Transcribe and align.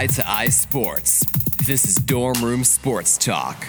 Eye 0.00 0.06
to 0.06 0.30
Eye 0.30 0.48
Sports. 0.48 1.26
This 1.66 1.84
is 1.84 1.96
Dorm 1.96 2.42
Room 2.42 2.64
Sports 2.64 3.18
Talk. 3.18 3.66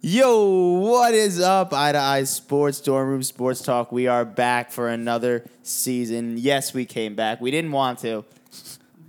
Yo, 0.00 0.78
what 0.78 1.12
is 1.12 1.40
up? 1.40 1.72
Eye 1.72 1.90
to 1.90 1.98
Eye 1.98 2.22
Sports, 2.22 2.80
Dorm 2.80 3.08
Room 3.08 3.22
Sports 3.24 3.60
Talk. 3.60 3.90
We 3.90 4.06
are 4.06 4.24
back 4.24 4.70
for 4.70 4.88
another 4.88 5.44
season. 5.64 6.36
Yes, 6.38 6.72
we 6.72 6.86
came 6.86 7.16
back. 7.16 7.40
We 7.40 7.50
didn't 7.50 7.72
want 7.72 7.98
to. 8.02 8.24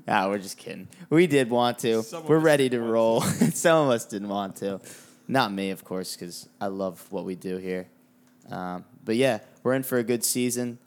Ah, 0.07 0.27
we're 0.27 0.39
just 0.39 0.57
kidding. 0.57 0.87
We 1.11 1.27
did 1.27 1.51
want 1.51 1.77
to. 1.79 2.01
Some 2.01 2.25
we're 2.25 2.39
ready 2.39 2.69
to 2.69 2.69
didn't 2.69 2.85
want 2.85 2.93
roll. 2.93 3.21
Some 3.51 3.85
of 3.85 3.93
us 3.93 4.05
didn't 4.05 4.29
want 4.29 4.55
to. 4.55 4.81
Not 5.27 5.53
me, 5.53 5.69
of 5.69 5.83
course, 5.83 6.15
because 6.15 6.49
I 6.59 6.67
love 6.69 7.05
what 7.11 7.25
we 7.25 7.35
do 7.35 7.57
here. 7.57 7.85
Um, 8.49 8.83
but 9.03 9.15
yeah, 9.15 9.41
we're 9.61 9.75
in 9.75 9.83
for 9.83 9.99
a 9.99 10.03
good 10.03 10.23
season. 10.23 10.79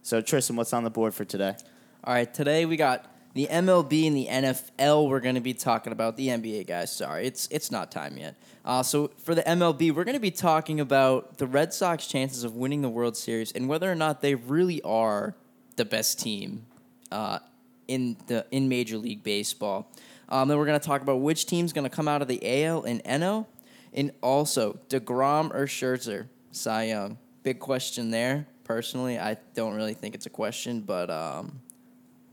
So, 0.00 0.22
Tristan, 0.22 0.56
what's 0.56 0.72
on 0.72 0.84
the 0.84 0.90
board 0.90 1.12
for 1.12 1.26
today? 1.26 1.54
All 2.02 2.14
right, 2.14 2.32
today 2.32 2.64
we 2.64 2.78
got 2.78 3.04
the 3.36 3.48
MLB 3.48 4.06
and 4.06 4.16
the 4.16 4.26
NFL. 4.26 5.10
We're 5.10 5.20
going 5.20 5.34
to 5.34 5.42
be 5.42 5.52
talking 5.52 5.92
about 5.92 6.16
the 6.16 6.28
NBA, 6.28 6.66
guys. 6.66 6.90
Sorry, 6.90 7.26
it's 7.26 7.46
it's 7.50 7.70
not 7.70 7.92
time 7.92 8.16
yet. 8.16 8.34
Uh, 8.64 8.82
so 8.82 9.10
for 9.18 9.34
the 9.34 9.42
MLB, 9.42 9.94
we're 9.94 10.04
going 10.04 10.16
to 10.16 10.20
be 10.20 10.30
talking 10.30 10.80
about 10.80 11.36
the 11.36 11.46
Red 11.46 11.74
Sox 11.74 12.06
chances 12.06 12.44
of 12.44 12.56
winning 12.56 12.80
the 12.80 12.88
World 12.88 13.14
Series 13.14 13.52
and 13.52 13.68
whether 13.68 13.92
or 13.92 13.94
not 13.94 14.22
they 14.22 14.34
really 14.34 14.80
are 14.82 15.36
the 15.76 15.84
best 15.84 16.18
team 16.18 16.64
uh, 17.12 17.40
in 17.86 18.16
the 18.26 18.46
in 18.50 18.70
Major 18.70 18.96
League 18.96 19.22
Baseball. 19.22 19.92
Um, 20.30 20.48
then 20.48 20.56
we're 20.56 20.64
going 20.64 20.80
to 20.80 20.86
talk 20.86 21.02
about 21.02 21.20
which 21.20 21.44
team's 21.44 21.74
going 21.74 21.88
to 21.88 21.94
come 21.94 22.08
out 22.08 22.22
of 22.22 22.28
the 22.28 22.64
AL 22.64 22.84
and 22.84 23.04
NL, 23.04 23.44
and 23.92 24.12
also 24.22 24.78
Degrom 24.88 25.54
or 25.54 25.66
Scherzer, 25.66 26.28
Cy 26.52 26.84
Young. 26.84 27.18
Big 27.42 27.60
question 27.60 28.10
there. 28.10 28.46
Personally, 28.64 29.18
I 29.18 29.36
don't 29.54 29.74
really 29.74 29.94
think 29.94 30.14
it's 30.14 30.24
a 30.24 30.30
question, 30.30 30.80
but 30.80 31.10
um, 31.10 31.60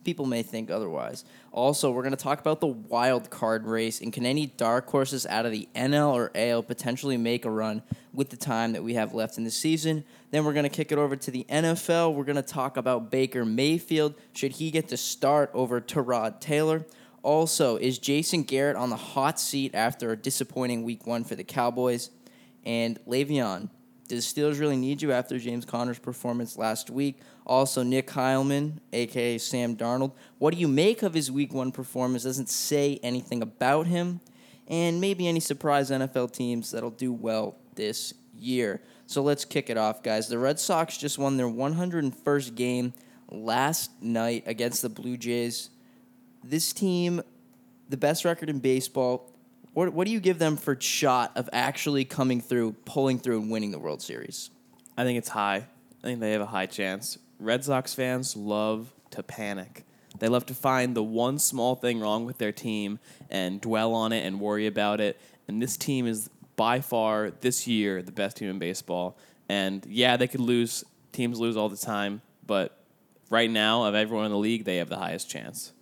people 0.03 0.25
may 0.25 0.43
think 0.43 0.69
otherwise. 0.69 1.25
Also, 1.51 1.91
we're 1.91 2.01
going 2.01 2.15
to 2.15 2.23
talk 2.23 2.39
about 2.39 2.59
the 2.59 2.67
wild 2.67 3.29
card 3.29 3.65
race 3.65 4.01
and 4.01 4.11
can 4.11 4.25
any 4.25 4.47
dark 4.47 4.89
horses 4.89 5.25
out 5.25 5.45
of 5.45 5.51
the 5.51 5.67
NL 5.75 6.13
or 6.13 6.31
AL 6.35 6.63
potentially 6.63 7.17
make 7.17 7.45
a 7.45 7.49
run 7.49 7.81
with 8.13 8.29
the 8.29 8.37
time 8.37 8.73
that 8.73 8.83
we 8.83 8.93
have 8.93 9.13
left 9.13 9.37
in 9.37 9.43
the 9.43 9.51
season. 9.51 10.03
Then 10.31 10.45
we're 10.45 10.53
going 10.53 10.63
to 10.63 10.69
kick 10.69 10.91
it 10.91 10.97
over 10.97 11.15
to 11.15 11.31
the 11.31 11.45
NFL. 11.49 12.13
We're 12.13 12.23
going 12.23 12.35
to 12.35 12.41
talk 12.41 12.77
about 12.77 13.11
Baker 13.11 13.45
Mayfield. 13.45 14.15
Should 14.33 14.53
he 14.53 14.71
get 14.71 14.87
to 14.89 14.97
start 14.97 15.49
over 15.53 15.81
Tyrod 15.81 16.39
Taylor? 16.39 16.85
Also, 17.23 17.77
is 17.77 17.97
Jason 17.99 18.43
Garrett 18.43 18.75
on 18.75 18.89
the 18.89 18.97
hot 18.97 19.39
seat 19.39 19.73
after 19.73 20.11
a 20.11 20.17
disappointing 20.17 20.83
week 20.83 21.07
one 21.07 21.23
for 21.23 21.35
the 21.35 21.43
Cowboys? 21.43 22.09
And 22.65 22.99
Le'Veon, 23.05 23.69
does 24.07 24.25
Steelers 24.25 24.59
really 24.59 24.75
need 24.75 25.01
you 25.01 25.11
after 25.11 25.39
James 25.39 25.65
Conner's 25.65 25.99
performance 25.99 26.57
last 26.57 26.89
week? 26.89 27.19
Also, 27.45 27.83
Nick 27.83 28.07
Heilman, 28.07 28.79
aka 28.93 29.37
Sam 29.37 29.75
Darnold. 29.75 30.13
What 30.37 30.53
do 30.53 30.59
you 30.59 30.67
make 30.67 31.03
of 31.03 31.13
his 31.13 31.29
week 31.31 31.53
one 31.53 31.71
performance? 31.71 32.23
Doesn't 32.23 32.49
say 32.49 32.99
anything 33.03 33.41
about 33.41 33.87
him. 33.87 34.21
And 34.67 35.01
maybe 35.01 35.27
any 35.27 35.41
surprise 35.41 35.91
NFL 35.91 36.31
teams 36.31 36.71
that'll 36.71 36.89
do 36.89 37.11
well 37.11 37.57
this 37.75 38.13
year. 38.37 38.81
So 39.07 39.21
let's 39.21 39.43
kick 39.43 39.69
it 39.69 39.77
off, 39.77 40.01
guys. 40.03 40.29
The 40.29 40.39
Red 40.39 40.59
Sox 40.59 40.97
just 40.97 41.17
won 41.17 41.37
their 41.37 41.47
101st 41.47 42.55
game 42.55 42.93
last 43.29 43.91
night 44.01 44.43
against 44.45 44.81
the 44.81 44.89
Blue 44.89 45.17
Jays. 45.17 45.69
This 46.43 46.71
team, 46.71 47.21
the 47.89 47.97
best 47.97 48.23
record 48.23 48.49
in 48.49 48.59
baseball. 48.59 49.31
What, 49.73 49.93
what 49.93 50.07
do 50.07 50.13
you 50.13 50.19
give 50.19 50.39
them 50.39 50.55
for 50.55 50.79
shot 50.79 51.31
of 51.35 51.49
actually 51.51 52.05
coming 52.05 52.39
through, 52.39 52.73
pulling 52.85 53.19
through, 53.19 53.41
and 53.41 53.51
winning 53.51 53.71
the 53.71 53.79
World 53.79 54.01
Series? 54.01 54.49
I 54.97 55.03
think 55.03 55.17
it's 55.17 55.29
high. 55.29 55.65
I 56.03 56.07
think 56.07 56.19
they 56.19 56.31
have 56.31 56.41
a 56.41 56.45
high 56.45 56.67
chance. 56.67 57.17
Red 57.39 57.63
Sox 57.63 57.93
fans 57.93 58.35
love 58.35 58.93
to 59.11 59.23
panic. 59.23 59.85
They 60.19 60.27
love 60.27 60.45
to 60.47 60.53
find 60.53 60.95
the 60.95 61.03
one 61.03 61.39
small 61.39 61.75
thing 61.75 61.99
wrong 61.99 62.25
with 62.25 62.37
their 62.37 62.51
team 62.51 62.99
and 63.29 63.59
dwell 63.59 63.93
on 63.93 64.11
it 64.11 64.25
and 64.25 64.39
worry 64.39 64.67
about 64.67 65.01
it. 65.01 65.19
And 65.47 65.61
this 65.61 65.75
team 65.75 66.05
is 66.07 66.29
by 66.55 66.81
far 66.81 67.31
this 67.41 67.67
year 67.67 68.01
the 68.01 68.11
best 68.11 68.37
team 68.37 68.49
in 68.49 68.59
baseball. 68.59 69.17
And 69.49 69.85
yeah, 69.87 70.17
they 70.17 70.27
could 70.27 70.39
lose. 70.39 70.83
Teams 71.11 71.39
lose 71.39 71.55
all 71.55 71.69
the 71.69 71.77
time, 71.77 72.21
but 72.47 72.75
right 73.29 73.49
now 73.49 73.83
of 73.83 73.93
everyone 73.93 74.25
in 74.25 74.31
the 74.31 74.37
league, 74.37 74.65
they 74.65 74.77
have 74.77 74.89
the 74.89 74.97
highest 74.97 75.29
chance. 75.29 75.73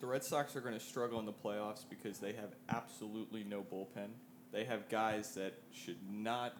The 0.00 0.06
Red 0.06 0.24
Sox 0.24 0.56
are 0.56 0.62
going 0.62 0.72
to 0.72 0.80
struggle 0.80 1.18
in 1.18 1.26
the 1.26 1.32
playoffs 1.32 1.84
because 1.88 2.18
they 2.18 2.32
have 2.32 2.54
absolutely 2.70 3.44
no 3.44 3.60
bullpen. 3.60 4.08
They 4.52 4.64
have 4.64 4.88
guys 4.88 5.34
that 5.34 5.52
should 5.72 5.98
not 6.10 6.56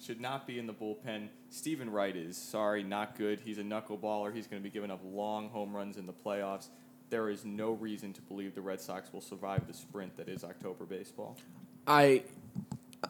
should 0.00 0.20
not 0.20 0.46
be 0.46 0.58
in 0.58 0.66
the 0.66 0.72
bullpen. 0.72 1.28
Steven 1.50 1.90
Wright 1.90 2.16
is 2.16 2.36
sorry, 2.36 2.82
not 2.82 3.16
good. 3.16 3.40
He's 3.40 3.58
a 3.58 3.62
knuckleballer. 3.62 4.34
He's 4.34 4.46
going 4.46 4.62
to 4.62 4.64
be 4.64 4.72
giving 4.72 4.90
up 4.90 5.00
long 5.04 5.48
home 5.48 5.76
runs 5.76 5.96
in 5.96 6.06
the 6.06 6.12
playoffs. 6.12 6.68
There 7.10 7.28
is 7.28 7.44
no 7.44 7.72
reason 7.72 8.12
to 8.12 8.22
believe 8.22 8.54
the 8.54 8.60
Red 8.60 8.80
Sox 8.80 9.12
will 9.12 9.20
survive 9.20 9.66
the 9.66 9.74
sprint 9.74 10.16
that 10.16 10.28
is 10.28 10.44
October 10.44 10.84
baseball. 10.84 11.36
I 11.86 12.22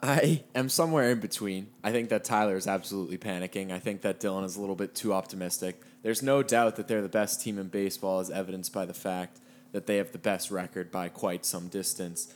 I 0.03 0.45
am 0.55 0.69
somewhere 0.69 1.11
in 1.11 1.21
between. 1.21 1.69
I 1.83 1.93
think 1.93 2.09
that 2.11 2.25
Tyler 2.25 2.56
is 2.56 2.67
absolutely 2.67 3.19
panicking. 3.19 3.73
I 3.73 3.79
think 3.79 4.03
that 4.03 4.21
Dylan 4.21 4.45
is 4.45 4.56
a 4.56 4.61
little 4.61 4.77
bit 4.77 4.95
too 4.95 5.12
optimistic. 5.12 5.83
There's 6.03 6.23
no 6.23 6.43
doubt 6.43 6.77
that 6.77 6.89
they're 6.89 7.03
the 7.03 7.09
best 7.09 7.43
team 7.43 7.59
in 7.59 7.69
baseball, 7.69 8.21
as 8.21 8.31
evidenced 8.31 8.73
by 8.73 8.87
the 8.87 8.95
fact 8.95 9.39
that 9.73 9.87
they 9.87 9.97
have 9.97 10.12
the 10.12 10.19
best 10.19 10.50
record 10.50 10.91
by 10.91 11.09
quite 11.09 11.45
some 11.45 11.69
distance. 11.69 12.33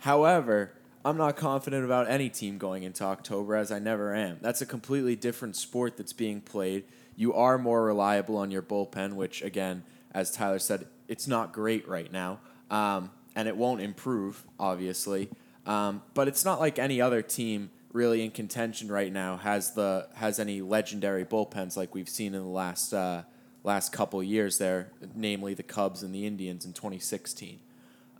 However, 0.00 0.72
I'm 1.04 1.16
not 1.16 1.36
confident 1.36 1.84
about 1.84 2.08
any 2.08 2.28
team 2.28 2.58
going 2.58 2.82
into 2.82 3.04
October, 3.04 3.54
as 3.54 3.70
I 3.70 3.78
never 3.78 4.14
am. 4.14 4.38
That's 4.40 4.60
a 4.60 4.66
completely 4.66 5.16
different 5.16 5.56
sport 5.56 5.96
that's 5.96 6.12
being 6.12 6.40
played. 6.40 6.84
You 7.14 7.32
are 7.34 7.58
more 7.58 7.84
reliable 7.84 8.36
on 8.36 8.50
your 8.50 8.62
bullpen, 8.62 9.14
which, 9.14 9.42
again, 9.42 9.84
as 10.12 10.30
Tyler 10.30 10.58
said, 10.58 10.86
it's 11.08 11.28
not 11.28 11.52
great 11.52 11.86
right 11.86 12.10
now, 12.10 12.40
um, 12.70 13.10
and 13.34 13.48
it 13.48 13.56
won't 13.56 13.80
improve, 13.80 14.44
obviously. 14.58 15.28
Um, 15.66 16.02
but 16.14 16.28
it's 16.28 16.44
not 16.44 16.60
like 16.60 16.78
any 16.78 17.00
other 17.00 17.22
team 17.22 17.70
really 17.92 18.22
in 18.22 18.30
contention 18.30 18.88
right 18.88 19.12
now 19.12 19.38
has 19.38 19.72
the 19.72 20.06
has 20.14 20.38
any 20.38 20.60
legendary 20.60 21.24
bullpens 21.24 21.76
like 21.76 21.94
we've 21.94 22.08
seen 22.08 22.34
in 22.34 22.42
the 22.42 22.48
last 22.48 22.92
uh, 22.92 23.22
last 23.64 23.90
couple 23.92 24.22
years 24.22 24.58
there, 24.58 24.92
namely 25.14 25.54
the 25.54 25.62
Cubs 25.62 26.02
and 26.02 26.14
the 26.14 26.24
Indians 26.24 26.64
in 26.64 26.72
2016. 26.72 27.58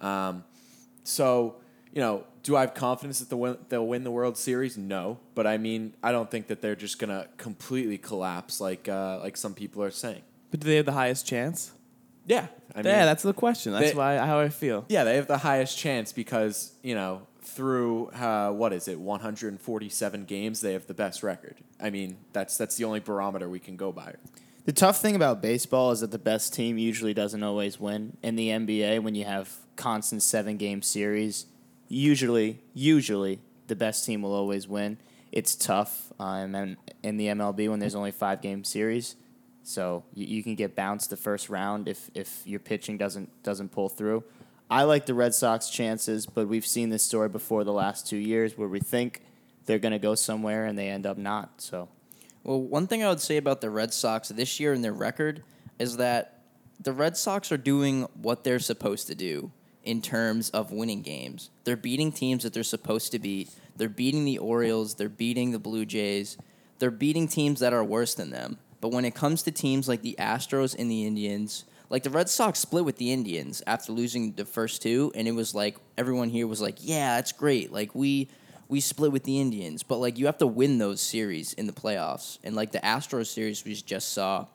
Um, 0.01 0.45
so 1.05 1.57
you 1.97 2.03
know, 2.03 2.25
do 2.43 2.55
I 2.57 2.61
have 2.61 2.75
confidence 2.75 3.21
that 3.21 3.31
the 3.31 3.39
win- 3.39 3.57
they'll 3.71 3.87
win 3.87 4.05
the 4.05 4.11
World 4.11 4.37
Series? 4.37 4.77
No, 4.77 5.19
but 5.35 5.47
I 5.47 5.57
mean, 5.57 5.95
I 6.03 6.13
don't 6.13 6.31
think 6.31 6.49
that 6.49 6.61
they're 6.61 6.77
just 6.77 6.99
gonna 6.99 7.27
completely 7.39 7.97
collapse 7.97 8.61
like 8.61 8.87
uh, 8.87 9.19
like 9.23 9.35
some 9.39 9.55
people 9.55 9.83
are 9.83 9.91
saying. 9.91 10.21
But 10.51 10.61
do 10.61 10.67
they 10.69 10.77
have 10.77 10.85
the 10.85 10.93
highest 10.93 11.27
chance? 11.27 11.73
Yeah, 12.27 12.49
I 12.75 12.83
mean, 12.83 12.93
yeah, 12.93 13.07
that's 13.07 13.23
the 13.23 13.33
question. 13.33 13.73
That's 13.73 13.93
they- 13.93 13.97
why 13.97 14.19
how 14.19 14.41
I 14.41 14.51
feel. 14.51 14.85
yeah, 14.91 15.05
they 15.05 15.17
have 15.17 15.27
the 15.27 15.39
highest 15.39 15.79
chance 15.79 16.13
because 16.13 16.75
you 16.83 16.95
know 16.95 17.23
through 17.41 18.09
uh, 18.09 18.51
what 18.51 18.75
is 18.75 18.89
it, 18.89 19.01
147 19.01 20.25
games, 20.27 20.61
they 20.61 20.75
have 20.75 20.87
the 20.87 20.95
best 20.95 21.23
record. 21.23 21.55
I 21.81 21.89
mean, 21.89 22.19
that's 22.35 22.59
that's 22.59 22.77
the 22.77 22.85
only 22.85 23.01
barometer 23.01 23.49
we 23.49 23.59
can 23.59 23.77
go 23.79 23.91
by. 23.91 24.17
The 24.67 24.73
tough 24.73 25.01
thing 25.01 25.17
about 25.17 25.41
baseball 25.41 25.93
is 25.93 26.01
that 26.01 26.11
the 26.11 26.19
best 26.19 26.53
team 26.53 26.77
usually 26.77 27.15
doesn't 27.15 27.43
always 27.43 27.81
win. 27.81 28.19
In 28.23 28.37
the 28.37 28.49
NBA, 28.49 29.03
when 29.03 29.15
you 29.15 29.25
have 29.25 29.49
constant 29.77 30.23
seven 30.23 30.59
game 30.59 30.83
series, 30.83 31.47
usually, 31.89 32.61
usually 32.75 33.41
the 33.67 33.77
best 33.77 34.05
team 34.05 34.23
will 34.23 34.35
always 34.35 34.69
win. 34.69 34.99
It's 35.33 35.55
tough 35.55 36.13
um, 36.19 36.55
and 36.55 36.77
in 37.03 37.17
the 37.17 37.27
MLB 37.27 37.69
when 37.69 37.79
there's 37.79 37.95
only 37.95 38.13
five 38.13 38.41
game 38.41 38.65
series, 38.65 39.17
so 39.63 40.05
you, 40.15 40.27
you 40.27 40.43
can 40.43 40.55
get 40.55 40.77
bounced 40.77 41.11
the 41.11 41.17
first 41.17 41.51
round 41.51 41.89
if 41.89 42.11
if 42.15 42.43
your 42.47 42.61
pitching 42.61 42.97
doesn't 42.97 43.43
doesn't 43.43 43.71
pull 43.71 43.89
through. 43.89 44.25
I 44.71 44.85
like 44.85 45.07
the 45.07 45.15
Red 45.15 45.35
Sox 45.35 45.69
chances, 45.69 46.27
but 46.27 46.49
we've 46.49 46.67
seen 46.67 46.91
this 46.91 47.03
story 47.03 47.29
before 47.29 47.65
the 47.65 47.73
last 47.73 48.07
two 48.07 48.17
years 48.17 48.57
where 48.57 48.69
we 48.69 48.81
think 48.81 49.23
they're 49.67 49.79
going 49.79 49.93
to 49.93 49.99
go 49.99 50.15
somewhere 50.15 50.65
and 50.65 50.79
they 50.79 50.89
end 50.89 51.07
up 51.07 51.19
not. 51.19 51.61
So 51.61 51.89
Well, 52.43 52.61
one 52.61 52.87
thing 52.87 53.05
I 53.05 53.09
would 53.09 53.21
say 53.21 53.37
about 53.37 53.61
the 53.61 53.71
Red 53.71 53.93
Sox 53.93 54.29
this 54.29 54.59
year 54.59 54.73
and 54.73 54.83
their 54.83 54.93
record 54.93 55.43
is 55.79 55.99
that 55.99 56.41
the 56.81 56.93
Red 56.93 57.17
Sox 57.17 57.53
are 57.53 57.57
doing 57.57 58.03
what 58.15 58.43
they're 58.43 58.59
supposed 58.59 59.07
to 59.09 59.15
do 59.15 59.53
in 59.87 60.03
terms 60.03 60.51
of 60.51 60.73
winning 60.73 61.03
games. 61.03 61.51
They're 61.65 61.77
beating 61.77 62.13
teams 62.13 62.43
that 62.43 62.53
they're 62.53 62.63
supposed 62.63 63.13
to 63.13 63.19
beat. 63.19 63.51
They're 63.77 63.89
beating 63.89 64.25
the 64.25 64.39
Orioles, 64.39 64.95
they're 64.95 65.09
beating 65.09 65.53
the 65.53 65.59
Blue 65.59 65.85
Jays. 65.85 66.37
They're 66.79 66.91
beating 66.91 67.27
teams 67.29 67.61
that 67.61 67.73
are 67.73 67.85
worse 67.85 68.15
than 68.15 68.31
them. 68.31 68.59
But 68.81 68.93
when 68.93 69.07
it 69.07 69.15
comes 69.15 69.43
to 69.45 69.51
teams 69.51 69.89
like 69.89 70.03
the 70.03 70.17
Astros 70.19 70.79
and 70.79 70.91
the 70.91 71.07
Indians, 71.07 71.65
like 71.89 72.03
the 72.03 72.11
Red 72.11 72.29
Sox 72.29 72.59
split 72.59 72.85
with 72.85 72.97
the 72.97 73.13
Indians 73.13 73.63
after 73.67 73.93
losing 73.93 74.33
the 74.33 74.45
first 74.45 74.83
two 74.83 75.13
and 75.15 75.27
it 75.27 75.33
was 75.33 75.55
like 75.55 75.77
everyone 75.97 76.29
here 76.29 76.47
was 76.47 76.61
like, 76.61 76.77
"Yeah, 76.81 77.17
that's 77.17 77.33
great. 77.33 77.73
Like 77.73 77.95
we 77.95 78.29
we 78.69 78.81
split 78.81 79.13
with 79.13 79.25
the 79.25 79.41
Indians, 79.41 79.83
but 79.83 79.99
like 79.99 80.19
you 80.19 80.27
have 80.27 80.39
to 80.39 80.47
win 80.47 80.79
those 80.79 81.01
series 81.01 81.53
in 81.53 81.67
the 81.67 81.73
playoffs. 81.73 82.39
And 82.43 82.57
like 82.57 82.73
the 82.73 82.81
Astros 82.81 83.27
series 83.27 83.65
we 83.65 83.75
just 83.75 84.13
saw, 84.13 84.47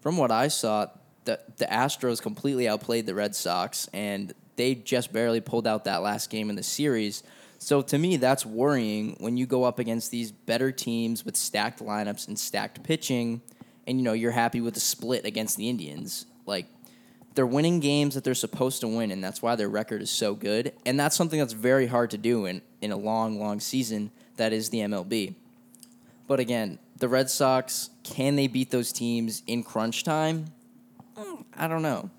from 0.00 0.16
what 0.16 0.30
I 0.30 0.48
saw, 0.48 0.86
the 1.24 1.40
the 1.58 1.66
Astros 1.66 2.22
completely 2.22 2.66
outplayed 2.68 3.06
the 3.06 3.14
Red 3.14 3.34
Sox 3.34 3.88
and 3.92 4.32
they 4.58 4.74
just 4.74 5.12
barely 5.12 5.40
pulled 5.40 5.66
out 5.66 5.84
that 5.84 6.02
last 6.02 6.28
game 6.28 6.50
in 6.50 6.56
the 6.56 6.62
series. 6.62 7.22
So 7.58 7.80
to 7.80 7.96
me, 7.96 8.16
that's 8.16 8.44
worrying 8.44 9.16
when 9.20 9.36
you 9.36 9.46
go 9.46 9.64
up 9.64 9.78
against 9.78 10.10
these 10.10 10.32
better 10.32 10.70
teams 10.72 11.24
with 11.24 11.36
stacked 11.36 11.78
lineups 11.80 12.28
and 12.28 12.38
stacked 12.38 12.82
pitching, 12.82 13.40
and 13.86 13.98
you 13.98 14.04
know 14.04 14.12
you're 14.12 14.32
happy 14.32 14.60
with 14.60 14.74
the 14.74 14.80
split 14.80 15.24
against 15.24 15.56
the 15.56 15.68
Indians. 15.68 16.26
Like 16.44 16.66
they're 17.34 17.46
winning 17.46 17.78
games 17.78 18.16
that 18.16 18.24
they're 18.24 18.34
supposed 18.34 18.80
to 18.80 18.88
win, 18.88 19.12
and 19.12 19.22
that's 19.22 19.40
why 19.40 19.54
their 19.54 19.68
record 19.68 20.02
is 20.02 20.10
so 20.10 20.34
good. 20.34 20.72
And 20.84 20.98
that's 20.98 21.16
something 21.16 21.38
that's 21.38 21.52
very 21.52 21.86
hard 21.86 22.10
to 22.10 22.18
do 22.18 22.46
in, 22.46 22.60
in 22.82 22.90
a 22.90 22.96
long, 22.96 23.38
long 23.38 23.60
season 23.60 24.10
that 24.36 24.52
is 24.52 24.70
the 24.70 24.78
MLB. 24.78 25.34
But 26.26 26.40
again, 26.40 26.80
the 26.96 27.08
Red 27.08 27.30
Sox, 27.30 27.90
can 28.02 28.34
they 28.34 28.48
beat 28.48 28.72
those 28.72 28.90
teams 28.90 29.44
in 29.46 29.62
crunch 29.62 30.02
time? 30.02 30.46
Mm, 31.16 31.44
I 31.56 31.68
don't 31.68 31.82
know. 31.82 32.10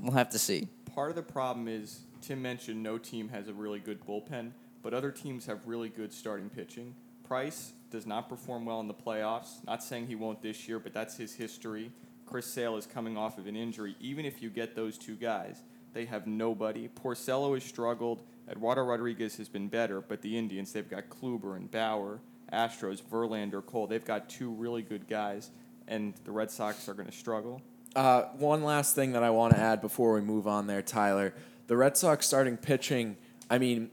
We'll 0.00 0.12
have 0.12 0.30
to 0.30 0.38
see. 0.38 0.68
Part 0.94 1.10
of 1.10 1.16
the 1.16 1.22
problem 1.22 1.68
is 1.68 2.00
Tim 2.20 2.42
mentioned 2.42 2.82
no 2.82 2.98
team 2.98 3.28
has 3.28 3.48
a 3.48 3.54
really 3.54 3.78
good 3.78 4.04
bullpen, 4.04 4.50
but 4.82 4.92
other 4.92 5.10
teams 5.10 5.46
have 5.46 5.66
really 5.66 5.88
good 5.88 6.12
starting 6.12 6.50
pitching. 6.50 6.94
Price 7.22 7.72
does 7.90 8.06
not 8.06 8.28
perform 8.28 8.64
well 8.64 8.80
in 8.80 8.88
the 8.88 8.94
playoffs. 8.94 9.64
Not 9.66 9.84
saying 9.84 10.08
he 10.08 10.16
won't 10.16 10.42
this 10.42 10.68
year, 10.68 10.78
but 10.78 10.92
that's 10.92 11.16
his 11.16 11.34
history. 11.34 11.92
Chris 12.26 12.46
Sale 12.46 12.76
is 12.76 12.86
coming 12.86 13.16
off 13.16 13.38
of 13.38 13.46
an 13.46 13.56
injury. 13.56 13.96
Even 14.00 14.24
if 14.24 14.42
you 14.42 14.50
get 14.50 14.74
those 14.74 14.98
two 14.98 15.14
guys, 15.14 15.62
they 15.92 16.04
have 16.06 16.26
nobody. 16.26 16.88
Porcello 16.88 17.54
has 17.54 17.64
struggled. 17.64 18.22
Eduardo 18.50 18.82
Rodriguez 18.82 19.36
has 19.36 19.48
been 19.48 19.68
better, 19.68 20.00
but 20.00 20.22
the 20.22 20.36
Indians, 20.36 20.72
they've 20.72 20.88
got 20.88 21.08
Kluber 21.08 21.56
and 21.56 21.70
Bauer, 21.70 22.20
Astros, 22.52 23.00
Verlander, 23.00 23.64
Cole. 23.64 23.86
They've 23.86 24.04
got 24.04 24.28
two 24.28 24.50
really 24.50 24.82
good 24.82 25.06
guys, 25.08 25.50
and 25.86 26.14
the 26.24 26.32
Red 26.32 26.50
Sox 26.50 26.88
are 26.88 26.94
going 26.94 27.08
to 27.08 27.16
struggle. 27.16 27.62
Uh, 27.96 28.22
one 28.38 28.62
last 28.62 28.94
thing 28.94 29.12
that 29.12 29.22
I 29.22 29.30
want 29.30 29.54
to 29.54 29.60
add 29.60 29.80
before 29.80 30.14
we 30.14 30.20
move 30.20 30.46
on 30.46 30.66
there, 30.66 30.82
Tyler. 30.82 31.34
The 31.66 31.76
Red 31.76 31.96
Sox 31.96 32.26
starting 32.26 32.56
pitching, 32.56 33.16
I 33.48 33.58
mean, 33.58 33.90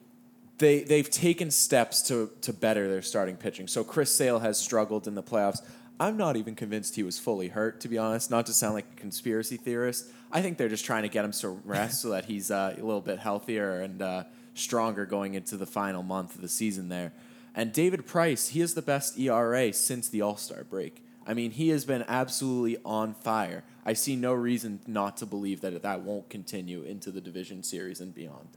they 0.57 0.81
they've 0.81 1.09
taken 1.09 1.51
steps 1.51 2.01
to 2.03 2.31
to 2.41 2.53
better 2.53 2.89
their 2.89 3.01
starting 3.01 3.37
pitching. 3.37 3.67
So 3.67 3.83
Chris 3.83 4.11
Sale 4.11 4.39
has 4.39 4.57
struggled 4.57 5.07
in 5.07 5.15
the 5.15 5.23
playoffs. 5.23 5.61
I'm 5.99 6.15
not 6.15 6.35
even 6.35 6.53
convinced 6.53 6.95
he 6.95 7.03
was 7.03 7.17
fully 7.17 7.47
hurt, 7.47 7.81
to 7.81 7.87
be 7.87 7.97
honest. 7.97 8.29
Not 8.29 8.45
to 8.47 8.53
sound 8.53 8.75
like 8.75 8.85
a 8.91 8.95
conspiracy 8.95 9.57
theorist. 9.57 10.07
I 10.31 10.41
think 10.41 10.57
they're 10.57 10.69
just 10.69 10.85
trying 10.85 11.03
to 11.03 11.09
get 11.09 11.25
him 11.25 11.33
some 11.33 11.61
rest 11.65 12.01
so 12.03 12.09
that 12.09 12.25
he's 12.25 12.51
uh, 12.51 12.75
a 12.77 12.81
little 12.81 13.01
bit 13.01 13.19
healthier 13.19 13.81
and 13.81 14.01
uh, 14.01 14.23
stronger 14.53 15.05
going 15.05 15.33
into 15.33 15.57
the 15.57 15.65
final 15.65 16.03
month 16.03 16.35
of 16.35 16.41
the 16.41 16.49
season 16.49 16.89
there. 16.89 17.13
And 17.55 17.73
David 17.73 18.05
Price, 18.05 18.49
he 18.49 18.61
is 18.61 18.75
the 18.75 18.83
best 18.83 19.17
ERA 19.17 19.73
since 19.73 20.09
the 20.09 20.21
All 20.21 20.37
Star 20.37 20.63
break. 20.63 21.03
I 21.27 21.33
mean, 21.33 21.51
he 21.51 21.69
has 21.69 21.83
been 21.83 22.05
absolutely 22.07 22.77
on 22.85 23.13
fire. 23.13 23.63
I 23.85 23.93
see 23.93 24.15
no 24.15 24.33
reason 24.33 24.79
not 24.87 25.17
to 25.17 25.25
believe 25.25 25.59
that 25.61 25.81
that 25.81 26.01
won't 26.01 26.29
continue 26.29 26.83
into 26.83 27.11
the 27.11 27.19
division 27.19 27.63
series 27.63 27.99
and 27.99 28.15
beyond. 28.15 28.47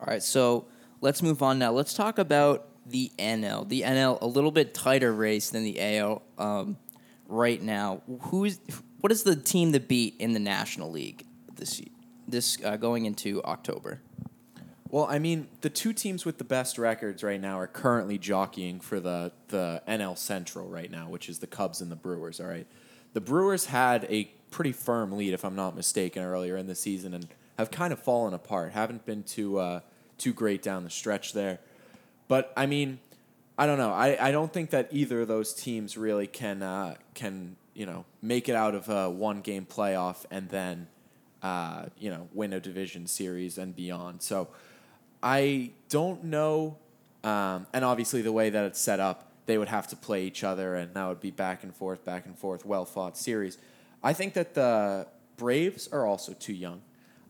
All 0.00 0.06
right, 0.06 0.22
so 0.22 0.66
let's 1.00 1.22
move 1.22 1.42
on 1.42 1.60
now. 1.60 1.70
Let's 1.70 1.94
talk 1.94 2.18
about 2.18 2.66
the 2.84 3.12
NL. 3.18 3.68
The 3.68 3.82
NL, 3.82 4.20
a 4.20 4.26
little 4.26 4.50
bit 4.50 4.74
tighter 4.74 5.12
race 5.12 5.50
than 5.50 5.62
the 5.62 5.80
AL 5.80 6.22
um, 6.38 6.76
right 7.28 7.62
now. 7.62 8.02
Who's 8.22 8.58
what 9.00 9.12
is 9.12 9.22
the 9.22 9.36
team 9.36 9.70
that 9.72 9.86
beat 9.86 10.16
in 10.18 10.32
the 10.32 10.40
National 10.40 10.90
League 10.90 11.24
this 11.54 11.80
this 12.26 12.58
uh, 12.64 12.76
going 12.76 13.06
into 13.06 13.42
October? 13.44 14.00
Well, 14.92 15.06
I 15.08 15.18
mean, 15.18 15.48
the 15.62 15.70
two 15.70 15.94
teams 15.94 16.26
with 16.26 16.36
the 16.36 16.44
best 16.44 16.76
records 16.76 17.24
right 17.24 17.40
now 17.40 17.58
are 17.58 17.66
currently 17.66 18.18
jockeying 18.18 18.80
for 18.80 19.00
the, 19.00 19.32
the 19.48 19.82
NL 19.88 20.18
Central 20.18 20.68
right 20.68 20.90
now, 20.90 21.08
which 21.08 21.30
is 21.30 21.38
the 21.38 21.46
Cubs 21.46 21.80
and 21.80 21.90
the 21.90 21.96
Brewers, 21.96 22.38
all 22.40 22.46
right? 22.46 22.66
The 23.14 23.22
Brewers 23.22 23.64
had 23.64 24.04
a 24.10 24.24
pretty 24.50 24.72
firm 24.72 25.12
lead, 25.12 25.32
if 25.32 25.46
I'm 25.46 25.56
not 25.56 25.74
mistaken, 25.74 26.22
earlier 26.22 26.58
in 26.58 26.66
the 26.66 26.74
season 26.74 27.14
and 27.14 27.26
have 27.56 27.70
kind 27.70 27.94
of 27.94 28.00
fallen 28.00 28.34
apart. 28.34 28.72
Haven't 28.72 29.06
been 29.06 29.22
too, 29.22 29.58
uh, 29.58 29.80
too 30.18 30.34
great 30.34 30.62
down 30.62 30.84
the 30.84 30.90
stretch 30.90 31.32
there. 31.32 31.60
But, 32.28 32.52
I 32.54 32.66
mean, 32.66 32.98
I 33.56 33.64
don't 33.64 33.78
know. 33.78 33.92
I, 33.94 34.28
I 34.28 34.30
don't 34.30 34.52
think 34.52 34.68
that 34.70 34.88
either 34.90 35.22
of 35.22 35.28
those 35.28 35.54
teams 35.54 35.96
really 35.96 36.26
can, 36.26 36.62
uh, 36.62 36.96
can 37.14 37.56
you 37.72 37.86
know, 37.86 38.04
make 38.20 38.46
it 38.46 38.54
out 38.54 38.74
of 38.74 38.90
a 38.90 39.08
one 39.08 39.40
game 39.40 39.64
playoff 39.64 40.26
and 40.30 40.50
then, 40.50 40.88
uh, 41.42 41.86
you 41.98 42.10
know, 42.10 42.28
win 42.34 42.52
a 42.52 42.60
division 42.60 43.06
series 43.06 43.56
and 43.56 43.74
beyond. 43.74 44.20
So, 44.20 44.48
I 45.22 45.70
don't 45.88 46.24
know, 46.24 46.76
um, 47.22 47.66
and 47.72 47.84
obviously 47.84 48.22
the 48.22 48.32
way 48.32 48.50
that 48.50 48.64
it's 48.64 48.80
set 48.80 49.00
up, 49.00 49.30
they 49.46 49.58
would 49.58 49.68
have 49.68 49.86
to 49.88 49.96
play 49.96 50.24
each 50.24 50.44
other, 50.44 50.74
and 50.74 50.94
that 50.94 51.06
would 51.08 51.20
be 51.20 51.30
back 51.30 51.62
and 51.62 51.74
forth, 51.74 52.04
back 52.04 52.26
and 52.26 52.38
forth, 52.38 52.64
well 52.64 52.84
fought 52.84 53.16
series. 53.16 53.58
I 54.02 54.12
think 54.12 54.34
that 54.34 54.54
the 54.54 55.06
Braves 55.36 55.88
are 55.88 56.06
also 56.06 56.32
too 56.32 56.52
young. 56.52 56.82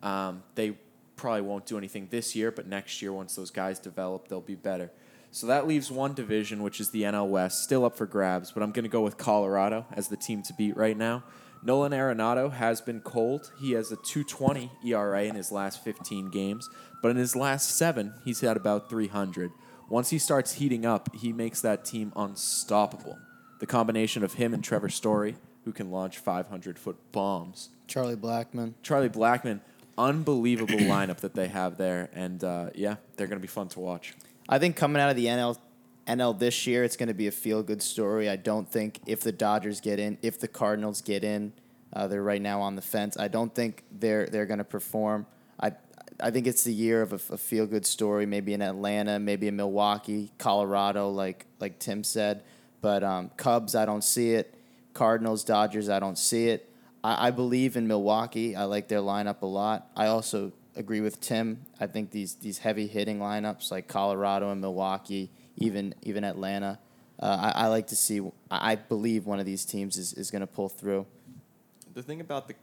Um, 0.02 0.42
they 0.54 0.76
probably 1.16 1.42
won't 1.42 1.66
do 1.66 1.78
anything 1.78 2.08
this 2.10 2.34
year, 2.34 2.50
but 2.50 2.66
next 2.66 3.00
year, 3.00 3.12
once 3.12 3.34
those 3.34 3.50
guys 3.50 3.78
develop, 3.78 4.28
they'll 4.28 4.40
be 4.40 4.54
better. 4.54 4.90
So 5.30 5.46
that 5.46 5.66
leaves 5.66 5.90
one 5.90 6.12
division, 6.12 6.62
which 6.62 6.78
is 6.80 6.90
the 6.90 7.02
NL 7.02 7.28
West, 7.28 7.62
still 7.62 7.84
up 7.84 7.96
for 7.96 8.04
grabs, 8.04 8.52
but 8.52 8.62
I'm 8.62 8.70
going 8.70 8.84
to 8.84 8.90
go 8.90 9.00
with 9.00 9.16
Colorado 9.16 9.86
as 9.92 10.08
the 10.08 10.16
team 10.16 10.42
to 10.42 10.52
beat 10.52 10.76
right 10.76 10.96
now. 10.96 11.22
Nolan 11.64 11.92
Arenado 11.92 12.52
has 12.52 12.80
been 12.80 13.00
cold. 13.00 13.52
He 13.60 13.72
has 13.72 13.92
a 13.92 13.96
220 13.96 14.70
ERA 14.84 15.22
in 15.24 15.36
his 15.36 15.52
last 15.52 15.82
15 15.84 16.30
games, 16.30 16.68
but 17.00 17.10
in 17.10 17.16
his 17.16 17.36
last 17.36 17.76
seven, 17.76 18.14
he's 18.24 18.40
had 18.40 18.56
about 18.56 18.90
300. 18.90 19.52
Once 19.88 20.10
he 20.10 20.18
starts 20.18 20.54
heating 20.54 20.84
up, 20.84 21.14
he 21.14 21.32
makes 21.32 21.60
that 21.60 21.84
team 21.84 22.12
unstoppable. 22.16 23.18
The 23.60 23.66
combination 23.66 24.24
of 24.24 24.34
him 24.34 24.54
and 24.54 24.64
Trevor 24.64 24.88
Story, 24.88 25.36
who 25.64 25.72
can 25.72 25.90
launch 25.90 26.18
500 26.18 26.78
foot 26.78 26.96
bombs. 27.12 27.68
Charlie 27.86 28.16
Blackmon. 28.16 28.74
Charlie 28.82 29.08
Blackmon, 29.08 29.60
unbelievable 29.96 30.78
lineup 30.78 31.18
that 31.18 31.34
they 31.34 31.46
have 31.48 31.76
there, 31.76 32.10
and 32.12 32.42
uh, 32.42 32.70
yeah, 32.74 32.96
they're 33.16 33.28
going 33.28 33.38
to 33.38 33.42
be 33.42 33.46
fun 33.46 33.68
to 33.68 33.80
watch. 33.80 34.14
I 34.48 34.58
think 34.58 34.74
coming 34.74 35.00
out 35.00 35.10
of 35.10 35.16
the 35.16 35.26
NL 35.26 35.56
NL 36.06 36.38
this 36.38 36.66
year, 36.66 36.84
it's 36.84 36.96
going 36.96 37.08
to 37.08 37.14
be 37.14 37.26
a 37.26 37.32
feel 37.32 37.62
good 37.62 37.82
story. 37.82 38.28
I 38.28 38.36
don't 38.36 38.68
think 38.68 39.00
if 39.06 39.20
the 39.20 39.32
Dodgers 39.32 39.80
get 39.80 39.98
in, 39.98 40.18
if 40.22 40.38
the 40.38 40.48
Cardinals 40.48 41.00
get 41.00 41.24
in, 41.24 41.52
uh, 41.92 42.06
they're 42.06 42.22
right 42.22 42.42
now 42.42 42.60
on 42.60 42.74
the 42.76 42.82
fence. 42.82 43.16
I 43.18 43.28
don't 43.28 43.54
think 43.54 43.84
they're 43.90 44.26
they're 44.26 44.46
going 44.46 44.58
to 44.58 44.64
perform. 44.64 45.26
I 45.60 45.72
I 46.20 46.30
think 46.30 46.46
it's 46.46 46.64
the 46.64 46.72
year 46.72 47.02
of 47.02 47.12
a, 47.12 47.34
a 47.34 47.38
feel 47.38 47.66
good 47.66 47.86
story. 47.86 48.26
Maybe 48.26 48.54
in 48.54 48.62
Atlanta, 48.62 49.18
maybe 49.18 49.48
in 49.48 49.56
Milwaukee, 49.56 50.32
Colorado, 50.38 51.10
like 51.10 51.46
like 51.60 51.78
Tim 51.78 52.02
said. 52.02 52.42
But 52.80 53.04
um, 53.04 53.30
Cubs, 53.36 53.74
I 53.74 53.84
don't 53.84 54.02
see 54.02 54.32
it. 54.32 54.54
Cardinals, 54.94 55.44
Dodgers, 55.44 55.88
I 55.88 56.00
don't 56.00 56.18
see 56.18 56.48
it. 56.48 56.68
I, 57.04 57.28
I 57.28 57.30
believe 57.30 57.76
in 57.76 57.86
Milwaukee. 57.86 58.56
I 58.56 58.64
like 58.64 58.88
their 58.88 59.00
lineup 59.00 59.42
a 59.42 59.46
lot. 59.46 59.88
I 59.96 60.06
also 60.06 60.52
agree 60.76 61.00
with 61.00 61.20
Tim. 61.20 61.64
I 61.80 61.86
think 61.86 62.10
these 62.10 62.34
these 62.36 62.58
heavy 62.58 62.86
hitting 62.86 63.18
lineups 63.18 63.70
like 63.70 63.88
Colorado 63.88 64.50
and 64.50 64.60
Milwaukee, 64.60 65.30
even 65.56 65.94
even 66.02 66.24
Atlanta. 66.24 66.78
Uh, 67.20 67.52
I, 67.54 67.64
I 67.64 67.66
like 67.68 67.88
to 67.88 67.96
see. 67.96 68.20
I 68.50 68.72
I 68.72 68.74
believe 68.76 69.26
one 69.26 69.40
of 69.40 69.46
these 69.46 69.64
teams 69.64 69.96
is, 69.96 70.12
is 70.14 70.30
going 70.30 70.40
to 70.40 70.46
pull 70.46 70.68
through. 70.68 71.06
The 71.94 72.02
thing 72.02 72.20
about 72.20 72.48
the 72.48 72.54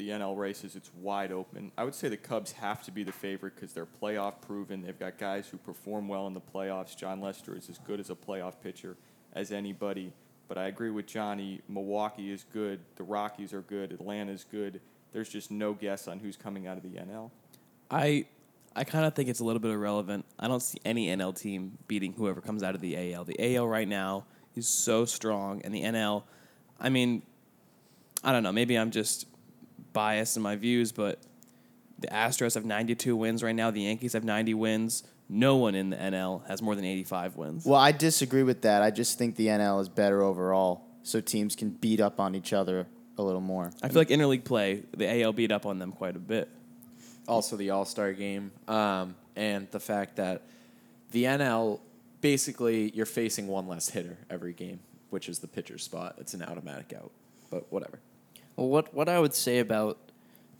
the 0.00 0.08
NL 0.08 0.34
race 0.34 0.64
is 0.64 0.76
it's 0.76 0.90
wide 0.94 1.30
open. 1.30 1.72
I 1.76 1.84
would 1.84 1.94
say 1.94 2.08
the 2.08 2.16
Cubs 2.16 2.52
have 2.52 2.82
to 2.84 2.90
be 2.90 3.02
the 3.04 3.12
favorite 3.12 3.54
because 3.54 3.74
they're 3.74 3.86
playoff 3.86 4.40
proven. 4.40 4.80
They've 4.80 4.98
got 4.98 5.18
guys 5.18 5.46
who 5.48 5.58
perform 5.58 6.08
well 6.08 6.26
in 6.26 6.32
the 6.32 6.40
playoffs. 6.40 6.96
Jon 6.96 7.20
Lester 7.20 7.54
is 7.54 7.68
as 7.68 7.76
good 7.76 8.00
as 8.00 8.08
a 8.08 8.14
playoff 8.14 8.54
pitcher 8.62 8.96
as 9.34 9.52
anybody. 9.52 10.14
But 10.48 10.56
I 10.56 10.68
agree 10.68 10.90
with 10.90 11.06
Johnny. 11.06 11.60
Milwaukee 11.68 12.32
is 12.32 12.46
good. 12.50 12.80
The 12.96 13.02
Rockies 13.02 13.52
are 13.52 13.60
good. 13.60 13.92
Atlanta 13.92 14.32
is 14.32 14.44
good. 14.50 14.80
There's 15.12 15.28
just 15.28 15.50
no 15.50 15.74
guess 15.74 16.08
on 16.08 16.18
who's 16.18 16.36
coming 16.36 16.66
out 16.66 16.78
of 16.78 16.82
the 16.82 16.98
NL. 16.98 17.30
I 17.90 18.24
I 18.74 18.84
kind 18.84 19.04
of 19.04 19.14
think 19.14 19.28
it's 19.28 19.40
a 19.40 19.44
little 19.44 19.60
bit 19.60 19.72
irrelevant. 19.72 20.24
I 20.38 20.46
don't 20.48 20.62
see 20.62 20.78
any 20.84 21.08
NL 21.08 21.38
team 21.38 21.78
beating 21.88 22.12
whoever 22.12 22.40
comes 22.40 22.62
out 22.62 22.74
of 22.74 22.80
the 22.80 23.14
AL. 23.14 23.24
The 23.24 23.56
AL 23.56 23.66
right 23.66 23.88
now 23.88 24.26
is 24.54 24.68
so 24.68 25.04
strong, 25.04 25.62
and 25.64 25.74
the 25.74 25.82
NL, 25.82 26.22
I 26.78 26.88
mean, 26.88 27.22
I 28.22 28.32
don't 28.32 28.42
know. 28.42 28.52
Maybe 28.52 28.76
I'm 28.78 28.90
just 28.90 29.26
biased 29.92 30.36
in 30.36 30.42
my 30.42 30.56
views, 30.56 30.92
but 30.92 31.20
the 31.98 32.06
Astros 32.08 32.54
have 32.54 32.64
92 32.64 33.16
wins 33.16 33.42
right 33.42 33.54
now. 33.54 33.70
The 33.70 33.82
Yankees 33.82 34.12
have 34.12 34.24
90 34.24 34.54
wins. 34.54 35.02
No 35.28 35.56
one 35.56 35.74
in 35.74 35.90
the 35.90 35.96
NL 35.96 36.46
has 36.48 36.62
more 36.62 36.74
than 36.74 36.84
85 36.84 37.36
wins. 37.36 37.64
Well, 37.64 37.78
I 37.80 37.92
disagree 37.92 38.42
with 38.42 38.62
that. 38.62 38.82
I 38.82 38.90
just 38.90 39.18
think 39.18 39.36
the 39.36 39.46
NL 39.46 39.80
is 39.80 39.88
better 39.88 40.22
overall, 40.22 40.86
so 41.02 41.20
teams 41.20 41.56
can 41.56 41.70
beat 41.70 42.00
up 42.00 42.20
on 42.20 42.34
each 42.34 42.52
other 42.52 42.86
a 43.18 43.22
little 43.22 43.40
more. 43.40 43.70
I 43.82 43.88
feel 43.88 43.98
like 43.98 44.08
interleague 44.08 44.44
play, 44.44 44.84
the 44.96 45.22
AL 45.22 45.32
beat 45.32 45.52
up 45.52 45.66
on 45.66 45.78
them 45.78 45.92
quite 45.92 46.16
a 46.16 46.20
bit. 46.20 46.48
Also 47.26 47.56
the 47.56 47.70
All 47.70 47.84
Star 47.84 48.12
game, 48.12 48.52
um, 48.68 49.14
and 49.36 49.70
the 49.70 49.80
fact 49.80 50.16
that 50.16 50.42
the 51.10 51.24
NL 51.24 51.80
basically 52.20 52.90
you're 52.94 53.06
facing 53.06 53.46
one 53.46 53.66
less 53.66 53.88
hitter 53.88 54.18
every 54.28 54.52
game, 54.52 54.80
which 55.10 55.28
is 55.28 55.38
the 55.38 55.48
pitcher's 55.48 55.82
spot. 55.82 56.16
It's 56.18 56.34
an 56.34 56.42
automatic 56.42 56.92
out, 56.96 57.10
but 57.50 57.70
whatever. 57.72 58.00
Well, 58.56 58.68
what 58.68 58.92
what 58.94 59.08
I 59.08 59.18
would 59.18 59.34
say 59.34 59.58
about 59.58 59.98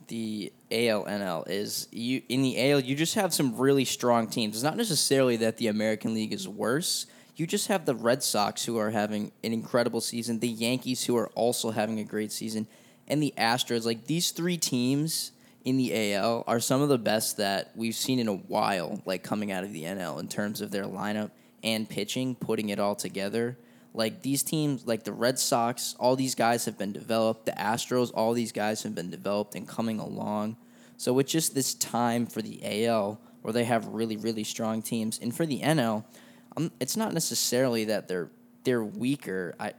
the 0.07 0.51
ALNL 0.71 1.49
is 1.49 1.87
you 1.91 2.21
in 2.27 2.41
the 2.41 2.71
AL 2.71 2.81
you 2.81 2.95
just 2.95 3.15
have 3.15 3.33
some 3.33 3.57
really 3.57 3.85
strong 3.85 4.27
teams. 4.27 4.55
It's 4.55 4.63
not 4.63 4.77
necessarily 4.77 5.37
that 5.37 5.57
the 5.57 5.67
American 5.67 6.13
League 6.13 6.33
is 6.33 6.47
worse. 6.47 7.05
You 7.35 7.47
just 7.47 7.67
have 7.67 7.85
the 7.85 7.95
Red 7.95 8.21
Sox 8.21 8.65
who 8.65 8.77
are 8.77 8.89
having 8.89 9.31
an 9.43 9.53
incredible 9.53 10.01
season, 10.01 10.39
the 10.39 10.49
Yankees 10.49 11.05
who 11.05 11.15
are 11.17 11.27
also 11.29 11.71
having 11.71 11.99
a 11.99 12.03
great 12.03 12.31
season, 12.31 12.67
and 13.07 13.23
the 13.23 13.33
Astros. 13.37 13.85
Like 13.85 14.05
these 14.05 14.31
three 14.31 14.57
teams 14.57 15.31
in 15.63 15.77
the 15.77 16.13
AL 16.13 16.43
are 16.47 16.59
some 16.59 16.81
of 16.81 16.89
the 16.89 16.97
best 16.97 17.37
that 17.37 17.71
we've 17.75 17.95
seen 17.95 18.19
in 18.19 18.27
a 18.27 18.33
while, 18.33 19.01
like 19.05 19.23
coming 19.23 19.51
out 19.51 19.63
of 19.63 19.73
the 19.73 19.83
NL 19.83 20.19
in 20.19 20.27
terms 20.27 20.61
of 20.61 20.71
their 20.71 20.85
lineup 20.85 21.31
and 21.63 21.89
pitching, 21.89 22.35
putting 22.35 22.69
it 22.69 22.79
all 22.79 22.95
together. 22.95 23.57
Like 23.93 24.21
these 24.21 24.41
teams, 24.41 24.87
like 24.87 25.03
the 25.03 25.11
Red 25.11 25.37
Sox, 25.37 25.95
all 25.99 26.15
these 26.15 26.35
guys 26.35 26.65
have 26.65 26.77
been 26.77 26.93
developed. 26.93 27.45
The 27.45 27.51
Astros, 27.51 28.11
all 28.13 28.33
these 28.33 28.51
guys 28.51 28.83
have 28.83 28.95
been 28.95 29.09
developed 29.09 29.55
and 29.55 29.67
coming 29.67 29.99
along. 29.99 30.57
So 30.97 31.17
it's 31.19 31.31
just 31.31 31.53
this 31.55 31.73
time 31.73 32.25
for 32.25 32.41
the 32.41 32.85
AL 32.85 33.19
where 33.41 33.53
they 33.53 33.63
have 33.63 33.87
really, 33.87 34.17
really 34.17 34.43
strong 34.43 34.81
teams, 34.81 35.19
and 35.19 35.35
for 35.35 35.45
the 35.45 35.61
NL, 35.61 36.05
um, 36.55 36.71
it's 36.79 36.95
not 36.95 37.13
necessarily 37.13 37.85
that 37.85 38.07
they're 38.07 38.29
they're 38.63 38.83
weaker. 38.83 39.55
I, 39.59 39.73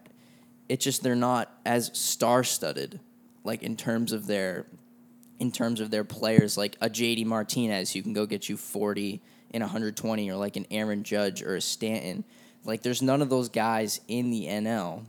it's 0.69 0.85
just 0.85 1.03
they're 1.03 1.15
not 1.15 1.53
as 1.65 1.91
star 1.97 2.43
studded, 2.43 2.99
like 3.45 3.63
in 3.63 3.77
terms 3.77 4.13
of 4.13 4.27
their 4.27 4.67
in 5.43 5.51
terms 5.51 5.81
of 5.81 5.91
their 5.91 6.05
players, 6.05 6.57
like 6.57 6.77
a 6.81 6.89
JD 6.89 7.27
Martinez 7.27 7.93
who 7.93 8.01
can 8.01 8.13
go 8.13 8.27
get 8.27 8.49
you 8.49 8.57
40 8.57 9.21
in 9.51 9.61
120, 9.61 10.31
or 10.31 10.37
like 10.37 10.55
an 10.55 10.67
Aaron 10.71 11.03
Judge 11.03 11.43
or 11.43 11.57
a 11.57 11.61
Stanton. 11.61 12.23
Like 12.65 12.83
there's 12.83 13.03
none 13.03 13.21
of 13.21 13.29
those 13.29 13.49
guys 13.49 14.01
in 14.07 14.31
the 14.31 14.47
NL. 14.47 15.05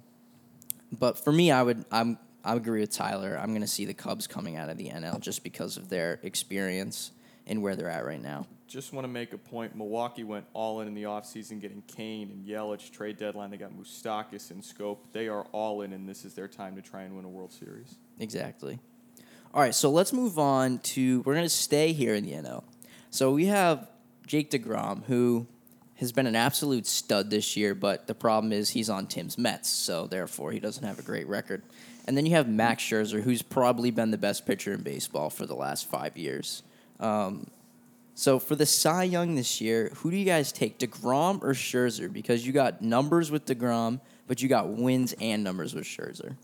But 0.91 1.19
for 1.19 1.31
me, 1.31 1.51
I 1.51 1.61
would 1.61 1.85
I'm 1.91 2.17
I 2.43 2.55
agree 2.55 2.79
with 2.79 2.89
Tyler. 2.89 3.37
I'm 3.39 3.53
gonna 3.53 3.67
see 3.67 3.85
the 3.85 3.93
Cubs 3.93 4.25
coming 4.25 4.57
out 4.57 4.69
of 4.69 4.77
the 4.77 4.89
NL 4.89 5.19
just 5.19 5.43
because 5.43 5.77
of 5.77 5.89
their 5.89 6.19
experience 6.23 7.11
and 7.45 7.61
where 7.61 7.75
they're 7.75 7.87
at 7.89 8.03
right 8.03 8.21
now. 8.21 8.47
Just 8.67 8.91
want 8.91 9.03
to 9.03 9.09
make 9.09 9.33
a 9.33 9.37
point. 9.37 9.75
Milwaukee 9.75 10.23
went 10.23 10.47
all 10.53 10.81
in 10.81 10.87
in 10.87 10.95
the 10.95 11.03
offseason, 11.03 11.61
getting 11.61 11.83
Cain 11.85 12.31
and 12.31 12.43
Yelich 12.43 12.89
trade 12.89 13.17
deadline. 13.17 13.51
They 13.51 13.57
got 13.57 13.71
Moustakas 13.71 14.49
and 14.49 14.63
Schoop. 14.63 14.97
They 15.11 15.27
are 15.27 15.43
all 15.51 15.83
in, 15.83 15.93
and 15.93 16.09
this 16.09 16.25
is 16.25 16.33
their 16.33 16.47
time 16.47 16.75
to 16.75 16.81
try 16.81 17.03
and 17.03 17.15
win 17.15 17.23
a 17.23 17.29
World 17.29 17.53
Series. 17.53 17.97
Exactly. 18.19 18.79
All 19.55 19.61
right, 19.61 19.75
so 19.75 19.91
let's 19.91 20.11
move 20.11 20.39
on 20.39 20.79
to 20.79 21.21
we're 21.21 21.35
going 21.35 21.45
to 21.45 21.49
stay 21.49 21.93
here 21.93 22.15
in 22.15 22.23
the 22.23 22.31
NL. 22.31 22.63
So 23.11 23.31
we 23.31 23.45
have 23.45 23.87
Jake 24.25 24.49
DeGrom 24.49 25.03
who 25.03 25.45
has 25.97 26.11
been 26.11 26.25
an 26.25 26.35
absolute 26.35 26.87
stud 26.87 27.29
this 27.29 27.55
year, 27.55 27.75
but 27.75 28.07
the 28.07 28.15
problem 28.15 28.51
is 28.51 28.71
he's 28.71 28.89
on 28.89 29.05
Tim's 29.05 29.37
Mets, 29.37 29.69
so 29.69 30.07
therefore 30.07 30.53
he 30.53 30.59
doesn't 30.59 30.83
have 30.83 30.97
a 30.97 31.03
great 31.03 31.27
record. 31.27 31.61
And 32.07 32.17
then 32.17 32.25
you 32.25 32.31
have 32.31 32.49
Max 32.49 32.81
Scherzer 32.81 33.21
who's 33.21 33.43
probably 33.43 33.91
been 33.91 34.09
the 34.09 34.17
best 34.17 34.47
pitcher 34.47 34.73
in 34.73 34.81
baseball 34.81 35.29
for 35.29 35.45
the 35.45 35.55
last 35.55 35.87
5 35.87 36.17
years. 36.17 36.63
Um, 36.99 37.45
so 38.15 38.39
for 38.39 38.55
the 38.55 38.65
Cy 38.65 39.03
Young 39.03 39.35
this 39.35 39.61
year, 39.61 39.91
who 39.97 40.09
do 40.09 40.17
you 40.17 40.25
guys 40.25 40.51
take, 40.51 40.79
Degrom 40.79 41.43
or 41.43 41.53
Scherzer? 41.53 42.11
Because 42.11 42.43
you 42.43 42.53
got 42.53 42.81
numbers 42.81 43.29
with 43.29 43.45
Degrom, 43.45 43.99
but 44.25 44.41
you 44.41 44.49
got 44.49 44.69
wins 44.69 45.13
and 45.21 45.43
numbers 45.43 45.75
with 45.75 45.83
Scherzer. 45.83 46.37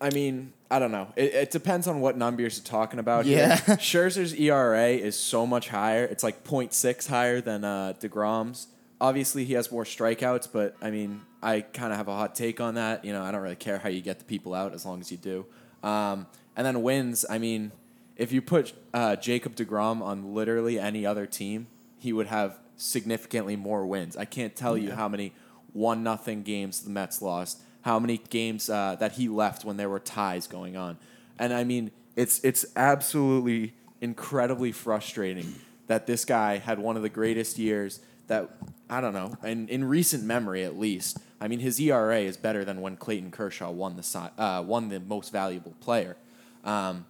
I 0.00 0.10
mean, 0.10 0.52
I 0.70 0.78
don't 0.78 0.92
know. 0.92 1.08
It, 1.16 1.34
it 1.34 1.50
depends 1.50 1.86
on 1.88 2.00
what 2.00 2.16
numbers 2.16 2.58
you're 2.58 2.64
talking 2.64 3.00
about. 3.00 3.26
Yeah. 3.26 3.56
Here. 3.56 3.76
Scherzer's 3.78 4.34
ERA 4.34 4.90
is 4.90 5.18
so 5.18 5.46
much 5.46 5.68
higher. 5.68 6.04
It's 6.04 6.22
like 6.22 6.44
0.6 6.44 7.08
higher 7.08 7.40
than 7.40 7.64
uh, 7.64 7.94
DeGrom's. 8.00 8.68
Obviously, 9.00 9.44
he 9.44 9.54
has 9.54 9.70
more 9.70 9.84
strikeouts, 9.84 10.48
but 10.52 10.76
I 10.82 10.90
mean, 10.90 11.22
I 11.42 11.60
kind 11.60 11.92
of 11.92 11.98
have 11.98 12.08
a 12.08 12.14
hot 12.14 12.34
take 12.34 12.60
on 12.60 12.74
that. 12.74 13.04
You 13.04 13.12
know, 13.12 13.22
I 13.22 13.30
don't 13.30 13.42
really 13.42 13.56
care 13.56 13.78
how 13.78 13.88
you 13.88 14.00
get 14.00 14.18
the 14.18 14.24
people 14.24 14.54
out 14.54 14.74
as 14.74 14.84
long 14.84 15.00
as 15.00 15.10
you 15.10 15.16
do. 15.16 15.46
Um, 15.82 16.26
and 16.56 16.66
then 16.66 16.82
wins, 16.82 17.24
I 17.30 17.38
mean, 17.38 17.72
if 18.16 18.32
you 18.32 18.42
put 18.42 18.72
uh, 18.92 19.16
Jacob 19.16 19.54
DeGrom 19.54 20.02
on 20.02 20.34
literally 20.34 20.78
any 20.78 21.06
other 21.06 21.26
team, 21.26 21.68
he 21.98 22.12
would 22.12 22.26
have 22.26 22.58
significantly 22.76 23.56
more 23.56 23.86
wins. 23.86 24.16
I 24.16 24.24
can't 24.24 24.54
tell 24.54 24.76
you 24.76 24.92
how 24.92 25.08
many 25.08 25.32
one 25.72 26.02
nothing 26.02 26.42
games 26.42 26.80
the 26.80 26.90
Mets 26.90 27.22
lost, 27.22 27.62
how 27.82 27.98
many 27.98 28.18
games 28.30 28.68
uh, 28.68 28.96
that 28.98 29.12
he 29.12 29.28
left 29.28 29.64
when 29.64 29.76
there 29.76 29.88
were 29.88 30.00
ties 30.00 30.46
going 30.46 30.76
on, 30.76 30.98
and 31.38 31.52
I 31.52 31.64
mean 31.64 31.90
it's 32.16 32.42
it's 32.44 32.66
absolutely 32.76 33.74
incredibly 34.00 34.72
frustrating 34.72 35.54
that 35.86 36.06
this 36.06 36.24
guy 36.24 36.58
had 36.58 36.78
one 36.78 36.96
of 36.96 37.02
the 37.02 37.08
greatest 37.08 37.58
years 37.58 38.00
that 38.26 38.50
I 38.90 39.00
don't 39.00 39.14
know, 39.14 39.36
in, 39.42 39.68
in 39.68 39.84
recent 39.84 40.24
memory 40.24 40.64
at 40.64 40.78
least. 40.78 41.18
I 41.40 41.48
mean 41.48 41.60
his 41.60 41.80
ERA 41.80 42.20
is 42.20 42.36
better 42.36 42.64
than 42.64 42.80
when 42.80 42.96
Clayton 42.96 43.30
Kershaw 43.30 43.70
won 43.70 43.96
the 43.96 44.30
uh, 44.38 44.62
won 44.62 44.88
the 44.88 45.00
most 45.00 45.32
valuable 45.32 45.74
player. 45.80 46.16
Um, 46.64 47.06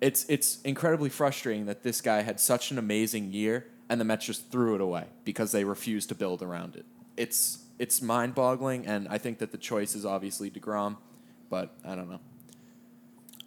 it's 0.00 0.24
it's 0.28 0.60
incredibly 0.62 1.10
frustrating 1.10 1.66
that 1.66 1.82
this 1.82 2.00
guy 2.00 2.22
had 2.22 2.40
such 2.40 2.70
an 2.70 2.78
amazing 2.78 3.32
year 3.32 3.66
and 3.88 4.00
the 4.00 4.04
Mets 4.04 4.26
just 4.26 4.50
threw 4.50 4.74
it 4.74 4.80
away 4.80 5.04
because 5.24 5.52
they 5.52 5.64
refused 5.64 6.08
to 6.08 6.14
build 6.14 6.42
around 6.42 6.76
it. 6.76 6.86
It's 7.16 7.58
it's 7.82 8.00
mind-boggling, 8.00 8.86
and 8.86 9.08
I 9.08 9.18
think 9.18 9.40
that 9.40 9.50
the 9.50 9.58
choice 9.58 9.96
is 9.96 10.06
obviously 10.06 10.52
Degrom, 10.52 10.98
but 11.50 11.74
I 11.84 11.96
don't 11.96 12.08
know. 12.08 12.20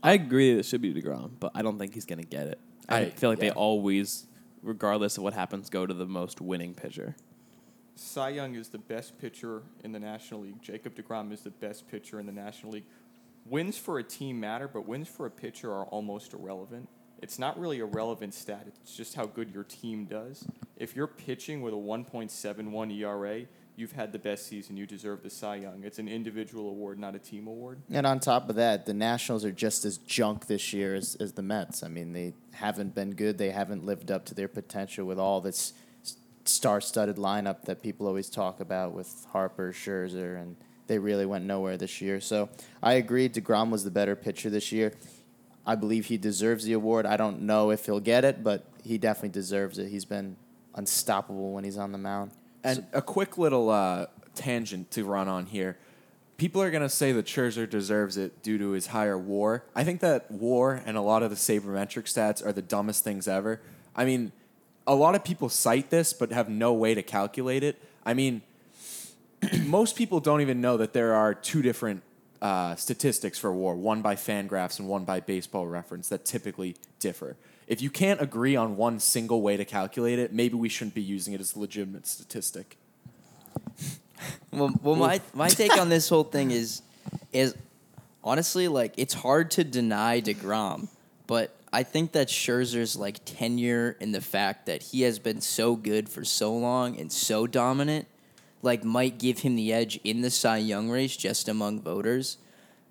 I 0.04 0.12
agree 0.12 0.52
that 0.54 0.60
it 0.60 0.66
should 0.66 0.82
be 0.82 0.94
Degrom, 0.94 1.32
but 1.40 1.54
I 1.56 1.62
don't 1.62 1.80
think 1.80 1.94
he's 1.94 2.04
gonna 2.04 2.24
get 2.24 2.48
it. 2.48 2.60
I, 2.90 2.98
I- 2.98 3.10
feel 3.12 3.30
like 3.30 3.40
yeah. 3.40 3.52
they 3.52 3.56
always, 3.56 4.28
regardless 4.62 5.18
of 5.18 5.24
what 5.24 5.34
happens, 5.34 5.70
go 5.70 5.86
to 5.86 5.94
the 5.94 6.06
most 6.06 6.42
winning 6.42 6.74
pitcher. 6.74 7.16
Cy 7.96 8.28
Young 8.28 8.56
is 8.56 8.68
the 8.68 8.78
best 8.78 9.18
pitcher 9.18 9.64
in 9.86 9.94
the 9.94 10.02
National 10.02 10.42
League. 10.42 10.62
Jacob 10.62 10.96
DeGrom 10.96 11.32
is 11.32 11.40
the 11.40 11.50
best 11.50 11.88
pitcher 11.88 12.20
in 12.20 12.26
the 12.26 12.34
National 12.34 12.74
League. 12.74 12.84
Wins 13.46 13.78
for 13.78 14.00
a 14.00 14.04
team 14.04 14.38
matter, 14.38 14.68
but 14.68 14.86
wins 14.86 15.08
for 15.08 15.26
a 15.28 15.32
pitcher 15.32 15.72
are 15.72 15.86
almost 15.86 16.34
irrelevant. 16.34 16.90
It's 17.22 17.40
not 17.40 17.58
really 17.58 17.80
a 17.80 17.86
relevant 17.86 18.34
stat. 18.34 18.68
It's 18.68 18.98
just 18.98 19.16
how 19.16 19.28
good 19.28 19.50
your 19.50 19.64
team 19.64 20.04
does. 20.04 20.46
If 20.76 20.94
you're 20.94 21.08
pitching 21.08 21.62
with 21.62 21.74
a 21.74 21.78
1.71 21.78 23.00
ERA, 23.00 23.46
you've 23.76 23.92
had 23.92 24.12
the 24.12 24.20
best 24.20 24.48
season. 24.48 24.78
You 24.78 24.86
deserve 24.86 25.22
the 25.24 25.30
Cy 25.30 25.56
Young. 25.56 25.84
It's 25.84 26.00
an 26.00 26.08
individual 26.08 26.70
award, 26.70 26.98
not 27.00 27.16
a 27.16 27.20
team 27.20 27.48
award. 27.48 27.80
And 27.90 28.08
on 28.08 28.20
top 28.20 28.50
of 28.50 28.56
that, 28.56 28.86
the 28.86 28.94
Nationals 28.94 29.44
are 29.44 29.52
just 29.52 29.86
as 29.86 29.98
junk 29.98 30.48
this 30.48 30.74
year 30.74 30.96
as, 30.96 31.16
as 31.16 31.34
the 31.34 31.42
Mets. 31.42 31.84
I 31.84 31.88
mean, 31.88 32.14
they 32.14 32.34
haven't 32.54 32.96
been 32.96 33.12
good. 33.12 33.38
They 33.38 33.52
haven't 33.52 33.86
lived 33.86 34.12
up 34.12 34.26
to 34.26 34.34
their 34.34 34.48
potential 34.48 35.06
with 35.06 35.20
all 35.20 35.42
this 35.42 35.74
star-studded 36.46 37.18
lineup 37.18 37.64
that 37.64 37.82
people 37.82 38.08
always 38.08 38.30
talk 38.30 38.60
about 38.60 38.94
with 38.94 39.26
Harper, 39.32 39.74
Scherzer, 39.74 40.40
and 40.40 40.56
they 40.88 41.00
really 41.00 41.26
went 41.26 41.46
nowhere 41.46 41.78
this 41.78 42.00
year. 42.02 42.22
So 42.22 42.50
I 42.82 42.94
agree. 42.94 43.28
Degrom 43.28 43.72
was 43.72 43.84
the 43.84 43.92
better 43.92 44.16
pitcher 44.16 44.50
this 44.50 44.72
year. 44.72 44.94
I 45.66 45.74
believe 45.74 46.06
he 46.06 46.18
deserves 46.18 46.64
the 46.64 46.74
award. 46.74 47.08
I 47.08 47.18
don't 47.18 47.42
know 47.42 47.72
if 47.72 47.88
he'll 47.88 48.00
get 48.00 48.24
it, 48.24 48.44
but 48.44 48.66
he 48.84 49.00
definitely 49.00 49.30
deserves 49.30 49.80
it. 49.80 49.90
He's 49.90 50.06
been 50.06 50.38
unstoppable 50.76 51.54
when 51.54 51.64
he's 51.64 51.78
on 51.78 51.92
the 51.92 51.98
mound. 51.98 52.32
And 52.66 52.86
a 52.94 53.02
quick 53.02 53.38
little 53.38 53.70
uh, 53.70 54.08
tangent 54.34 54.92
to 54.92 55.04
run 55.06 55.28
on 55.28 55.46
here. 55.46 55.78
People 56.38 56.62
are 56.62 56.72
going 56.72 56.84
to 56.84 56.90
say 56.90 57.12
that 57.12 57.26
Scherzer 57.26 57.70
deserves 57.70 58.18
it 58.18 58.42
due 58.42 58.58
to 58.58 58.72
his 58.72 58.88
higher 58.88 59.18
WAR. 59.18 59.64
I 59.76 59.84
think 59.84 60.02
that 60.02 60.30
WAR 60.32 60.82
and 60.86 60.98
a 60.98 61.02
lot 61.02 61.24
of 61.24 61.30
the 61.30 61.36
sabermetric 61.36 62.06
stats 62.06 62.46
are 62.46 62.52
the 62.52 62.62
dumbest 62.62 63.04
things 63.04 63.28
ever. 63.28 63.62
I 63.96 64.04
mean, 64.04 64.32
a 64.88 64.96
lot 64.96 65.16
of 65.16 65.24
people 65.24 65.48
cite 65.48 65.92
this 65.92 66.12
but 66.12 66.32
have 66.32 66.50
no 66.50 66.74
way 66.74 66.94
to 66.94 67.04
calculate 67.04 67.64
it. 67.64 67.82
I 68.06 68.14
mean, 68.14 68.42
most 69.66 69.96
people 69.96 70.20
don't 70.20 70.42
even 70.42 70.60
know 70.60 70.76
that 70.78 70.92
there 70.92 71.14
are 71.14 71.34
two 71.34 71.62
different 71.62 72.04
uh, 72.42 72.76
statistics 72.76 73.40
for 73.40 73.54
WAR, 73.54 73.76
one 73.76 74.02
by 74.02 74.16
Fangraphs 74.16 74.80
and 74.80 74.90
one 74.90 75.06
by 75.06 75.20
Baseball 75.20 75.68
Reference, 75.68 76.10
that 76.10 76.26
typically 76.26 76.76
differ. 77.00 77.38
If 77.68 77.82
you 77.82 77.90
can't 77.90 78.22
agree 78.22 78.56
on 78.56 78.78
one 78.78 79.00
single 79.00 79.42
way 79.42 79.58
to 79.58 79.66
calculate 79.66 80.20
it, 80.20 80.32
maybe 80.32 80.56
we 80.56 80.70
shouldn't 80.70 80.94
be 80.94 81.02
using 81.02 81.34
it 81.34 81.42
as 81.42 81.56
a 81.56 81.60
legitimate 81.60 82.08
statistic. 82.08 82.78
Well, 84.52 84.74
well, 84.82 84.96
my 84.96 85.20
my 85.34 85.50
take 85.50 85.78
on 85.78 85.90
this 85.90 86.08
whole 86.08 86.24
thing 86.24 86.52
is 86.52 86.82
is 87.34 87.54
honestly 88.24 88.70
like 88.70 88.94
it's 88.96 89.14
hard 89.14 89.52
to 89.52 89.66
deny 89.66 90.22
Degrom, 90.22 90.88
but 91.28 91.54
I 91.74 91.84
think 91.84 92.14
that 92.14 92.30
Scherzer's 92.30 92.96
like 92.96 93.20
tenure 93.26 93.98
and 94.00 94.16
the 94.16 94.22
fact 94.22 94.68
that 94.68 94.82
he 94.82 95.02
has 95.02 95.20
been 95.20 95.42
so 95.42 95.76
good 95.76 96.08
for 96.08 96.24
so 96.24 96.56
long 96.56 96.98
and 96.98 97.12
so 97.12 97.46
dominant, 97.46 98.08
like 98.62 98.86
might 98.86 99.20
give 99.20 99.40
him 99.40 99.58
the 99.58 99.74
edge 99.74 100.00
in 100.06 100.22
the 100.22 100.30
Cy 100.30 100.58
Young 100.58 100.90
race 100.90 101.18
just 101.18 101.50
among 101.50 101.82
voters, 101.82 102.38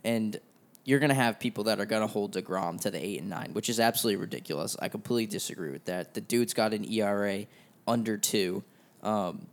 and 0.05 0.39
you're 0.85 1.01
gonna 1.01 1.15
have 1.15 1.41
people 1.41 1.65
that 1.65 1.81
are 1.81 1.87
gonna 1.87 2.07
hold 2.07 2.35
Degrom 2.35 2.81
to 2.83 2.91
the 2.91 3.05
eight 3.05 3.21
and 3.21 3.31
nine, 3.31 3.53
which 3.53 3.69
is 3.69 3.81
absolutely 3.81 4.21
ridiculous. 4.21 4.77
I 4.81 4.89
completely 4.89 5.27
disagree 5.27 5.71
with 5.71 5.87
that. 5.87 6.15
The 6.15 6.21
dude's 6.21 6.55
got 6.55 6.75
an 6.75 6.91
ERA 6.91 7.47
under 7.87 8.17
two. 8.19 8.63
Um, 9.03 9.47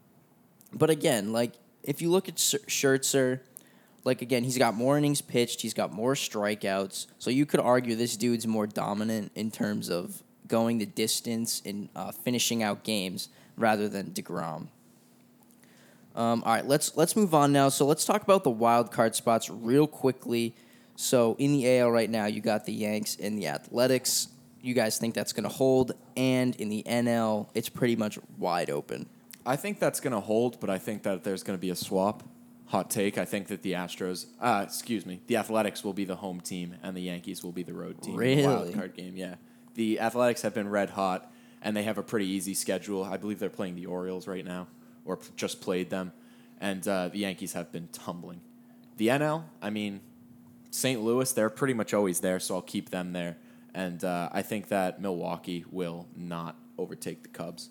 but 0.74 0.90
again, 0.90 1.32
like 1.32 1.54
if 1.84 2.02
you 2.02 2.10
look 2.10 2.28
at 2.28 2.38
Sch- 2.40 2.56
Scherzer, 2.68 3.40
like 4.04 4.22
again, 4.22 4.44
he's 4.44 4.58
got 4.58 4.74
more 4.76 4.98
innings 4.98 5.22
pitched, 5.22 5.62
he's 5.62 5.74
got 5.74 5.92
more 5.92 6.14
strikeouts. 6.14 7.08
So 7.20 7.30
you 7.30 7.46
could 7.46 7.60
argue 7.60 7.96
this 7.96 8.18
dude's 8.18 8.48
more 8.48 8.68
dominant 8.68 9.32
in 9.36 9.52
terms 9.52 9.90
of 9.90 10.24
going 10.48 10.80
the 10.80 10.86
distance 10.86 11.62
and 11.66 11.90
uh, 11.96 12.12
finishing 12.12 12.62
out 12.62 12.84
games 12.84 13.30
rather 13.58 13.88
than 13.88 14.12
Degrom. 14.12 14.68
Um, 16.14 16.44
all 16.46 16.54
right, 16.54 16.68
let's 16.68 16.98
let's 16.98 17.16
move 17.16 17.34
on 17.34 17.54
now. 17.54 17.70
So 17.70 17.86
let's 17.86 18.04
talk 18.04 18.22
about 18.22 18.44
the 18.44 18.50
wild 18.50 18.92
card 18.92 19.16
spots 19.16 19.50
real 19.50 19.88
quickly. 19.88 20.56
So 21.02 21.36
in 21.40 21.52
the 21.54 21.80
AL 21.80 21.90
right 21.90 22.10
now, 22.10 22.28
you 22.28 22.42
got 22.42 22.66
the 22.66 22.74
Yanks 22.74 23.18
and 23.20 23.36
the 23.36 23.48
Athletics. 23.48 24.28
You 24.62 24.76
guys 24.76 25.00
think 25.00 25.16
that's 25.16 25.34
going 25.34 25.46
to 25.46 25.50
hold? 25.50 25.94
And 26.16 26.56
in 26.58 26.70
the 26.70 26.84
NL, 26.86 27.48
it's 27.56 27.70
pretty 27.70 27.96
much 27.96 28.20
wide 28.38 28.70
open. 28.70 29.10
I 29.44 29.56
think 29.56 29.80
that's 29.80 30.00
going 30.00 30.14
to 30.14 30.20
hold, 30.20 30.60
but 30.60 30.70
I 30.70 30.78
think 30.78 31.02
that 31.02 31.24
there's 31.24 31.42
going 31.42 31.58
to 31.58 31.62
be 31.62 31.72
a 31.72 31.76
swap. 31.76 32.22
Hot 32.68 32.92
take. 32.92 33.18
I 33.18 33.26
think 33.26 33.48
that 33.48 33.64
the 33.64 33.74
Astros, 33.74 34.28
uh, 34.40 34.62
excuse 34.64 35.06
me, 35.08 35.22
the 35.26 35.38
Athletics 35.38 35.84
will 35.84 35.94
be 35.94 36.06
the 36.06 36.18
home 36.18 36.40
team 36.40 36.76
and 36.84 36.96
the 36.96 37.02
Yankees 37.02 37.44
will 37.44 37.52
be 37.52 37.64
the 37.64 37.74
road 37.74 38.00
team. 38.04 38.16
Really? 38.16 38.46
wild 38.46 38.74
card 38.76 38.96
game, 38.96 39.18
yeah. 39.18 39.36
The 39.74 40.00
Athletics 40.00 40.44
have 40.44 40.54
been 40.54 40.70
red 40.70 40.92
hot 40.92 41.32
and 41.64 41.76
they 41.76 41.84
have 41.84 41.98
a 41.98 42.04
pretty 42.04 42.28
easy 42.28 42.54
schedule. 42.54 43.04
I 43.04 43.18
believe 43.18 43.40
they're 43.40 43.50
playing 43.50 43.76
the 43.76 43.88
Orioles 43.88 44.28
right 44.28 44.46
now 44.46 44.68
or 45.04 45.18
p- 45.18 45.30
just 45.36 45.62
played 45.62 45.90
them. 45.90 46.14
and 46.62 46.88
uh, 46.88 47.08
the 47.10 47.18
Yankees 47.18 47.54
have 47.54 47.72
been 47.72 47.88
tumbling. 47.92 48.42
The 48.98 49.08
NL, 49.08 49.46
I 49.64 49.72
mean, 49.72 50.02
St. 50.72 51.02
Louis, 51.02 51.32
they're 51.34 51.50
pretty 51.50 51.74
much 51.74 51.94
always 51.94 52.22
there, 52.22 52.40
so 52.40 52.56
I'll 52.56 52.62
keep 52.62 52.90
them 52.90 53.12
there. 53.12 53.38
And 53.74 54.04
uh, 54.04 54.30
I 54.32 54.42
think 54.42 54.70
that 54.70 55.02
Milwaukee 55.02 55.66
will 55.70 56.08
not 56.16 56.56
overtake 56.78 57.24
the 57.24 57.30
Cubs. 57.30 57.70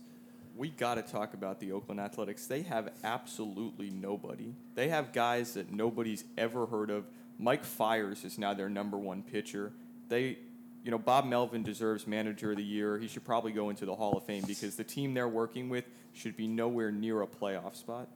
We 0.55 0.69
got 0.69 0.97
to 0.97 1.03
talk 1.03 1.33
about 1.33 1.61
the 1.61 1.73
Oakland 1.73 1.99
Athletics. 1.99 2.47
They 2.47 2.63
have 2.63 2.93
absolutely 3.03 3.89
nobody. 3.89 4.55
They 4.75 4.89
have 4.89 5.13
guys 5.13 5.55
that 5.55 5.73
nobody's 5.73 6.25
ever 6.37 6.67
heard 6.67 6.91
of. 6.91 7.07
Mike 7.39 7.65
Fiers 7.65 8.25
is 8.25 8.39
now 8.39 8.53
their 8.53 8.69
number 8.69 8.99
one 8.99 9.23
pitcher. 9.23 9.73
They, 10.09 10.37
you 10.85 10.91
know, 10.91 10.99
Bob 10.99 11.25
Melvin 11.25 11.63
deserves 11.63 12.07
Manager 12.07 12.51
of 12.51 12.59
the 12.59 12.63
Year. 12.63 12.99
He 12.99 13.09
should 13.09 13.25
probably 13.25 13.53
go 13.53 13.71
into 13.71 13.87
the 13.87 13.95
Hall 13.95 14.19
of 14.19 14.25
Fame 14.25 14.45
because 14.47 14.77
the 14.77 14.85
team 14.85 15.15
they're 15.15 15.27
working 15.27 15.71
with 15.71 15.87
should 16.13 16.37
be 16.37 16.47
nowhere 16.47 16.93
near 16.93 17.23
a 17.23 17.27
playoff 17.27 17.77
spot. 17.77 18.09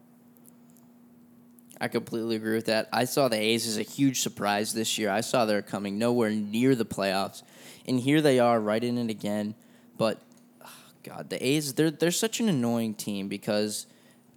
I 1.81 1.88
completely 1.88 2.37
agree 2.37 2.54
with 2.54 2.66
that. 2.66 2.88
I 2.93 3.04
saw 3.04 3.28
the 3.28 3.37
A's 3.37 3.66
as 3.66 3.78
a 3.78 3.83
huge 3.83 4.21
surprise 4.21 4.73
this 4.73 4.99
year. 4.99 5.11
I 5.11 5.21
saw 5.21 5.45
they're 5.45 5.62
coming 5.62 5.99
nowhere 5.99 6.31
near 6.31 6.75
the 6.75 6.85
playoffs, 6.85 7.43
and 7.87 8.00
here 8.00 8.21
they 8.21 8.38
are, 8.38 8.61
right 8.61 8.83
in 8.83 8.99
it 8.99 9.11
again. 9.11 9.54
But 9.99 10.21
oh 10.64 10.69
God, 11.02 11.31
the 11.31 11.45
A's 11.45 11.75
they're 11.75 11.90
they're 11.90 12.11
such 12.11 12.40
an 12.40 12.49
annoying 12.49 12.95
team 12.95 13.28
because 13.28 13.87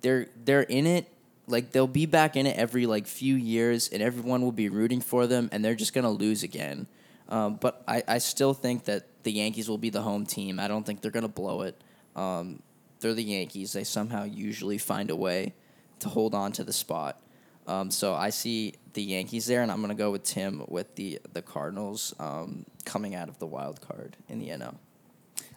they're 0.01 0.27
they're 0.44 0.62
in 0.62 0.88
it 0.88 1.08
like 1.48 1.72
they'll 1.72 1.88
be 1.88 2.06
back 2.06 2.36
in 2.36 2.46
it 2.46 2.58
every 2.58 2.86
like 2.86 3.08
few 3.08 3.36
years, 3.36 3.89
and 3.89 4.01
everyone 4.01 4.41
will 4.41 4.51
be 4.51 4.70
rooting 4.70 5.01
for 5.01 5.27
them, 5.27 5.50
and 5.51 5.63
they're 5.63 5.75
just 5.75 5.94
gonna 5.94 6.12
lose 6.12 6.44
again. 6.44 6.88
Um, 7.29 7.56
but 7.56 7.84
I, 7.88 8.03
I 8.08 8.17
still 8.20 8.53
think 8.53 8.86
that 8.86 9.06
the 9.24 9.32
Yankees 9.32 9.70
will 9.70 9.77
be 9.77 9.89
the 9.89 10.01
home 10.01 10.25
team. 10.25 10.60
I 10.60 10.67
don't 10.67 10.86
think 10.86 11.01
they're 11.01 11.12
gonna 11.12 11.27
blow 11.27 11.62
it. 11.62 11.79
Um, 12.15 12.62
they're 13.00 13.13
the 13.13 13.24
Yankees. 13.24 13.74
They 13.74 13.84
somehow 13.84 14.24
usually 14.24 14.77
find 14.77 15.10
a 15.10 15.15
way 15.15 15.53
to 16.00 16.10
hold 16.10 16.36
on 16.36 16.51
to 16.53 16.63
the 16.63 16.74
spot. 16.74 17.20
Um, 17.67 17.91
so 17.91 18.15
I 18.15 18.29
see 18.29 18.75
the 18.93 19.03
Yankees 19.03 19.45
there, 19.45 19.62
and 19.62 19.71
I'm 19.71 19.77
going 19.77 19.89
to 19.89 19.95
go 19.95 20.12
with 20.12 20.24
Tim 20.24 20.63
with 20.67 20.95
the 20.95 21.19
the 21.33 21.41
Cardinals 21.41 22.15
um, 22.19 22.65
coming 22.86 23.13
out 23.13 23.27
of 23.29 23.39
the 23.39 23.45
wild 23.45 23.81
card 23.81 24.15
in 24.29 24.39
the 24.39 24.50
NL. 24.50 24.75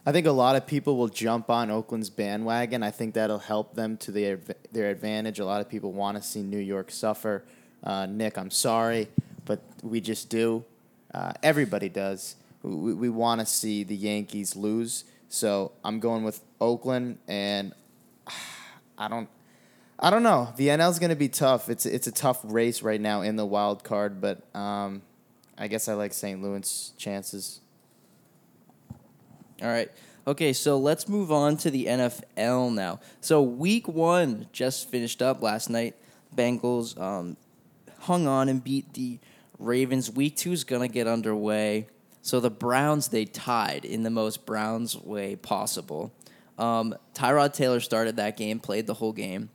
I 0.05 0.11
think 0.11 0.25
a 0.25 0.31
lot 0.31 0.55
of 0.55 0.65
people 0.65 0.97
will 0.97 1.09
jump 1.09 1.49
on 1.49 1.69
Oakland's 1.69 2.09
bandwagon. 2.09 2.81
I 2.81 2.91
think 2.91 3.13
that'll 3.13 3.39
help 3.39 3.75
them 3.75 3.97
to 3.97 4.11
their 4.11 4.39
their 4.71 4.89
advantage. 4.89 5.39
A 5.39 5.45
lot 5.45 5.61
of 5.61 5.69
people 5.69 5.93
want 5.93 6.17
to 6.17 6.23
see 6.23 6.41
New 6.41 6.59
York 6.59 6.91
suffer. 6.91 7.43
Uh, 7.83 8.05
Nick, 8.07 8.37
I'm 8.37 8.51
sorry, 8.51 9.07
but 9.45 9.61
we 9.81 10.01
just 10.01 10.29
do. 10.29 10.63
Uh, 11.13 11.33
everybody 11.41 11.89
does. 11.89 12.35
We, 12.63 12.93
we 12.93 13.09
want 13.09 13.41
to 13.41 13.45
see 13.45 13.83
the 13.83 13.95
Yankees 13.95 14.55
lose. 14.55 15.05
So 15.29 15.71
I'm 15.83 15.99
going 15.99 16.23
with 16.23 16.41
Oakland, 16.59 17.19
and 17.27 17.73
I 18.97 19.07
don't. 19.07 19.29
I 20.03 20.09
don't 20.09 20.23
know. 20.23 20.51
The 20.55 20.69
NL 20.69 20.89
is 20.89 20.97
going 20.97 21.11
to 21.11 21.15
be 21.15 21.29
tough. 21.29 21.69
It's 21.69 21.85
it's 21.85 22.07
a 22.07 22.11
tough 22.11 22.39
race 22.43 22.81
right 22.81 22.99
now 22.99 23.21
in 23.21 23.35
the 23.35 23.45
wild 23.45 23.83
card, 23.83 24.19
but 24.19 24.43
um, 24.55 25.03
I 25.57 25.67
guess 25.67 25.87
I 25.87 25.93
like 25.93 26.11
St. 26.11 26.41
Louis' 26.41 26.93
chances. 26.97 27.61
All 29.61 29.67
right. 29.67 29.91
Okay, 30.25 30.53
so 30.53 30.77
let's 30.77 31.07
move 31.07 31.31
on 31.31 31.55
to 31.57 31.69
the 31.69 31.85
NFL 31.85 32.73
now. 32.73 32.99
So 33.21 33.43
week 33.43 33.87
one 33.87 34.47
just 34.51 34.89
finished 34.89 35.21
up 35.21 35.43
last 35.43 35.69
night. 35.69 35.95
Bengals 36.35 36.99
um, 36.99 37.37
hung 37.99 38.27
on 38.27 38.49
and 38.49 38.63
beat 38.63 38.93
the 38.93 39.19
Ravens. 39.59 40.09
Week 40.09 40.35
two 40.35 40.51
is 40.51 40.63
gonna 40.63 40.87
get 40.87 41.05
underway. 41.05 41.87
So 42.23 42.39
the 42.39 42.49
Browns 42.49 43.09
they 43.09 43.25
tied 43.25 43.85
in 43.85 44.01
the 44.01 44.09
most 44.09 44.47
Browns 44.47 44.97
way 44.97 45.35
possible. 45.35 46.11
Um, 46.57 46.95
Tyrod 47.13 47.53
Taylor 47.53 47.79
started 47.79 48.15
that 48.15 48.35
game, 48.35 48.59
played 48.59 48.87
the 48.87 48.95
whole 48.95 49.13
game. 49.13 49.49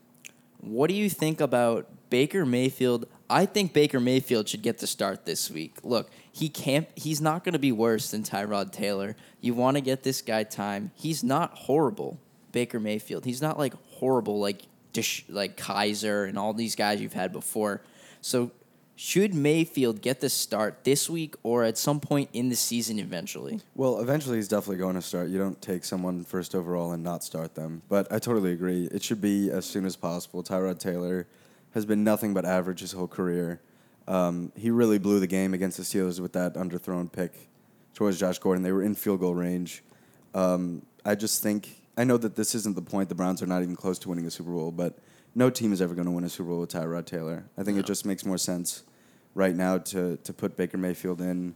What 0.67 0.89
do 0.89 0.95
you 0.95 1.09
think 1.09 1.41
about 1.41 1.89
Baker 2.11 2.45
Mayfield? 2.45 3.07
I 3.31 3.47
think 3.47 3.73
Baker 3.73 4.01
Mayfield 4.01 4.49
should 4.49 4.63
get 4.63 4.79
the 4.79 4.87
start 4.87 5.25
this 5.25 5.51
week. 5.51 5.77
Look, 5.85 6.11
he 6.33 6.49
can't. 6.49 6.89
He's 6.97 7.21
not 7.21 7.45
going 7.45 7.53
to 7.53 7.59
be 7.59 7.73
worse 7.73 8.11
than 8.11 8.25
Tyrod 8.25 8.73
Taylor. 8.73 9.17
You 9.41 9.55
want 9.55 9.77
to 9.77 9.81
get 9.81 10.03
this 10.03 10.23
guy 10.23 10.43
time. 10.43 10.91
He's 10.97 11.23
not 11.23 11.57
horrible, 11.57 12.21
Baker 12.51 12.81
Mayfield. 12.81 13.25
He's 13.25 13.41
not 13.41 13.59
like 13.59 13.75
horrible 13.93 14.41
like 14.41 14.63
Dish, 14.93 15.25
like 15.29 15.57
Kizer 15.57 16.29
and 16.29 16.39
all 16.39 16.53
these 16.53 16.75
guys 16.75 17.01
you've 17.01 17.13
had 17.13 17.33
before. 17.33 17.83
So 18.21 18.51
should 18.99 19.35
Mayfield 19.35 20.01
get 20.01 20.21
the 20.21 20.31
start 20.31 20.83
this 20.85 21.09
week 21.11 21.37
or 21.43 21.65
at 21.65 21.77
some 21.77 22.01
point 22.01 22.31
in 22.33 22.49
the 22.49 22.57
season 22.57 22.99
eventually? 22.99 23.61
Well, 23.75 24.01
eventually 24.01 24.37
he's 24.37 24.49
definitely 24.49 24.79
going 24.79 24.95
to 24.95 25.03
start. 25.03 25.29
You 25.29 25.39
don't 25.39 25.61
take 25.61 25.85
someone 25.85 26.25
first 26.25 26.55
overall 26.55 26.93
and 26.93 27.05
not 27.05 27.23
start 27.23 27.55
them. 27.55 27.83
But 27.91 28.11
I 28.11 28.19
totally 28.19 28.53
agree. 28.53 28.87
It 28.87 29.03
should 29.03 29.21
be 29.21 29.51
as 29.51 29.67
soon 29.67 29.85
as 29.85 29.97
possible. 29.97 30.43
Tyrod 30.43 30.79
Taylor 30.79 31.27
has 31.75 31.85
been 31.85 32.05
nothing 32.05 32.33
but 32.33 32.47
average 32.47 32.81
his 32.81 32.93
whole 32.93 33.07
career. 33.07 33.61
Um, 34.09 34.51
he 34.57 34.71
really 34.71 34.99
blew 34.99 35.21
the 35.21 35.27
game 35.27 35.53
against 35.53 35.77
the 35.77 35.83
Steelers 35.83 36.19
with 36.19 36.33
that 36.33 36.55
underthrown 36.55 37.13
pick 37.13 37.33
towards 37.93 38.19
Josh 38.19 38.39
Gordon. 38.39 38.63
They 38.63 38.73
were 38.73 38.83
in 38.83 38.95
field 38.95 39.21
goal 39.21 39.35
range. 39.35 39.83
Um, 40.35 40.87
I 41.05 41.17
just 41.17 41.43
think 41.43 41.69
I 41.99 42.05
know 42.05 42.17
that 42.17 42.35
this 42.35 42.55
isn't 42.55 42.77
the 42.77 42.83
point. 42.83 43.11
The 43.11 43.15
Browns 43.15 43.43
are 43.43 43.47
not 43.47 43.63
even 43.63 43.77
close 43.77 43.99
to 44.01 44.09
winning 44.09 44.27
a 44.27 44.31
Super 44.31 44.51
Bowl, 44.51 44.71
but 44.71 44.99
no 45.37 45.51
team 45.51 45.73
is 45.73 45.81
ever 45.81 45.95
going 45.95 46.07
to 46.07 46.11
win 46.11 46.25
a 46.25 46.29
Super 46.29 46.49
Bowl 46.49 46.61
with 46.61 46.73
Tyrod 46.73 47.05
Taylor. 47.05 47.45
I 47.57 47.63
think 47.63 47.79
it 47.79 47.87
just 47.87 48.05
makes 48.07 48.25
more 48.25 48.39
sense 48.39 48.83
right 49.35 49.55
now 49.55 49.79
to 49.79 50.17
to 50.17 50.33
put 50.33 50.57
Baker 50.57 50.79
Mayfield 50.79 51.21
in 51.21 51.55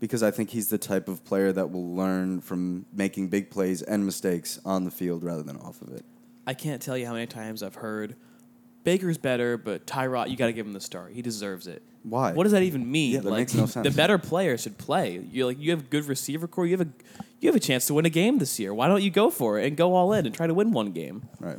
because 0.00 0.22
I 0.22 0.30
think 0.30 0.50
he's 0.50 0.68
the 0.68 0.78
type 0.78 1.08
of 1.08 1.24
player 1.24 1.52
that 1.52 1.70
will 1.70 1.94
learn 1.94 2.40
from 2.40 2.86
making 2.92 3.28
big 3.28 3.50
plays 3.50 3.82
and 3.82 4.06
mistakes 4.06 4.60
on 4.64 4.84
the 4.84 4.90
field 4.90 5.24
rather 5.24 5.42
than 5.42 5.56
off 5.56 5.82
of 5.82 5.92
it. 5.92 6.04
I 6.46 6.54
can't 6.54 6.80
tell 6.80 6.96
you 6.96 7.06
how 7.06 7.14
many 7.14 7.26
times 7.26 7.62
I've 7.62 7.74
heard 7.74 8.14
Baker's 8.84 9.18
better, 9.18 9.56
but 9.56 9.86
Tyrod, 9.86 10.30
you 10.30 10.36
got 10.36 10.46
to 10.46 10.52
give 10.52 10.64
him 10.64 10.72
the 10.72 10.80
start. 10.80 11.12
He 11.12 11.20
deserves 11.20 11.66
it. 11.66 11.82
Why? 12.04 12.32
What 12.32 12.44
does 12.44 12.52
that 12.52 12.62
even 12.62 12.88
mean? 12.88 13.14
Yeah, 13.14 13.20
that 13.20 13.30
like 13.30 13.38
makes 13.40 13.54
no 13.54 13.66
sense. 13.66 13.88
the 13.88 13.92
better 13.92 14.18
player 14.18 14.56
should 14.56 14.78
play. 14.78 15.20
You 15.32 15.46
like 15.46 15.58
you 15.58 15.72
have 15.72 15.90
good 15.90 16.04
receiver 16.04 16.46
core. 16.46 16.64
You 16.64 16.78
have 16.78 16.86
a 16.86 16.90
you 17.40 17.48
have 17.48 17.56
a 17.56 17.60
chance 17.60 17.86
to 17.86 17.94
win 17.94 18.06
a 18.06 18.10
game 18.10 18.38
this 18.38 18.60
year. 18.60 18.72
Why 18.72 18.86
don't 18.86 19.02
you 19.02 19.10
go 19.10 19.30
for 19.30 19.58
it 19.58 19.66
and 19.66 19.76
go 19.76 19.96
all 19.96 20.12
in 20.12 20.24
and 20.24 20.32
try 20.32 20.46
to 20.46 20.54
win 20.54 20.70
one 20.70 20.92
game? 20.92 21.28
Right. 21.40 21.58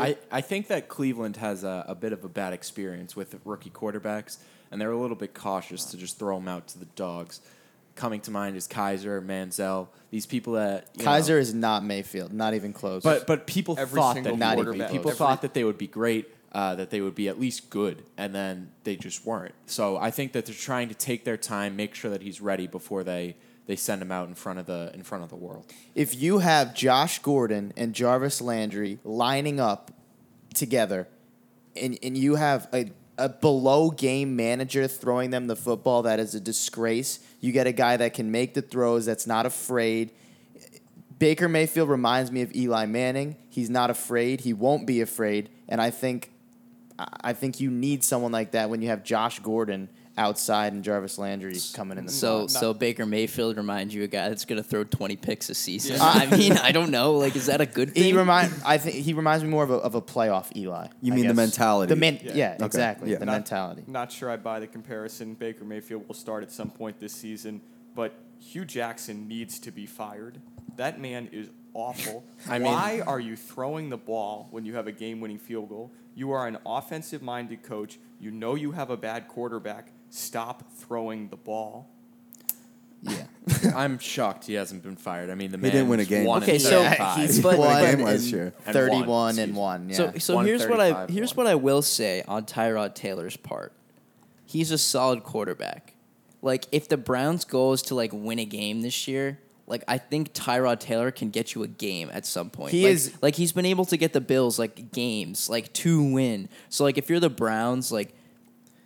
I, 0.00 0.16
I 0.30 0.40
think 0.40 0.68
that 0.68 0.88
Cleveland 0.88 1.36
has 1.38 1.64
a, 1.64 1.84
a 1.88 1.94
bit 1.94 2.12
of 2.12 2.24
a 2.24 2.28
bad 2.28 2.52
experience 2.52 3.14
with 3.16 3.36
rookie 3.44 3.70
quarterbacks, 3.70 4.38
and 4.70 4.80
they're 4.80 4.90
a 4.90 4.96
little 5.00 5.16
bit 5.16 5.34
cautious 5.34 5.84
to 5.86 5.96
just 5.96 6.18
throw 6.18 6.36
them 6.38 6.48
out 6.48 6.68
to 6.68 6.78
the 6.78 6.84
dogs. 6.96 7.40
Coming 7.94 8.20
to 8.22 8.30
mind 8.30 8.56
is 8.56 8.68
Kizer, 8.68 9.24
Manziel, 9.24 9.88
these 10.10 10.24
people 10.24 10.52
that 10.52 10.86
you 10.96 11.04
Kizer 11.04 11.30
know- 11.30 11.36
is 11.38 11.52
not 11.54 11.84
Mayfield, 11.84 12.32
not 12.32 12.54
even 12.54 12.72
close. 12.72 13.02
but 13.02 13.26
but 13.26 13.46
people 13.46 13.74
Every 13.76 14.00
thought 14.00 14.22
that 14.22 14.36
Not 14.36 14.58
even 14.58 14.74
people 14.74 15.10
every- 15.10 15.12
thought 15.14 15.42
that 15.42 15.52
they 15.54 15.64
would 15.64 15.78
be 15.78 15.88
great, 15.88 16.28
uh, 16.52 16.76
that 16.76 16.90
they 16.90 17.00
would 17.00 17.16
be 17.16 17.28
at 17.28 17.40
least 17.40 17.70
good, 17.70 18.04
and 18.16 18.32
then 18.32 18.70
they 18.84 18.94
just 18.94 19.26
weren't. 19.26 19.54
So 19.66 19.96
I 19.96 20.12
think 20.12 20.32
that 20.32 20.46
they're 20.46 20.54
trying 20.54 20.88
to 20.90 20.94
take 20.94 21.24
their 21.24 21.36
time, 21.36 21.74
make 21.74 21.94
sure 21.96 22.10
that 22.12 22.22
he's 22.22 22.40
ready 22.40 22.68
before 22.68 23.02
they, 23.02 23.34
they 23.68 23.76
send 23.76 24.00
him 24.00 24.10
out 24.10 24.28
in 24.28 24.34
front 24.34 24.58
of 24.58 24.66
the 24.66 24.90
in 24.94 25.04
front 25.04 25.22
of 25.22 25.30
the 25.30 25.36
world. 25.36 25.72
if 25.94 26.20
you 26.20 26.38
have 26.38 26.74
Josh 26.74 27.20
Gordon 27.20 27.72
and 27.76 27.94
Jarvis 27.94 28.40
Landry 28.40 28.98
lining 29.04 29.60
up 29.60 29.92
together, 30.54 31.06
and 31.76 31.96
and 32.02 32.18
you 32.18 32.34
have 32.34 32.66
a 32.72 32.90
a 33.18 33.28
below 33.28 33.90
game 33.90 34.36
manager 34.36 34.88
throwing 34.88 35.30
them 35.30 35.46
the 35.48 35.56
football, 35.56 36.02
that 36.02 36.18
is 36.18 36.34
a 36.34 36.40
disgrace. 36.40 37.20
You 37.40 37.52
get 37.52 37.66
a 37.66 37.72
guy 37.72 37.96
that 37.98 38.14
can 38.14 38.30
make 38.30 38.54
the 38.54 38.62
throws, 38.62 39.06
that's 39.06 39.26
not 39.26 39.44
afraid. 39.44 40.10
Baker 41.18 41.48
Mayfield 41.48 41.88
reminds 41.88 42.30
me 42.30 42.42
of 42.42 42.54
Eli 42.54 42.86
Manning. 42.86 43.36
He's 43.50 43.68
not 43.68 43.90
afraid. 43.90 44.42
He 44.42 44.52
won't 44.52 44.86
be 44.86 45.00
afraid. 45.00 45.50
And 45.68 45.80
I 45.80 45.90
think, 45.90 46.30
I 46.98 47.06
I 47.22 47.32
think 47.32 47.60
you 47.60 47.70
need 47.70 48.02
someone 48.02 48.32
like 48.32 48.52
that 48.52 48.70
when 48.70 48.80
you 48.82 48.88
have 48.88 49.02
Josh 49.02 49.40
Gordon 49.40 49.88
outside 50.18 50.72
and 50.72 50.82
Jarvis 50.84 51.16
Landry 51.16 51.56
coming 51.72 51.96
in 51.96 52.06
the 52.06 52.12
So 52.12 52.40
Not- 52.40 52.50
so 52.50 52.74
Baker 52.74 53.06
Mayfield 53.06 53.56
reminds 53.56 53.94
you 53.94 54.02
a 54.02 54.06
guy 54.08 54.28
that's 54.28 54.44
going 54.44 54.60
to 54.62 54.68
throw 54.68 54.84
20 54.84 55.16
picks 55.16 55.48
a 55.48 55.54
season. 55.54 55.96
Yeah. 55.96 56.02
I 56.04 56.26
mean, 56.26 56.52
I 56.58 56.72
don't 56.72 56.90
know. 56.90 57.14
Like, 57.14 57.36
is 57.36 57.46
that 57.46 57.60
a 57.60 57.66
good 57.66 57.94
thing? 57.94 58.02
He 58.04 58.12
remind 58.12 58.52
I 58.66 58.76
think 58.78 58.96
he 58.96 59.12
reminds 59.14 59.44
me 59.44 59.50
more 59.50 59.64
of 59.64 59.70
a, 59.70 59.74
of 59.76 59.94
a 59.94 60.02
playoff 60.02 60.54
Eli. 60.56 60.88
You 61.00 61.12
I 61.12 61.16
mean 61.16 61.28
the 61.28 61.34
mentality? 61.34 61.88
The 61.94 61.96
men, 62.00 62.18
Yeah. 62.22 62.32
yeah, 62.34 62.54
Okay. 62.56 62.66
exactly. 62.66 63.10
Yeah. 63.12 63.18
The 63.18 63.26
Not- 63.26 63.32
mentality. 63.32 63.84
Not 63.86 64.12
sure 64.12 64.28
I 64.30 64.36
buy 64.36 64.60
the 64.60 64.66
comparison. 64.66 65.34
Baker 65.34 65.64
Mayfield 65.64 66.06
will 66.08 66.14
start 66.14 66.42
at 66.42 66.50
some 66.52 66.70
point 66.70 66.98
this 66.98 67.12
season, 67.12 67.60
but 67.94 68.14
Hue 68.40 68.64
Jackson 68.64 69.28
needs 69.28 69.58
to 69.60 69.70
be 69.70 69.86
fired. 69.86 70.40
That 70.76 71.00
man 71.00 71.28
is 71.32 71.48
awful. 71.74 72.24
I 72.48 72.58
mean- 72.58 72.72
Why 72.72 73.02
are 73.06 73.20
you 73.20 73.36
throwing 73.36 73.88
the 73.90 73.96
ball 73.96 74.48
when 74.50 74.64
you 74.64 74.74
have 74.74 74.86
a 74.86 74.92
game 74.92 75.20
winning 75.20 75.38
field 75.38 75.68
goal? 75.68 75.92
You 76.14 76.32
are 76.32 76.48
an 76.48 76.58
offensive 76.66 77.22
minded 77.22 77.62
coach. 77.62 77.98
You 78.18 78.32
know 78.32 78.56
you 78.56 78.72
have 78.72 78.90
a 78.90 78.96
bad 78.96 79.28
quarterback. 79.28 79.92
Stop 80.10 80.72
throwing 80.76 81.28
the 81.28 81.36
ball. 81.36 81.88
Yeah. 83.02 83.24
I'm 83.76 83.98
shocked 83.98 84.46
he 84.46 84.54
hasn't 84.54 84.82
been 84.82 84.96
fired. 84.96 85.30
I 85.30 85.34
mean, 85.34 85.50
the 85.52 85.56
He 85.58 85.62
man 85.62 85.70
didn't 85.72 85.88
win 85.88 86.00
a 86.00 86.04
game. 86.04 86.24
Won 86.24 86.42
Okay, 86.42 86.54
in 86.54 86.60
so 86.60 86.82
35. 86.82 87.16
he's 87.20 87.40
But- 87.40 87.58
won 87.58 87.68
What 87.68 87.84
a 87.84 87.96
game 87.96 88.04
last 88.04 88.24
year. 88.32 88.52
And 88.66 88.72
Thirty-one 88.74 89.30
and 89.30 89.38
excuse 89.38 89.56
one. 89.56 89.88
Yeah. 89.88 89.94
So 89.96 90.12
so 90.18 90.34
One 90.36 90.46
here's 90.46 90.66
what 90.66 90.80
I 90.80 90.88
35 90.92 91.08
here's 91.10 91.36
one. 91.36 91.44
what 91.46 91.50
I 91.50 91.54
will 91.54 91.82
say 91.82 92.22
on 92.26 92.44
Tyrod 92.44 92.94
Taylor's 92.94 93.36
part. 93.36 93.72
He's 94.46 94.70
a 94.70 94.78
solid 94.78 95.22
quarterback. 95.22 95.94
Like 96.42 96.66
if 96.72 96.88
the 96.88 96.96
Browns 96.96 97.44
goal 97.44 97.72
is 97.72 97.82
to 97.82 97.94
like 97.94 98.12
win 98.12 98.38
a 98.40 98.44
game 98.44 98.80
this 98.82 99.06
year, 99.06 99.38
Like 99.68 99.84
I 99.86 99.98
think 99.98 100.32
Tyrod 100.32 100.80
Taylor 100.80 101.10
can 101.12 101.30
get 101.30 101.54
you 101.54 101.62
a 101.62 101.68
game 101.68 102.10
at 102.12 102.24
some 102.26 102.48
point. 102.50 102.72
He 102.72 102.84
like, 102.84 102.92
is- 102.94 103.12
like 103.22 103.34
he's 103.36 103.52
been 103.52 103.66
able 103.66 103.84
to 103.86 103.96
get 103.96 104.12
the 104.12 104.20
Bills 104.20 104.58
like 104.58 104.90
games, 104.92 105.48
like 105.48 105.72
to 105.74 106.02
win. 106.02 106.48
So 106.68 106.82
like 106.84 106.98
if 106.98 107.08
you're 107.08 107.20
the 107.20 107.30
Browns, 107.30 107.92
like 107.92 108.14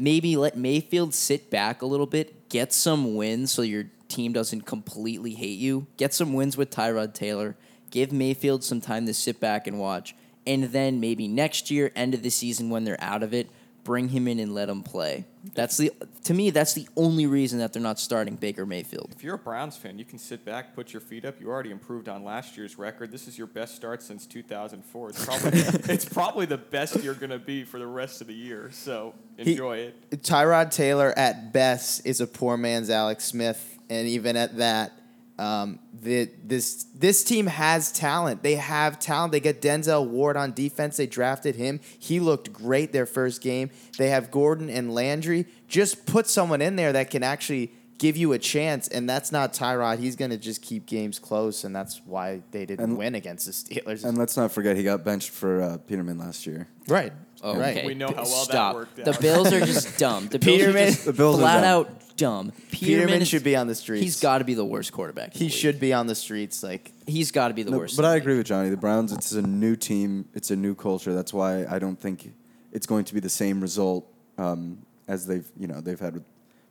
maybe 0.02 0.36
let 0.36 0.56
Mayfield 0.56 1.14
sit 1.14 1.48
back 1.48 1.80
a 1.80 1.86
little 1.86 2.06
bit, 2.06 2.48
get 2.48 2.72
some 2.72 3.14
wins 3.14 3.52
so 3.52 3.62
your 3.62 3.84
team 4.08 4.32
doesn't 4.32 4.62
completely 4.62 5.34
hate 5.34 5.60
you. 5.60 5.86
Get 5.96 6.12
some 6.12 6.32
wins 6.32 6.56
with 6.56 6.70
Tyrod 6.70 7.14
Taylor. 7.14 7.54
Give 7.92 8.10
Mayfield 8.10 8.64
some 8.64 8.80
time 8.80 9.06
to 9.06 9.14
sit 9.14 9.38
back 9.38 9.68
and 9.68 9.78
watch. 9.78 10.16
And 10.44 10.64
then 10.64 10.98
maybe 10.98 11.28
next 11.28 11.70
year, 11.70 11.92
end 11.94 12.14
of 12.14 12.24
the 12.24 12.30
season 12.30 12.68
when 12.68 12.82
they're 12.82 13.00
out 13.00 13.22
of 13.22 13.32
it, 13.32 13.48
bring 13.84 14.08
him 14.08 14.28
in 14.28 14.38
and 14.38 14.54
let 14.54 14.68
him 14.68 14.82
play. 14.82 15.24
That's 15.54 15.76
the 15.76 15.92
to 16.24 16.34
me, 16.34 16.50
that's 16.50 16.72
the 16.74 16.88
only 16.96 17.26
reason 17.26 17.58
that 17.58 17.72
they're 17.72 17.82
not 17.82 17.98
starting 17.98 18.36
Baker 18.36 18.64
Mayfield. 18.64 19.12
If 19.16 19.24
you're 19.24 19.34
a 19.34 19.38
Browns 19.38 19.76
fan, 19.76 19.98
you 19.98 20.04
can 20.04 20.18
sit 20.18 20.44
back, 20.44 20.74
put 20.74 20.92
your 20.92 21.00
feet 21.00 21.24
up. 21.24 21.40
You 21.40 21.48
already 21.48 21.70
improved 21.70 22.08
on 22.08 22.22
last 22.24 22.56
year's 22.56 22.78
record. 22.78 23.10
This 23.10 23.26
is 23.26 23.36
your 23.36 23.48
best 23.48 23.74
start 23.74 24.02
since 24.02 24.26
2004. 24.26 25.08
It's 25.10 25.24
probably 25.24 25.50
it's 25.92 26.04
probably 26.04 26.46
the 26.46 26.58
best 26.58 27.02
you're 27.02 27.14
gonna 27.14 27.38
be 27.38 27.64
for 27.64 27.78
the 27.78 27.86
rest 27.86 28.20
of 28.20 28.28
the 28.28 28.34
year. 28.34 28.70
So 28.72 29.14
He- 29.36 29.52
enjoy 29.52 29.78
it. 29.78 30.22
Tyrod 30.22 30.70
Taylor 30.70 31.12
at 31.16 31.52
best 31.52 32.06
is 32.06 32.20
a 32.20 32.26
poor 32.26 32.56
man's 32.56 32.88
Alex 32.88 33.24
Smith, 33.24 33.78
and 33.90 34.06
even 34.06 34.36
at 34.36 34.56
that, 34.58 34.92
um, 35.38 35.78
the, 35.94 36.30
this 36.44 36.84
this 36.94 37.24
team 37.24 37.46
has 37.46 37.90
talent. 37.90 38.42
They 38.42 38.56
have 38.56 38.98
talent. 38.98 39.32
They 39.32 39.40
get 39.40 39.60
Denzel 39.62 40.06
Ward 40.06 40.36
on 40.36 40.52
defense. 40.52 40.96
They 40.96 41.06
drafted 41.06 41.56
him. 41.56 41.80
He 41.98 42.20
looked 42.20 42.52
great 42.52 42.92
their 42.92 43.06
first 43.06 43.40
game. 43.40 43.70
They 43.98 44.10
have 44.10 44.30
Gordon 44.30 44.68
and 44.70 44.94
Landry. 44.94 45.46
Just 45.68 46.06
put 46.06 46.26
someone 46.28 46.60
in 46.60 46.76
there 46.76 46.92
that 46.92 47.10
can 47.10 47.22
actually 47.22 47.72
give 47.98 48.16
you 48.16 48.32
a 48.32 48.38
chance, 48.38 48.88
and 48.88 49.08
that's 49.08 49.30
not 49.30 49.52
Tyrod. 49.52 49.98
He's 50.00 50.16
going 50.16 50.32
to 50.32 50.36
just 50.36 50.60
keep 50.60 50.86
games 50.86 51.18
close, 51.20 51.62
and 51.62 51.74
that's 51.74 52.00
why 52.04 52.42
they 52.50 52.66
didn't 52.66 52.84
And- 52.84 52.98
win 52.98 53.14
against 53.14 53.46
the 53.46 53.52
Steelers. 53.52 54.04
And 54.04 54.18
let's 54.18 54.36
not 54.36 54.50
forget 54.50 54.76
he 54.76 54.82
got 54.82 55.04
benched 55.04 55.30
for 55.30 55.62
uh, 55.62 55.76
Peterman 55.78 56.18
last 56.18 56.44
year. 56.46 56.66
right, 56.88 57.12
Oh, 57.42 57.56
right. 57.58 57.76
okay. 57.78 57.86
We 57.86 57.94
know 57.94 58.08
how 58.08 58.22
well 58.22 58.24
that 58.24 58.52
Stop. 58.52 58.74
worked 58.76 58.96
The. 58.96 59.16
Bills 59.20 59.52
are 59.52 59.60
just 59.66 59.98
dumb. 59.98 60.28
The 60.28 60.38
Bills 60.38 60.58
Peterman- 60.58 60.82
are 60.82 60.86
just 60.86 61.04
The 61.04 61.12
Bills 61.12 61.36
are 61.36 61.40
flat 61.40 61.60
dumb. 61.62 61.64
out 61.86 62.16
dumb. 62.16 62.52
Peterman 62.70 63.22
is- 63.22 63.28
should 63.28 63.42
be 63.42 63.56
on 63.56 63.66
the 63.66 63.74
streets. 63.74 64.02
He's 64.04 64.20
got 64.20 64.38
to 64.38 64.44
be 64.44 64.54
the 64.54 64.64
worst 64.64 64.92
quarterback. 64.92 65.28
in 65.28 65.32
He 65.32 65.38
the 65.38 65.44
league. 65.46 65.52
should 65.52 65.80
be 65.80 65.92
on 65.92 66.06
the 66.06 66.14
streets. 66.14 66.62
Like 66.62 66.92
He's 67.06 67.30
got 67.32 67.48
to 67.48 67.54
be 67.54 67.62
the 67.64 67.70
No, 67.72 67.78
worst. 67.78 67.96
but 67.96 68.04
I 68.04 68.16
agree 68.16 68.36
with 68.36 68.46
Johnny. 68.46 68.68
The 68.70 68.76
Browns, 68.76 69.12
it's 69.12 69.32
a 69.32 69.42
new 69.42 69.74
team. 69.76 70.26
It's 70.34 70.50
a 70.50 70.56
new 70.56 70.74
culture. 70.74 71.12
That's 71.14 71.32
why 71.32 71.66
I 71.66 71.78
don't 71.78 71.98
think 71.98 72.32
it's 72.70 72.86
going 72.86 73.04
to 73.06 73.14
be 73.14 73.20
the 73.20 73.28
same 73.30 73.60
result 73.60 74.06
um, 74.38 74.78
as 75.08 75.26
they've 75.26 75.46
you 75.58 75.66
know 75.66 75.80
they've 75.80 75.98
had 76.00 76.14
with 76.14 76.24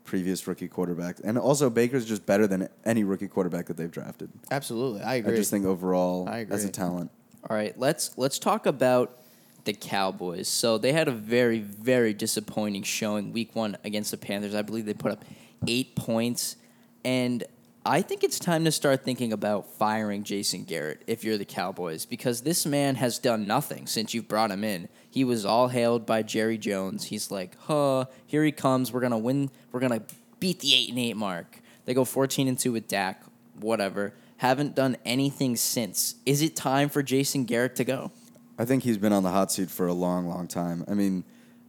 previous 0.05 0.45
rookie 0.47 0.67
quarterbacks. 0.69 1.21
And 1.23 1.37
also 1.37 1.69
Baker's 1.69 2.05
just 2.05 2.25
better 2.25 2.47
than 2.47 2.69
any 2.85 3.03
rookie 3.03 3.27
quarterback 3.27 3.65
that 3.67 3.77
they've 3.77 3.91
drafted. 3.91 4.29
absolutely, 4.51 5.01
I 5.01 5.15
agree. 5.15 5.33
I 5.33 5.35
just 5.35 5.51
think 5.51 5.65
overall, 5.65 6.27
I 6.29 6.41
as 6.49 6.63
a 6.63 6.67
agree. 6.67 6.69
talent, 6.71 7.11
All 7.49 7.55
right, 7.55 7.77
let's 7.77 8.17
let's 8.17 8.39
talk 8.39 8.65
about 8.65 9.17
the 9.63 9.73
Cowboys. 9.73 10.47
So 10.47 10.77
they 10.77 10.91
had 10.91 11.07
a 11.07 11.11
very 11.11 11.59
very 11.59 12.13
disappointing 12.13 12.83
showing 12.83 13.31
week 13.31 13.55
1 13.55 13.77
against 13.83 14.11
the 14.11 14.17
Panthers. 14.17 14.55
I 14.55 14.61
believe 14.61 14.85
they 14.85 14.93
put 14.93 15.11
up 15.11 15.25
8 15.67 15.95
points 15.95 16.55
and 17.03 17.43
I 17.83 18.03
think 18.03 18.23
it's 18.23 18.37
time 18.37 18.63
to 18.65 18.71
start 18.71 19.03
thinking 19.03 19.33
about 19.33 19.67
firing 19.67 20.23
Jason 20.23 20.65
Garrett 20.65 21.01
if 21.07 21.23
you're 21.23 21.39
the 21.39 21.45
Cowboys 21.45 22.05
because 22.05 22.41
this 22.41 22.63
man 22.63 22.93
has 22.95 23.17
done 23.17 23.47
nothing 23.47 23.87
since 23.87 24.13
you've 24.13 24.27
brought 24.27 24.51
him 24.51 24.63
in. 24.63 24.87
He 25.09 25.23
was 25.23 25.45
all 25.47 25.67
hailed 25.67 26.05
by 26.05 26.21
Jerry 26.21 26.59
Jones. 26.59 27.05
He's 27.05 27.31
like, 27.31 27.57
"Huh, 27.61 28.05
here 28.27 28.43
he 28.43 28.51
comes. 28.51 28.93
We're 28.93 28.99
going 28.99 29.13
to 29.13 29.17
win. 29.17 29.49
We're 29.71 29.79
going 29.79 29.99
to 29.99 30.05
beat 30.39 30.59
the 30.59 30.75
8 30.75 30.89
and 30.89 30.99
8 30.99 31.17
mark." 31.17 31.59
They 31.85 31.95
go 31.95 32.05
14 32.05 32.47
and 32.47 32.59
2 32.59 32.71
with 32.71 32.87
Dak, 32.87 33.23
whatever. 33.59 34.13
Haven't 34.37 34.75
done 34.75 34.95
anything 35.03 35.55
since. 35.55 36.15
Is 36.23 36.43
it 36.43 36.55
time 36.55 36.87
for 36.87 37.01
Jason 37.01 37.45
Garrett 37.45 37.75
to 37.77 37.83
go? 37.83 38.11
I 38.57 38.65
think 38.65 38.83
he's 38.83 38.97
been 38.97 39.13
on 39.13 39.23
the 39.23 39.31
hot 39.31 39.51
seat 39.51 39.69
for 39.69 39.87
a 39.87 39.93
long, 39.93 40.27
long 40.27 40.47
time. 40.47 40.83
I 40.87 40.93
mean, 40.93 41.23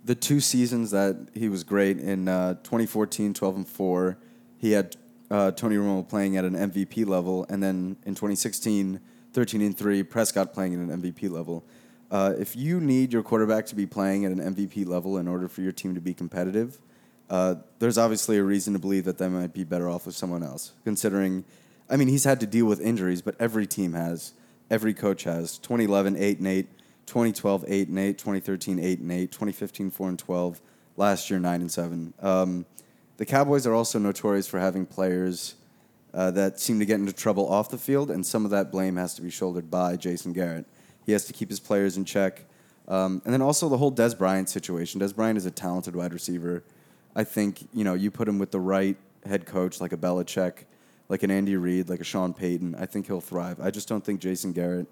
the 0.05 0.15
two 0.15 0.41
seasons 0.41 0.91
that 0.91 1.29
he 1.35 1.49
was 1.49 1.65
great 1.65 1.99
in 1.99 2.29
uh, 2.29 2.55
2014, 2.63 3.35
12 3.35 3.57
and 3.57 3.69
4, 3.69 4.19
he 4.59 4.73
had 4.73 4.97
uh, 5.31 5.51
Tony 5.53 5.77
Romo 5.77 6.07
playing 6.07 6.37
at 6.37 6.45
an 6.45 6.55
MVP 6.55 7.07
level, 7.07 7.47
and 7.49 7.63
then 7.63 7.97
in 8.05 8.15
2016, 8.15 9.01
13 9.33 9.63
and 9.63 9.77
3, 9.77 10.03
Prescott 10.03 10.53
playing 10.53 10.75
at 10.75 10.81
an 10.81 11.03
MVP 11.03 11.31
level. 11.31 11.65
Uh, 12.11 12.35
if 12.39 12.55
you 12.55 12.79
need 12.79 13.13
your 13.13 13.23
quarterback 13.23 13.65
to 13.67 13.75
be 13.75 13.87
playing 13.87 14.27
at 14.27 14.33
an 14.33 14.39
MVP 14.39 14.87
level 14.87 15.17
in 15.17 15.27
order 15.27 15.49
for 15.49 15.63
your 15.63 15.73
team 15.73 15.95
to 15.95 16.01
be 16.01 16.13
competitive, 16.13 16.79
uh, 17.31 17.55
there's 17.79 17.97
obviously 17.97 18.37
a 18.37 18.43
reason 18.43 18.75
to 18.75 18.79
believe 18.79 19.05
that 19.07 19.17
they 19.17 19.29
might 19.29 19.55
be 19.55 19.65
better 19.65 19.89
off 19.89 20.05
with 20.05 20.15
someone 20.15 20.43
else. 20.43 20.73
Considering, 20.85 21.45
I 21.89 21.97
mean, 21.97 22.09
he's 22.09 22.25
had 22.25 22.39
to 22.41 22.47
deal 22.47 22.67
with 22.67 22.81
injuries, 22.83 23.23
but 23.23 23.35
every 23.41 23.67
team 23.67 23.95
has, 23.95 24.35
every 24.73 24.95
coach 24.95 25.25
has. 25.25 25.59
2011, 25.59 26.17
8 26.17 26.39
and 26.39 26.49
8, 26.49 26.67
2012, 27.07 27.65
8 27.69 27.89
and 27.89 27.99
8, 27.99 28.19
2013, 28.19 28.79
8 28.79 28.99
and 29.01 29.13
8, 29.13 29.31
2015, 29.31 29.91
4 29.91 30.09
and 30.09 30.19
12, 30.19 30.61
last 30.97 31.31
year, 31.31 31.39
9 31.39 31.61
and 31.61 31.71
7. 31.71 32.15
Um, 32.21 32.67
the 33.19 33.27
Cowboys 33.27 33.67
are 33.67 33.75
also 33.75 33.99
notorious 33.99 34.49
for 34.49 34.59
having 34.59 34.87
players 34.87 35.57
uh, 36.15 36.31
that 36.31 36.59
seem 36.59 36.79
to 36.79 36.87
get 36.87 36.99
into 36.99 37.13
trouble 37.13 37.47
off 37.53 37.69
the 37.69 37.79
field, 37.79 38.11
and 38.11 38.25
some 38.25 38.47
of 38.47 38.51
that 38.51 38.73
blame 38.73 38.97
has 38.97 39.15
to 39.15 39.23
be 39.23 39.29
shouldered 39.31 39.71
by 39.71 39.95
Jason 39.95 40.33
Garrett. 40.33 40.65
He 41.05 41.13
has 41.13 41.27
to 41.27 41.35
keep 41.35 41.51
his 41.51 41.61
players 41.61 41.99
in 41.99 42.07
check. 42.07 42.45
Um, 42.89 43.23
and 43.25 43.33
then 43.33 43.43
also 43.43 43.69
the 43.69 43.77
whole 43.77 43.93
Dez 43.93 44.17
Bryant 44.17 44.49
situation. 44.49 45.01
Dez 45.01 45.15
Bryant 45.15 45.37
is 45.37 45.47
a 45.47 45.51
talented 45.51 45.95
wide 45.95 46.13
receiver. 46.13 46.65
I 47.15 47.25
think 47.25 47.69
you 47.73 47.85
know 47.85 47.95
you 47.95 48.11
put 48.11 48.27
him 48.27 48.39
with 48.39 48.51
the 48.51 48.61
right 48.61 48.97
head 49.27 49.45
coach 49.47 49.81
like 49.81 49.93
a 49.93 49.97
Belichick, 49.97 50.65
like 51.13 51.23
an 51.23 51.31
Andy 51.31 51.57
Reid, 51.57 51.91
like 51.91 52.01
a 52.01 52.05
Sean 52.05 52.33
Payton. 52.33 52.75
I 52.75 52.87
think 52.87 53.07
he'll 53.07 53.21
thrive. 53.21 53.61
I 53.61 53.71
just 53.71 53.87
don't 53.87 54.03
think 54.03 54.19
Jason 54.19 54.53
Garrett 54.53 54.87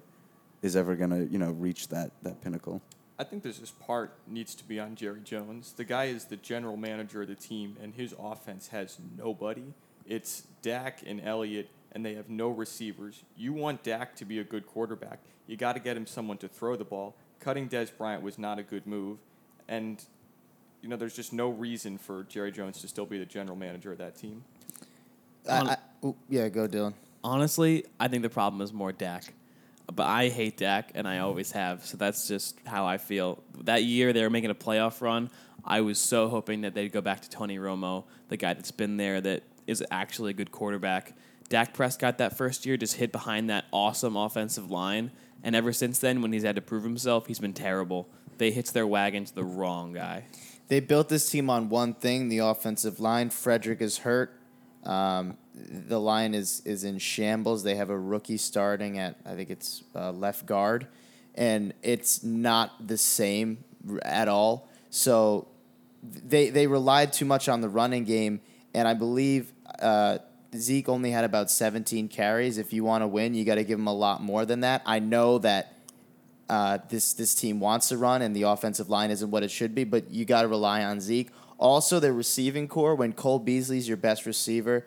is 0.61 0.77
ever 0.77 0.95
gonna 0.95 1.25
you 1.25 1.39
know 1.39 1.53
reach 1.53 1.89
that 1.89 2.11
that 2.23 2.43
pinnacle. 2.43 2.83
I 3.19 3.25
think 3.25 3.43
there's 3.43 3.59
this 3.59 3.71
part 3.71 4.13
needs 4.27 4.55
to 4.57 4.65
be 4.65 4.79
on 4.79 4.97
Jerry 4.97 5.23
Jones. 5.25 5.73
The 5.73 5.85
guy 5.85 6.05
is 6.05 6.27
the 6.27 6.37
general 6.37 6.77
manager 6.77 7.23
of 7.23 7.29
the 7.29 7.35
team, 7.35 7.79
and 7.83 7.95
his 7.95 8.15
offense 8.21 8.69
has 8.69 8.99
nobody. 9.17 9.73
It's 10.07 10.43
Dak 10.61 11.03
and 11.07 11.23
Elliott, 11.23 11.71
and 11.93 12.05
they 12.05 12.15
have 12.17 12.29
no 12.29 12.51
receivers. 12.51 13.23
You 13.35 13.55
want 13.55 13.83
Dak 13.83 14.15
to 14.17 14.27
be 14.27 14.41
a 14.41 14.45
good 14.45 14.67
quarterback. 14.67 15.21
You 15.47 15.57
got 15.57 15.73
to 15.73 15.81
get 15.81 15.97
him 15.97 16.07
someone 16.07 16.37
to 16.39 16.49
throw 16.49 16.77
the 16.77 16.85
ball. 16.85 17.15
Cutting 17.41 17.67
Dez 17.67 17.91
Bryant 17.97 18.23
was 18.23 18.39
not 18.39 18.59
a 18.59 18.63
good 18.63 18.87
move, 18.87 19.17
and 19.69 20.05
you 20.83 20.91
know 20.91 20.97
there's 20.97 21.17
just 21.17 21.33
no 21.33 21.49
reason 21.49 21.97
for 21.97 22.25
Jerry 22.25 22.53
Jones 22.53 22.83
to 22.83 22.89
still 22.89 23.07
be 23.07 23.19
the 23.19 23.25
general 23.25 23.57
manager 23.57 23.91
of 23.91 23.97
that 23.99 24.17
team. 24.17 24.45
I, 25.49 25.61
I, 25.61 25.77
ooh, 26.05 26.17
yeah, 26.29 26.49
go 26.49 26.67
Dylan. 26.67 26.95
Honestly, 27.23 27.85
I 27.99 28.09
think 28.09 28.23
the 28.23 28.31
problem 28.31 28.63
is 28.63 28.73
more 28.73 28.93
Dak. 28.93 29.33
But 29.93 30.07
I 30.07 30.29
hate 30.29 30.57
Dak, 30.57 30.93
and 30.95 31.09
I 31.09 31.19
always 31.19 31.53
have. 31.53 31.85
So 31.85 31.97
that's 31.97 32.29
just 32.29 32.57
how 32.65 32.87
I 32.87 32.99
feel. 32.99 33.43
That 33.63 33.83
year 33.83 34.13
they 34.13 34.23
were 34.23 34.31
making 34.31 34.51
a 34.51 34.55
playoff 34.55 35.01
run. 35.01 35.31
I 35.65 35.81
was 35.81 35.99
so 35.99 36.29
hoping 36.29 36.63
that 36.63 36.75
they'd 36.75 36.93
go 36.93 37.01
back 37.01 37.21
to 37.23 37.31
Tony 37.31 37.59
Romo, 37.59 38.05
the 38.29 38.37
guy 38.37 38.55
that's 38.55 38.71
been 38.71 38.97
there, 38.97 39.21
that 39.21 39.43
is 39.67 39.85
actually 39.91 40.31
a 40.31 40.35
good 40.35 40.51
quarterback. 40.51 41.15
Dak 41.49 41.75
Prescott 41.75 42.19
that 42.19 42.37
first 42.37 42.65
year 42.65 42.77
just 42.77 42.95
hid 42.95 43.11
behind 43.11 43.51
that 43.51 43.65
awesome 43.73 44.17
offensive 44.17 44.71
line, 44.71 45.11
and 45.43 45.57
ever 45.57 45.73
since 45.73 45.99
then, 45.99 46.23
when 46.23 46.33
he's 46.33 46.45
had 46.45 46.55
to 46.55 46.63
prove 46.63 46.85
himself, 46.85 47.27
he's 47.27 47.41
been 47.41 47.53
terrible. 47.53 48.09
They 48.39 48.53
hitch 48.53 48.73
their 48.73 48.87
wagon 48.87 49.25
to 49.25 49.35
the 49.35 49.45
wrong 49.45 49.93
guy. 49.93 50.25
They 50.69 50.81
built 50.81 51.09
this 51.09 51.29
team 51.29 51.51
on 51.51 51.69
one 51.69 51.95
thing: 51.95 52.29
the 52.29 52.39
offensive 52.39 53.01
line. 53.01 53.31
Frederick 53.31 53.81
is 53.81 53.99
hurt. 53.99 54.33
Um, 54.85 55.37
the 55.69 56.01
line 56.01 56.35
is 56.35 56.63
is 56.65 56.85
in 56.85 56.99
shambles. 56.99 57.63
They 57.63 57.77
have 57.77 57.91
a 57.91 57.99
rookie 57.99 58.37
starting 58.37 58.99
at 58.99 59.17
I 59.27 59.35
think 59.35 59.51
it's 59.51 59.83
uh, 59.95 60.13
left 60.13 60.47
guard, 60.47 60.87
and 61.35 61.75
it's 61.83 62.23
not 62.23 62.87
the 62.87 62.97
same 62.97 63.65
at 64.03 64.29
all. 64.29 64.69
So 64.91 65.49
they 66.03 66.51
they 66.51 66.67
relied 66.67 67.13
too 67.13 67.25
much 67.25 67.49
on 67.49 67.61
the 67.61 67.69
running 67.69 68.05
game, 68.05 68.41
and 68.75 68.89
I 68.89 68.95
believe 68.95 69.53
uh, 69.81 70.19
Zeke 70.57 70.89
only 70.89 71.11
had 71.11 71.25
about 71.25 71.51
17 71.51 72.09
carries. 72.09 72.59
If 72.59 72.73
you 72.73 72.85
want 72.85 73.03
to 73.03 73.09
win, 73.09 73.35
you 73.35 73.45
got 73.45 73.57
to 73.57 73.65
give 73.65 73.79
him 73.79 73.87
a 73.87 73.95
lot 73.95 74.23
more 74.23 74.45
than 74.45 74.61
that. 74.61 74.83
I 74.85 74.99
know 74.99 75.39
that 75.39 75.75
uh, 76.49 76.79
this 76.89 77.13
this 77.13 77.35
team 77.35 77.61
wants 77.61 77.89
to 77.89 77.97
run, 77.97 78.23
and 78.23 78.35
the 78.35 78.43
offensive 78.43 78.91
line 78.91 79.11
isn't 79.11 79.31
what 79.31 79.43
it 79.43 79.51
should 79.51 79.75
be. 79.75 79.85
But 79.85 80.11
you 80.11 80.25
got 80.25 80.43
to 80.43 80.49
rely 80.49 80.83
on 80.85 81.01
Zeke. 81.01 81.31
Also, 81.59 82.01
the 82.01 82.13
receiving 82.13 82.67
core. 82.67 82.95
When 82.95 83.13
Cole 83.13 83.39
Beasley's 83.39 83.87
your 83.87 83.97
best 83.97 84.27
receiver, 84.27 84.87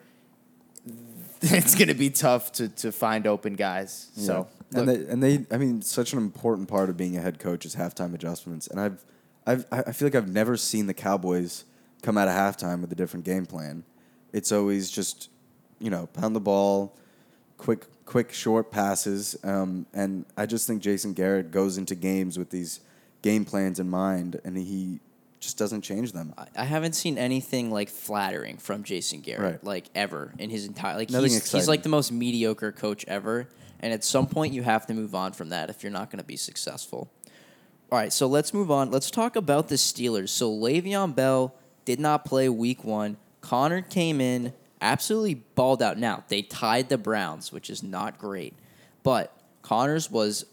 it's 1.42 1.74
going 1.74 1.88
to 1.88 1.94
be 1.94 2.10
tough 2.10 2.52
to 2.52 2.68
to 2.68 2.92
find 2.92 3.26
open 3.26 3.54
guys. 3.54 4.10
So 4.16 4.48
and 4.72 4.86
look, 4.86 5.06
they 5.06 5.12
and 5.12 5.22
they 5.22 5.46
I 5.50 5.58
mean 5.58 5.82
such 5.82 6.12
an 6.12 6.18
important 6.18 6.68
part 6.68 6.88
of 6.88 6.96
being 6.96 7.16
a 7.16 7.20
head 7.20 7.38
coach 7.38 7.64
is 7.64 7.76
halftime 7.76 8.14
adjustments. 8.14 8.66
And 8.66 8.80
I've 8.80 9.04
I've 9.46 9.66
I 9.70 9.80
I 9.86 9.92
feel 9.92 10.06
like 10.06 10.14
I've 10.14 10.28
never 10.28 10.56
seen 10.56 10.86
the 10.86 10.94
Cowboys 10.94 11.64
come 12.02 12.18
out 12.18 12.28
of 12.28 12.34
halftime 12.34 12.80
with 12.80 12.92
a 12.92 12.94
different 12.94 13.24
game 13.24 13.46
plan. 13.46 13.84
It's 14.32 14.52
always 14.52 14.90
just 14.90 15.30
you 15.78 15.90
know 15.90 16.06
pound 16.06 16.34
the 16.34 16.40
ball, 16.40 16.96
quick 17.58 17.86
quick 18.04 18.32
short 18.32 18.70
passes, 18.70 19.36
um, 19.44 19.86
and 19.94 20.26
I 20.36 20.46
just 20.46 20.66
think 20.66 20.82
Jason 20.82 21.14
Garrett 21.14 21.50
goes 21.50 21.78
into 21.78 21.94
games 21.94 22.38
with 22.38 22.50
these 22.50 22.80
game 23.22 23.44
plans 23.44 23.80
in 23.80 23.88
mind, 23.88 24.40
and 24.44 24.56
he 24.56 25.00
just 25.44 25.56
doesn't 25.58 25.82
change 25.82 26.12
them. 26.12 26.34
I- 26.36 26.46
I 26.56 26.64
haven't 26.64 26.94
seen 26.94 27.16
anything 27.18 27.70
like 27.70 27.88
flattering 27.88 28.56
from 28.56 28.82
Jason 28.82 29.20
Garrett, 29.20 29.42
Right. 29.62 29.64
like 29.64 29.90
ever 29.94 30.32
in 30.38 30.50
his 30.50 30.66
entire 30.66 30.96
like 30.96 31.10
Nothing 31.10 31.30
he's, 31.32 31.52
he's 31.52 31.68
like 31.68 31.82
the 31.84 31.88
most 31.88 32.10
mediocre 32.10 32.72
coach 32.72 33.04
ever. 33.06 33.46
And 33.80 33.92
at 33.92 34.02
some 34.02 34.26
point, 34.26 34.54
you 34.54 34.62
have 34.62 34.86
to 34.86 34.94
move 34.94 35.14
on 35.14 35.32
from 35.34 35.50
that 35.50 35.68
if 35.70 35.82
you're 35.82 35.92
not 35.92 36.10
going 36.10 36.18
to 36.18 36.24
be 36.24 36.36
successful. 36.36 37.10
All 37.92 37.98
right, 37.98 38.12
so 38.12 38.26
let's 38.26 38.54
move 38.54 38.70
on. 38.70 38.90
Let's 38.90 39.10
talk 39.10 39.36
about 39.36 39.68
the 39.68 39.74
Steelers. 39.74 40.30
So 40.30 40.50
Le'Veon 40.50 41.14
Bell 41.14 41.54
did 41.84 42.00
not 42.00 42.24
play 42.24 42.48
Week 42.48 42.82
One. 42.82 43.18
Conner 43.42 43.82
came 43.82 44.20
in, 44.22 44.54
absolutely 44.80 45.34
balled 45.34 45.82
out. 45.82 45.98
Now 45.98 46.24
they 46.28 46.40
tied 46.40 46.88
the 46.88 46.96
Browns, 46.98 47.52
which 47.52 47.68
is 47.68 47.82
not 47.82 48.18
great, 48.18 48.54
but 49.02 49.36
Connors 49.62 50.10
was 50.10 50.46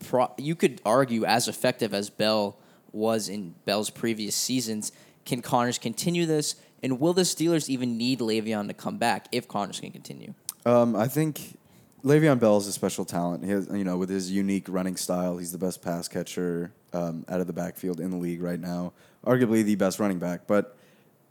pro- 0.00 0.32
you 0.38 0.54
could 0.54 0.80
argue 0.86 1.24
as 1.26 1.48
effective 1.48 1.92
as 1.92 2.08
Bell 2.08 2.56
was 2.96 3.28
in 3.28 3.54
Bell's 3.64 3.90
previous 3.90 4.34
seasons. 4.34 4.90
Can 5.24 5.42
Connors 5.42 5.78
continue 5.78 6.26
this? 6.26 6.56
And 6.82 6.98
will 7.00 7.12
the 7.12 7.22
Steelers 7.22 7.68
even 7.68 7.96
need 7.96 8.20
Le'Veon 8.20 8.68
to 8.68 8.74
come 8.74 8.98
back 8.98 9.28
if 9.32 9.46
Connors 9.46 9.80
can 9.80 9.92
continue? 9.92 10.34
Um, 10.64 10.96
I 10.96 11.06
think 11.06 11.58
Le'Veon 12.04 12.38
Bell 12.38 12.56
is 12.58 12.66
a 12.66 12.72
special 12.72 13.04
talent. 13.04 13.44
He 13.44 13.50
has, 13.50 13.68
you 13.72 13.84
know, 13.84 13.96
with 13.96 14.08
his 14.08 14.30
unique 14.30 14.66
running 14.68 14.96
style, 14.96 15.38
he's 15.38 15.52
the 15.52 15.58
best 15.58 15.82
pass 15.82 16.08
catcher 16.08 16.72
um, 16.92 17.24
out 17.28 17.40
of 17.40 17.46
the 17.46 17.52
backfield 17.52 18.00
in 18.00 18.10
the 18.10 18.16
league 18.16 18.42
right 18.42 18.60
now. 18.60 18.92
Arguably 19.24 19.64
the 19.64 19.74
best 19.74 19.98
running 19.98 20.18
back, 20.18 20.46
but 20.46 20.76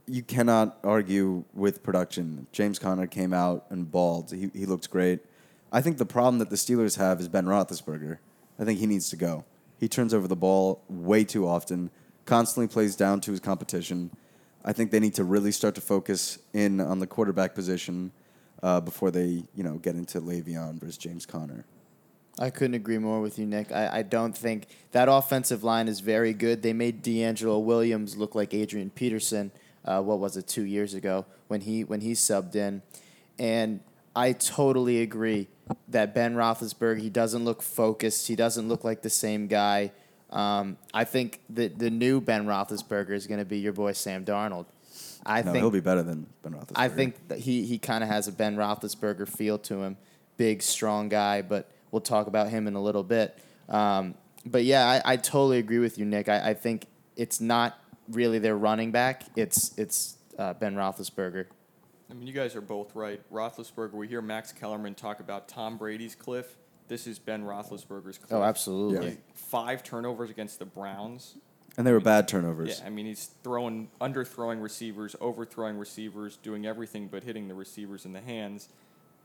you 0.08 0.22
cannot 0.22 0.78
argue 0.84 1.44
with 1.54 1.82
production. 1.82 2.48
James 2.52 2.78
Conner 2.78 3.08
came 3.08 3.34
out 3.34 3.66
and 3.70 3.90
balled. 3.90 4.32
He, 4.32 4.52
he 4.54 4.66
looked 4.66 4.90
great. 4.90 5.22
I 5.72 5.82
think 5.82 5.98
the 5.98 6.06
problem 6.06 6.40
that 6.40 6.50
the 6.50 6.56
Steelers 6.56 6.98
have 6.98 7.20
is 7.20 7.28
Ben 7.28 7.46
Roethlisberger. 7.46 8.18
I 8.60 8.66
think 8.66 8.80
he 8.80 8.86
needs 8.86 9.10
to 9.10 9.16
go. 9.16 9.46
He 9.78 9.88
turns 9.88 10.14
over 10.14 10.28
the 10.28 10.36
ball 10.36 10.84
way 10.90 11.24
too 11.24 11.48
often, 11.48 11.90
constantly 12.26 12.68
plays 12.68 12.96
down 12.96 13.22
to 13.22 13.32
his 13.32 13.40
competition. 13.40 14.12
I 14.64 14.74
think 14.74 14.92
they 14.92 15.00
need 15.00 15.16
to 15.16 15.24
really 15.24 15.52
start 15.52 15.76
to 15.76 15.82
focus 15.82 16.40
in 16.54 16.82
on 16.82 17.00
the 17.00 17.08
quarterback 17.08 17.54
position 17.54 18.12
uh, 18.64 18.82
before 18.82 19.12
they, 19.12 19.44
you 19.54 19.64
know, 19.64 19.76
get 19.76 19.96
into 19.96 20.22
Le'Veon 20.22 20.80
versus 20.80 20.98
James 20.98 21.26
Conner. 21.26 21.66
I 22.40 22.50
couldn't 22.50 22.74
agree 22.74 22.98
more 22.98 23.22
with 23.22 23.40
you, 23.40 23.46
Nick. 23.46 23.72
I, 23.72 24.00
I 24.00 24.02
don't 24.02 24.36
think 24.36 24.68
that 24.92 25.08
offensive 25.08 25.64
line 25.64 25.88
is 25.88 26.02
very 26.02 26.34
good. 26.34 26.62
They 26.62 26.74
made 26.74 27.04
DeAngelo 27.04 27.64
Williams 27.64 28.18
look 28.18 28.36
like 28.36 28.54
Adrian 28.54 28.90
Peterson. 28.90 29.52
Uh, 29.86 30.02
what 30.02 30.20
was 30.20 30.36
it 30.36 30.48
two 30.48 30.64
years 30.64 30.96
ago 30.96 31.26
when 31.48 31.62
he 31.62 31.84
when 31.84 32.02
he 32.02 32.14
subbed 32.14 32.56
in, 32.56 32.82
and 33.38 33.80
I 34.16 34.34
totally 34.34 35.02
agree 35.02 35.48
that 35.88 36.14
Ben 36.14 36.36
Roethlisberger 36.36 37.00
he 37.00 37.10
doesn't 37.10 37.44
look 37.44 37.62
focused. 37.62 38.28
He 38.28 38.36
doesn't 38.36 38.68
look 38.68 38.84
like 38.84 39.02
the 39.02 39.10
same 39.10 39.48
guy. 39.48 39.92
Um, 40.30 40.78
I 40.94 41.04
think 41.04 41.42
the 41.50 41.68
the 41.68 41.90
new 41.90 42.22
Ben 42.22 42.46
Roethlisberger 42.46 43.12
is 43.12 43.28
going 43.28 43.40
to 43.40 43.46
be 43.46 43.60
your 43.60 43.74
boy 43.74 43.94
Sam 43.94 44.26
Darnold. 44.26 44.66
I 45.26 45.42
no, 45.42 45.52
think 45.52 45.58
he'll 45.58 45.72
be 45.72 45.80
better 45.80 46.04
than 46.04 46.28
Ben 46.44 46.54
Roethlisberger. 46.54 46.74
I 46.76 46.90
think 46.90 47.28
that 47.30 47.40
he 47.40 47.66
he 47.66 47.78
kind 47.78 48.04
of 48.04 48.10
has 48.10 48.28
a 48.28 48.32
Ben 48.32 48.56
Roethlisberger 48.56 49.28
feel 49.28 49.58
to 49.60 49.82
him, 49.84 49.98
big, 50.38 50.62
strong 50.62 51.10
guy. 51.10 51.42
But 51.42 51.70
we'll 51.92 52.02
talk 52.02 52.28
about 52.28 52.50
him 52.50 52.68
in 52.68 52.76
a 52.76 52.82
little 52.82 53.04
bit. 53.04 53.38
Um, 53.70 54.16
but 54.46 54.64
yeah, 54.64 55.02
I, 55.06 55.14
I 55.14 55.16
totally 55.18 55.58
agree 55.58 55.80
with 55.80 55.98
you, 55.98 56.06
Nick. 56.06 56.30
I, 56.30 56.50
I 56.50 56.54
think 56.54 56.86
it's 57.16 57.42
not 57.42 57.80
really 58.10 58.40
their 58.40 58.58
running 58.58 58.92
back. 58.92 59.24
It's 59.36 59.76
it's 59.78 60.18
uh, 60.38 60.54
Ben 60.54 60.76
Roethlisberger. 60.76 61.48
I 62.16 62.18
mean, 62.18 62.28
you 62.28 62.34
guys 62.34 62.56
are 62.56 62.62
both 62.62 62.96
right. 62.96 63.20
Roethlisberger, 63.32 63.94
we 63.94 64.08
hear 64.08 64.22
Max 64.22 64.54
Kellerman 64.54 64.96
talk 64.96 65.20
about 65.20 65.50
Tom 65.50 65.78
Brady's 65.78 66.16
cliff. 66.16 66.56
This 66.88 67.08
is 67.08 67.20
Ben 67.20 67.44
Roethlisberger's 67.44 68.18
cliff. 68.20 68.32
Oh, 68.32 68.42
absolutely. 68.42 69.10
Yeah. 69.10 69.16
Five 69.34 69.84
turnovers 69.84 70.30
against 70.30 70.60
the 70.60 70.66
Browns. 70.66 71.36
and 71.78 71.86
they 71.86 71.92
were 71.92 72.00
bad 72.00 72.28
turnovers. 72.30 72.80
Yeah, 72.80 72.88
I 72.88 72.90
mean, 72.90 73.06
he's 73.06 73.32
throwing, 73.44 73.90
underthrowing 74.00 74.62
receivers, 74.62 75.16
overthrowing 75.20 75.78
receivers, 75.78 76.38
doing 76.38 76.66
everything 76.66 77.08
but 77.08 77.24
hitting 77.24 77.50
the 77.50 77.54
receivers 77.54 78.06
in 78.06 78.14
the 78.14 78.22
hands. 78.22 78.70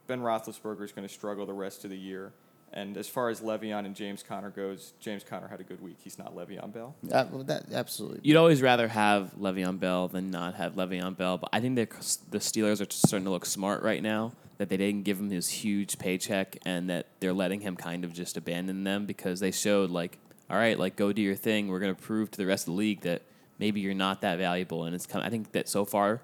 Ben 0.09 0.21
Roethlisberger 0.21 0.83
is 0.83 0.91
going 0.91 1.07
to 1.07 1.13
struggle 1.15 1.47
the 1.47 1.53
rest 1.53 1.85
of 1.85 1.91
the 1.91 1.99
year. 1.99 2.33
And 2.73 2.97
as 2.97 3.09
far 3.09 3.31
as 3.31 3.41
Le'Veon 3.41 3.85
and 3.85 3.97
James 3.97 4.23
Conner 4.23 4.51
goes, 4.51 4.93
James 5.01 5.25
Conner 5.25 5.49
had 5.49 5.61
a 5.61 5.65
good 5.65 5.83
week. 5.83 5.97
He's 6.03 6.19
not 6.19 6.37
Le'Veon 6.37 6.73
Bell. 6.73 6.95
Uh, 7.11 7.27
well, 7.31 7.43
that 7.45 7.73
absolutely. 7.73 8.21
You'd 8.23 8.37
always 8.37 8.63
rather 8.63 8.87
have 8.89 9.33
Le'Veon 9.39 9.81
Bell 9.81 10.07
than 10.09 10.31
not 10.31 10.55
have 10.55 10.75
Le'Veon 10.75 11.17
Bell, 11.17 11.39
but 11.39 11.51
I 11.53 11.61
think 11.61 11.75
the 11.77 12.39
Steelers 12.39 12.81
are 12.81 12.91
starting 12.91 13.25
to 13.25 13.31
look 13.31 13.45
smart 13.45 13.83
right 13.83 14.03
now 14.03 14.33
that 14.59 14.69
they 14.69 14.77
didn't 14.77 15.05
give 15.05 15.19
him 15.19 15.31
his 15.31 15.49
huge 15.49 15.99
paycheck 15.99 16.59
and 16.67 16.91
that 16.91 17.07
they're 17.19 17.33
letting 17.33 17.61
him 17.61 17.77
kind 17.77 18.05
of 18.05 18.13
just 18.13 18.37
abandon 18.37 18.85
them 18.85 19.07
because 19.07 19.41
they 19.41 19.51
showed 19.51 19.91
like, 19.91 20.19
all 20.51 20.57
right, 20.57 20.79
like 20.79 20.97
go 20.97 21.13
do 21.13 21.23
your 21.23 21.35
thing. 21.35 21.69
We're 21.69 21.81
gonna 21.81 21.95
prove 21.95 22.31
to 22.33 22.37
the 22.37 22.47
rest 22.47 22.69
of 22.69 22.75
the 22.75 22.79
league 22.79 23.01
that 23.01 23.23
maybe 23.59 23.81
you're 23.81 23.95
not 23.95 24.21
that 24.21 24.39
valuable. 24.39 24.85
And 24.85 24.95
it's 24.95 25.07
kind. 25.07 25.25
Of, 25.25 25.29
I 25.29 25.31
think 25.31 25.53
that 25.53 25.69
so 25.69 25.85
far, 25.85 26.21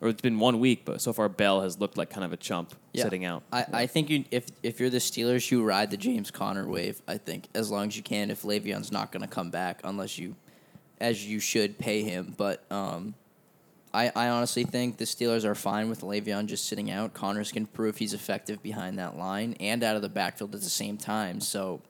or 0.00 0.08
it's 0.08 0.20
been 0.22 0.38
one 0.38 0.60
week, 0.60 0.82
but 0.84 1.00
so 1.00 1.12
far 1.12 1.28
Bell 1.28 1.62
has 1.62 1.78
looked 1.80 1.96
like 1.96 2.08
kind 2.10 2.24
of 2.24 2.32
a 2.32 2.36
chump 2.36 2.74
Yeah. 2.92 3.02
sitting 3.04 3.24
out. 3.24 3.42
I, 3.52 3.64
I 3.72 3.86
think 3.86 4.10
you 4.10 4.24
if 4.30 4.46
if 4.62 4.78
you're 4.80 4.90
the 4.90 4.98
Steelers, 4.98 5.50
you 5.50 5.64
ride 5.64 5.90
the 5.90 5.96
James 5.96 6.30
Conner 6.30 6.68
wave. 6.68 7.02
I 7.08 7.18
think 7.18 7.48
as 7.54 7.70
long 7.70 7.88
as 7.88 7.96
you 7.96 8.02
can. 8.02 8.30
If 8.30 8.42
Le'Veon's 8.42 8.92
not 8.92 9.10
going 9.12 9.22
to 9.22 9.28
come 9.28 9.50
back, 9.50 9.80
unless 9.84 10.18
you, 10.18 10.36
as 11.00 11.26
you 11.26 11.40
should, 11.40 11.78
pay 11.78 12.02
him. 12.02 12.34
But 12.36 12.62
um, 12.70 13.14
I 13.92 14.12
I 14.14 14.28
honestly 14.28 14.62
think 14.64 14.98
the 14.98 15.04
Steelers 15.04 15.44
are 15.44 15.54
fine 15.56 15.88
with 15.88 16.02
Le'Veon 16.02 16.46
just 16.46 16.66
sitting 16.66 16.90
out. 16.90 17.12
Connors 17.14 17.50
can 17.50 17.66
prove 17.66 17.96
he's 17.96 18.14
effective 18.14 18.62
behind 18.62 18.98
that 18.98 19.16
line 19.18 19.56
and 19.58 19.82
out 19.82 19.96
of 19.96 20.02
the 20.02 20.08
backfield 20.08 20.54
at 20.54 20.60
the 20.60 20.70
same 20.70 20.96
time. 20.96 21.40
So 21.40 21.80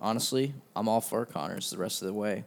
honestly, 0.00 0.54
I'm 0.74 0.88
all 0.88 1.00
for 1.00 1.24
Connors 1.24 1.70
the 1.70 1.78
rest 1.78 2.02
of 2.02 2.06
the 2.08 2.14
way. 2.14 2.44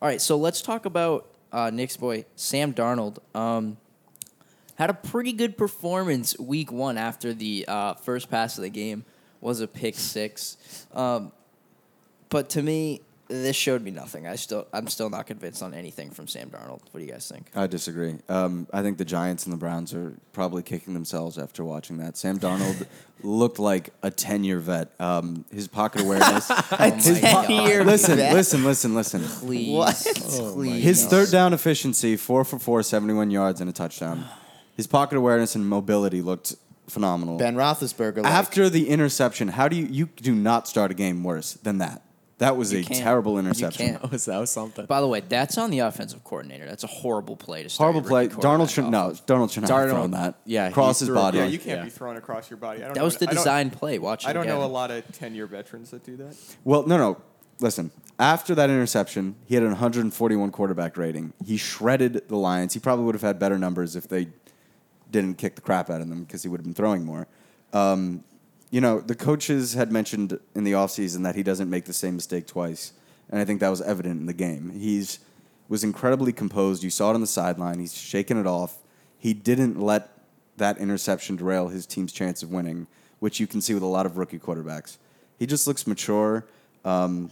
All 0.00 0.08
right, 0.08 0.20
so 0.20 0.36
let's 0.36 0.60
talk 0.62 0.84
about 0.84 1.26
uh, 1.52 1.70
Nick's 1.70 1.96
boy 1.96 2.24
Sam 2.36 2.72
Darnold. 2.72 3.18
Um, 3.34 3.76
had 4.76 4.90
a 4.90 4.94
pretty 4.94 5.32
good 5.32 5.56
performance 5.56 6.38
week 6.38 6.70
one 6.70 6.98
after 6.98 7.32
the 7.32 7.64
uh, 7.66 7.94
first 7.94 8.30
pass 8.30 8.58
of 8.58 8.62
the 8.62 8.70
game 8.70 9.04
was 9.40 9.60
a 9.60 9.66
pick 9.66 9.94
six. 9.94 10.86
Um, 10.92 11.32
but 12.28 12.50
to 12.50 12.62
me, 12.62 13.00
this 13.28 13.56
showed 13.56 13.82
me 13.82 13.90
nothing. 13.90 14.26
I 14.26 14.36
still, 14.36 14.66
I'm 14.72 14.86
still 14.88 15.10
not 15.10 15.26
convinced 15.26 15.62
on 15.62 15.74
anything 15.74 16.10
from 16.10 16.28
Sam 16.28 16.50
Darnold. 16.50 16.80
What 16.90 17.00
do 17.00 17.04
you 17.04 17.10
guys 17.10 17.28
think? 17.28 17.50
I 17.54 17.66
disagree. 17.66 18.16
Um, 18.28 18.66
I 18.72 18.82
think 18.82 18.98
the 18.98 19.04
Giants 19.04 19.44
and 19.44 19.52
the 19.52 19.56
Browns 19.56 19.92
are 19.94 20.14
probably 20.32 20.62
kicking 20.62 20.94
themselves 20.94 21.38
after 21.38 21.64
watching 21.64 21.98
that. 21.98 22.16
Sam 22.16 22.38
Darnold 22.38 22.86
looked 23.22 23.58
like 23.58 23.90
a 24.02 24.10
ten-year 24.10 24.60
vet. 24.60 24.92
Um, 25.00 25.44
his 25.52 25.66
pocket 25.68 26.02
awareness. 26.02 26.48
his 27.04 27.22
my 27.22 27.46
God. 27.46 27.86
listen, 27.86 28.16
vet? 28.16 28.32
listen, 28.34 28.64
listen, 28.64 28.94
listen. 28.94 29.22
Please, 29.22 29.72
What? 29.72 29.94
please. 30.54 30.84
His 30.84 31.06
third 31.06 31.30
down 31.30 31.52
efficiency, 31.52 32.16
four 32.16 32.44
for 32.44 32.58
four, 32.58 32.82
71 32.82 33.30
yards 33.30 33.60
and 33.60 33.68
a 33.68 33.72
touchdown. 33.72 34.24
His 34.76 34.86
pocket 34.86 35.16
awareness 35.16 35.54
and 35.54 35.66
mobility 35.68 36.22
looked 36.22 36.54
phenomenal. 36.88 37.38
Ben 37.38 37.56
Roethlisberger. 37.56 38.24
After 38.24 38.68
the 38.68 38.88
interception, 38.88 39.48
how 39.48 39.68
do 39.68 39.76
you 39.76 39.86
you 39.86 40.06
do 40.16 40.34
not 40.34 40.68
start 40.68 40.90
a 40.90 40.94
game 40.94 41.24
worse 41.24 41.54
than 41.54 41.78
that? 41.78 42.02
That 42.38 42.56
was 42.58 42.70
You 42.70 42.80
a 42.80 42.82
can't. 42.82 43.00
terrible 43.00 43.32
You 43.34 43.38
interception. 43.38 43.86
can't. 43.86 44.02
That 44.02 44.10
was, 44.10 44.24
that 44.26 44.38
was 44.38 44.50
something. 44.50 44.84
By 44.84 45.00
the 45.00 45.06
way, 45.06 45.20
that's 45.20 45.56
on 45.56 45.70
the 45.70 45.78
offensive 45.78 46.22
coordinator. 46.22 46.66
That's 46.66 46.84
a 46.84 46.86
horrible 46.86 47.34
play 47.34 47.62
to 47.62 47.70
start. 47.70 47.86
Horrible 47.86 48.02
your 48.02 48.08
play. 48.10 48.22
rookie 48.24 48.36
Darnold 48.36 48.40
quarterback 48.42 48.68
should 48.70 48.84
off 48.84 48.90
no. 48.90 49.06
of. 49.08 49.26
Darnold 49.26 49.52
should 49.52 49.62
not 49.62 49.70
have 49.70 49.78
Darnold- 49.88 49.90
thrown 49.90 50.10
that. 50.10 50.34
yeah, 50.44 50.68
he 50.68 50.74
cross 50.74 51.00
his 51.00 51.08
body. 51.08 51.38
Yeah, 51.38 51.46
you 51.46 51.58
can't 51.58 51.78
Yeah. 51.78 51.84
be 51.84 51.90
thrown 51.90 52.16
across 52.18 52.50
your 52.50 52.58
body. 52.58 52.80
I 52.80 52.84
don't 52.86 52.94
That 52.94 53.00
know 53.00 53.04
was 53.06 53.16
the 53.16 53.28
I 53.30 53.32
design 53.32 53.70
play. 53.70 53.98
Watch 53.98 54.24
it 54.24 54.28
I 54.28 54.32
don't 54.34 54.46
know 54.46 54.62
a 54.62 54.66
lot 54.66 54.90
of 54.90 55.10
10 55.12 55.34
year 55.34 55.46
veterans 55.46 55.90
that 55.92 56.04
do 56.04 56.16
that. 56.18 56.36
Well, 56.62 56.86
no, 56.86 56.98
no. 56.98 57.16
Listen, 57.58 57.90
after 58.18 58.54
that 58.54 58.68
interception, 58.68 59.34
he 59.46 59.54
had 59.54 59.64
an 59.64 59.70
141 59.70 60.50
quarterback 60.50 60.98
rating. 60.98 61.32
He 61.42 61.56
shredded 61.56 62.28
the 62.28 62.36
Lions. 62.36 62.74
He 62.74 62.80
probably 62.80 63.06
would 63.06 63.14
have 63.14 63.22
had 63.22 63.38
better 63.38 63.58
numbers 63.58 63.96
if 63.96 64.06
they 64.08 64.28
didn't 65.10 65.38
kick 65.38 65.54
the 65.54 65.62
crap 65.62 65.88
out 65.88 66.02
of 66.02 66.08
them 66.10 66.24
because 66.24 66.42
he 66.42 66.50
would 66.50 66.60
have 66.60 66.64
been 66.64 66.74
throwing 66.74 67.02
more. 67.02 67.26
Um, 67.72 68.24
you 68.70 68.80
know, 68.80 69.00
the 69.00 69.14
coaches 69.14 69.74
had 69.74 69.92
mentioned 69.92 70.38
in 70.54 70.64
the 70.64 70.72
offseason 70.72 71.22
that 71.22 71.34
he 71.34 71.42
doesn't 71.42 71.70
make 71.70 71.84
the 71.84 71.92
same 71.92 72.16
mistake 72.16 72.46
twice. 72.46 72.92
And 73.30 73.40
I 73.40 73.44
think 73.44 73.60
that 73.60 73.68
was 73.68 73.80
evident 73.80 74.20
in 74.20 74.26
the 74.26 74.34
game. 74.34 74.70
He's 74.70 75.20
was 75.68 75.82
incredibly 75.82 76.32
composed. 76.32 76.82
You 76.82 76.90
saw 76.90 77.10
it 77.10 77.14
on 77.14 77.20
the 77.20 77.26
sideline. 77.26 77.80
He's 77.80 77.96
shaking 77.96 78.38
it 78.38 78.46
off. 78.46 78.78
He 79.18 79.34
didn't 79.34 79.80
let 79.80 80.16
that 80.58 80.78
interception 80.78 81.36
derail 81.36 81.68
his 81.68 81.86
team's 81.86 82.12
chance 82.12 82.42
of 82.42 82.52
winning, 82.52 82.86
which 83.18 83.40
you 83.40 83.46
can 83.46 83.60
see 83.60 83.74
with 83.74 83.82
a 83.82 83.86
lot 83.86 84.06
of 84.06 84.16
rookie 84.16 84.38
quarterbacks. 84.38 84.96
He 85.38 85.46
just 85.46 85.66
looks 85.66 85.86
mature. 85.86 86.46
Um, 86.84 87.30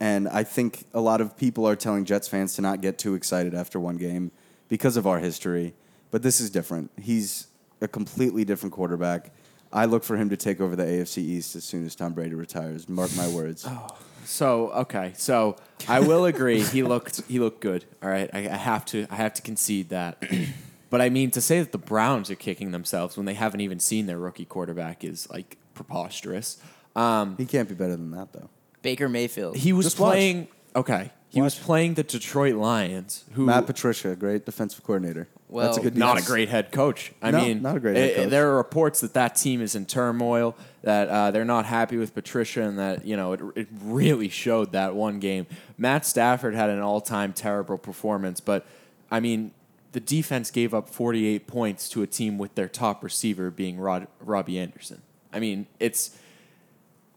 and 0.00 0.28
I 0.28 0.42
think 0.42 0.84
a 0.94 1.00
lot 1.00 1.20
of 1.20 1.36
people 1.36 1.66
are 1.66 1.76
telling 1.76 2.04
Jets 2.04 2.26
fans 2.26 2.54
to 2.54 2.62
not 2.62 2.80
get 2.80 2.98
too 2.98 3.14
excited 3.14 3.54
after 3.54 3.78
one 3.78 3.96
game 3.96 4.32
because 4.68 4.96
of 4.96 5.06
our 5.06 5.18
history. 5.18 5.74
But 6.10 6.22
this 6.22 6.40
is 6.40 6.50
different. 6.50 6.90
He's 7.00 7.46
a 7.80 7.88
completely 7.88 8.44
different 8.44 8.72
quarterback. 8.72 9.32
I 9.72 9.84
look 9.84 10.02
for 10.04 10.16
him 10.16 10.30
to 10.30 10.36
take 10.36 10.60
over 10.60 10.74
the 10.76 10.84
AFC 10.84 11.18
East 11.18 11.54
as 11.56 11.64
soon 11.64 11.86
as 11.86 11.94
Tom 11.94 12.12
Brady 12.12 12.34
retires. 12.34 12.88
Mark 12.88 13.14
my 13.16 13.28
words. 13.28 13.64
oh, 13.68 13.96
So 14.24 14.70
okay, 14.70 15.12
so 15.16 15.56
I 15.88 16.00
will 16.00 16.24
agree. 16.26 16.60
He 16.62 16.82
looked 16.82 17.22
he 17.28 17.38
looked 17.38 17.60
good. 17.60 17.84
All 18.02 18.08
right, 18.10 18.28
I, 18.32 18.40
I 18.40 18.56
have 18.56 18.84
to 18.86 19.06
I 19.10 19.16
have 19.16 19.34
to 19.34 19.42
concede 19.42 19.90
that. 19.90 20.22
but 20.90 21.00
I 21.00 21.08
mean 21.08 21.30
to 21.32 21.40
say 21.40 21.60
that 21.60 21.72
the 21.72 21.78
Browns 21.78 22.30
are 22.30 22.34
kicking 22.36 22.72
themselves 22.72 23.16
when 23.16 23.26
they 23.26 23.34
haven't 23.34 23.60
even 23.60 23.78
seen 23.80 24.06
their 24.06 24.18
rookie 24.18 24.44
quarterback 24.44 25.04
is 25.04 25.28
like 25.30 25.56
preposterous. 25.74 26.58
Um, 26.96 27.36
He 27.38 27.46
can't 27.46 27.68
be 27.68 27.74
better 27.76 27.94
than 27.96 28.10
that, 28.10 28.32
though. 28.32 28.50
Baker 28.82 29.08
Mayfield. 29.08 29.56
he 29.56 29.72
was 29.72 29.86
Just 29.86 29.98
watch. 30.00 30.12
playing 30.12 30.48
Okay, 30.74 31.10
he 31.28 31.40
was 31.40 31.56
playing 31.58 31.94
the 31.94 32.02
Detroit 32.02 32.54
Lions, 32.56 33.24
who 33.34 33.44
Matt 33.46 33.66
Patricia, 33.66 34.14
great 34.16 34.44
defensive 34.46 34.82
coordinator. 34.84 35.28
Well, 35.50 35.66
That's 35.66 35.78
a 35.78 35.80
good 35.80 35.96
not 35.96 36.20
a 36.20 36.24
great 36.24 36.48
head 36.48 36.70
coach. 36.70 37.12
I 37.20 37.32
No, 37.32 37.42
mean, 37.42 37.60
not 37.60 37.76
a 37.76 37.80
great 37.80 37.96
head 37.96 38.14
coach. 38.14 38.30
There 38.30 38.50
are 38.50 38.56
reports 38.56 39.00
that 39.00 39.14
that 39.14 39.34
team 39.34 39.60
is 39.60 39.74
in 39.74 39.84
turmoil, 39.84 40.54
that 40.82 41.08
uh, 41.08 41.30
they're 41.32 41.44
not 41.44 41.66
happy 41.66 41.96
with 41.96 42.14
Patricia, 42.14 42.62
and 42.62 42.78
that 42.78 43.04
you 43.04 43.16
know 43.16 43.32
it, 43.32 43.40
it 43.56 43.68
really 43.82 44.28
showed 44.28 44.70
that 44.72 44.94
one 44.94 45.18
game. 45.18 45.46
Matt 45.76 46.06
Stafford 46.06 46.54
had 46.54 46.70
an 46.70 46.78
all-time 46.78 47.32
terrible 47.32 47.78
performance, 47.78 48.40
but 48.40 48.64
I 49.10 49.18
mean, 49.18 49.50
the 49.90 49.98
defense 50.00 50.52
gave 50.52 50.72
up 50.72 50.88
48 50.88 51.48
points 51.48 51.88
to 51.90 52.02
a 52.02 52.06
team 52.06 52.38
with 52.38 52.54
their 52.54 52.68
top 52.68 53.02
receiver 53.02 53.50
being 53.50 53.78
Rod, 53.78 54.06
Robbie 54.20 54.58
Anderson. 54.58 55.02
I 55.32 55.40
mean, 55.40 55.66
it's 55.80 56.16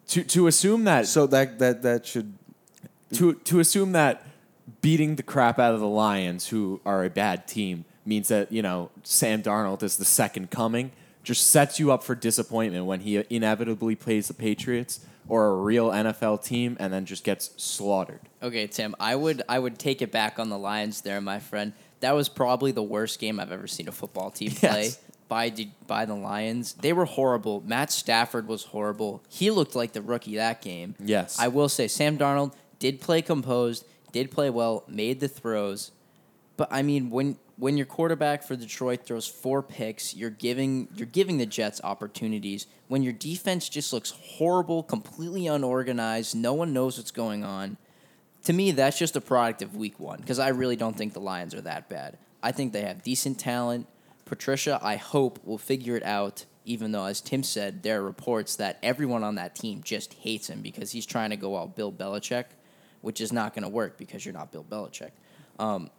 to 0.07 0.23
to 0.23 0.47
assume 0.47 0.85
that 0.85 1.05
So 1.05 1.27
that 1.27 1.59
that 1.59 1.83
that 1.83 2.05
should 2.07 2.33
to 3.13 3.33
to 3.35 3.59
assume 3.59 3.91
that 3.91 4.25
beating 4.81 5.17
the 5.17 5.23
crap 5.23 5.59
out 5.59 5.73
of 5.73 5.79
the 5.79 5.87
Lions, 5.87 6.47
who 6.47 6.81
are 6.83 7.03
a 7.05 7.09
bad 7.09 7.47
team, 7.47 7.85
means 8.05 8.27
that 8.29 8.51
you 8.51 8.61
know 8.61 8.89
Sam 9.03 9.41
Darnold 9.43 9.83
is 9.83 9.97
the 9.97 10.05
second 10.05 10.51
coming, 10.51 10.91
just 11.23 11.49
sets 11.49 11.79
you 11.79 11.91
up 11.91 12.03
for 12.03 12.15
disappointment 12.15 12.85
when 12.85 13.01
he 13.01 13.23
inevitably 13.29 13.95
plays 13.95 14.27
the 14.27 14.33
Patriots 14.33 15.05
or 15.27 15.47
a 15.47 15.55
real 15.55 15.89
NFL 15.89 16.43
team 16.43 16.75
and 16.79 16.91
then 16.91 17.05
just 17.05 17.23
gets 17.23 17.51
slaughtered. 17.61 18.19
Okay, 18.41 18.67
Tim, 18.67 18.93
I 18.99 19.15
would 19.15 19.41
I 19.47 19.57
would 19.59 19.79
take 19.79 20.01
it 20.01 20.11
back 20.11 20.37
on 20.39 20.49
the 20.49 20.57
Lions 20.57 21.01
there, 21.01 21.21
my 21.21 21.39
friend. 21.39 21.73
That 22.01 22.13
was 22.15 22.27
probably 22.27 22.71
the 22.73 22.83
worst 22.83 23.19
game 23.19 23.39
I've 23.39 23.51
ever 23.53 23.67
seen 23.67 23.87
a 23.87 23.91
football 23.93 24.29
team 24.31 24.51
play 24.51 24.83
Yes. 24.83 24.99
by 25.29 25.53
by 25.87 26.03
the 26.03 26.15
Lions. 26.15 26.73
They 26.73 26.91
were 26.91 27.05
horrible. 27.05 27.63
Matt 27.65 27.89
Stafford 27.91 28.47
was 28.49 28.65
horrible. 28.65 29.23
He 29.29 29.49
looked 29.49 29.75
like 29.75 29.93
the 29.93 30.01
rookie 30.01 30.35
that 30.35 30.61
game. 30.61 30.95
Yes. 30.99 31.39
I 31.39 31.47
will 31.47 31.69
say 31.69 31.87
Sam 31.87 32.17
Darnold 32.17 32.53
did 32.79 32.99
play 32.99 33.21
composed, 33.21 33.85
did 34.11 34.29
play 34.29 34.49
well, 34.49 34.83
made 34.89 35.21
the 35.21 35.29
throws. 35.29 35.91
But 36.57 36.67
I 36.69 36.81
mean, 36.81 37.09
when 37.09 37.37
when 37.63 37.77
your 37.77 37.85
quarterback 37.85 38.43
for 38.43 38.57
Detroit 38.57 39.05
throws 39.05 39.25
four 39.25 39.63
picks, 39.63 40.13
you're 40.13 40.29
giving 40.29 40.89
you're 40.95 41.07
giving 41.07 41.37
the 41.37 41.45
Jets 41.45 41.79
opportunities. 41.81 42.67
When 42.89 43.03
your 43.03 43.13
defense 43.13 43.69
just 43.69 43.93
looks 43.93 44.11
horrible, 44.11 44.83
completely 44.83 45.47
unorganized, 45.47 46.35
no 46.35 46.53
one 46.53 46.73
knows 46.73 46.97
what's 46.97 47.11
going 47.11 47.45
on. 47.45 47.77
To 48.43 48.51
me, 48.51 48.71
that's 48.71 48.99
just 48.99 49.15
a 49.15 49.21
product 49.21 49.61
of 49.61 49.77
Week 49.77 49.97
One 49.97 50.19
because 50.19 50.39
I 50.39 50.49
really 50.49 50.75
don't 50.75 50.97
think 50.97 51.13
the 51.13 51.21
Lions 51.21 51.55
are 51.55 51.61
that 51.61 51.87
bad. 51.87 52.17
I 52.43 52.51
think 52.51 52.73
they 52.73 52.81
have 52.81 53.01
decent 53.01 53.39
talent. 53.39 53.87
Patricia, 54.25 54.77
I 54.83 54.97
hope, 54.97 55.39
will 55.45 55.57
figure 55.57 55.95
it 55.95 56.03
out. 56.03 56.43
Even 56.65 56.91
though, 56.91 57.05
as 57.05 57.21
Tim 57.21 57.43
said, 57.43 57.81
there 57.81 58.01
are 58.01 58.03
reports 58.03 58.57
that 58.57 58.77
everyone 58.83 59.23
on 59.23 59.35
that 59.35 59.55
team 59.55 59.83
just 59.83 60.15
hates 60.15 60.49
him 60.49 60.61
because 60.61 60.91
he's 60.91 61.05
trying 61.05 61.29
to 61.29 61.37
go 61.37 61.57
out 61.57 61.77
Bill 61.77 61.93
Belichick, 61.93 62.43
which 62.99 63.21
is 63.21 63.31
not 63.31 63.53
going 63.53 63.63
to 63.63 63.69
work 63.69 63.97
because 63.97 64.25
you're 64.25 64.33
not 64.33 64.51
Bill 64.51 64.65
Belichick. 64.69 65.11
Um, 65.59 65.89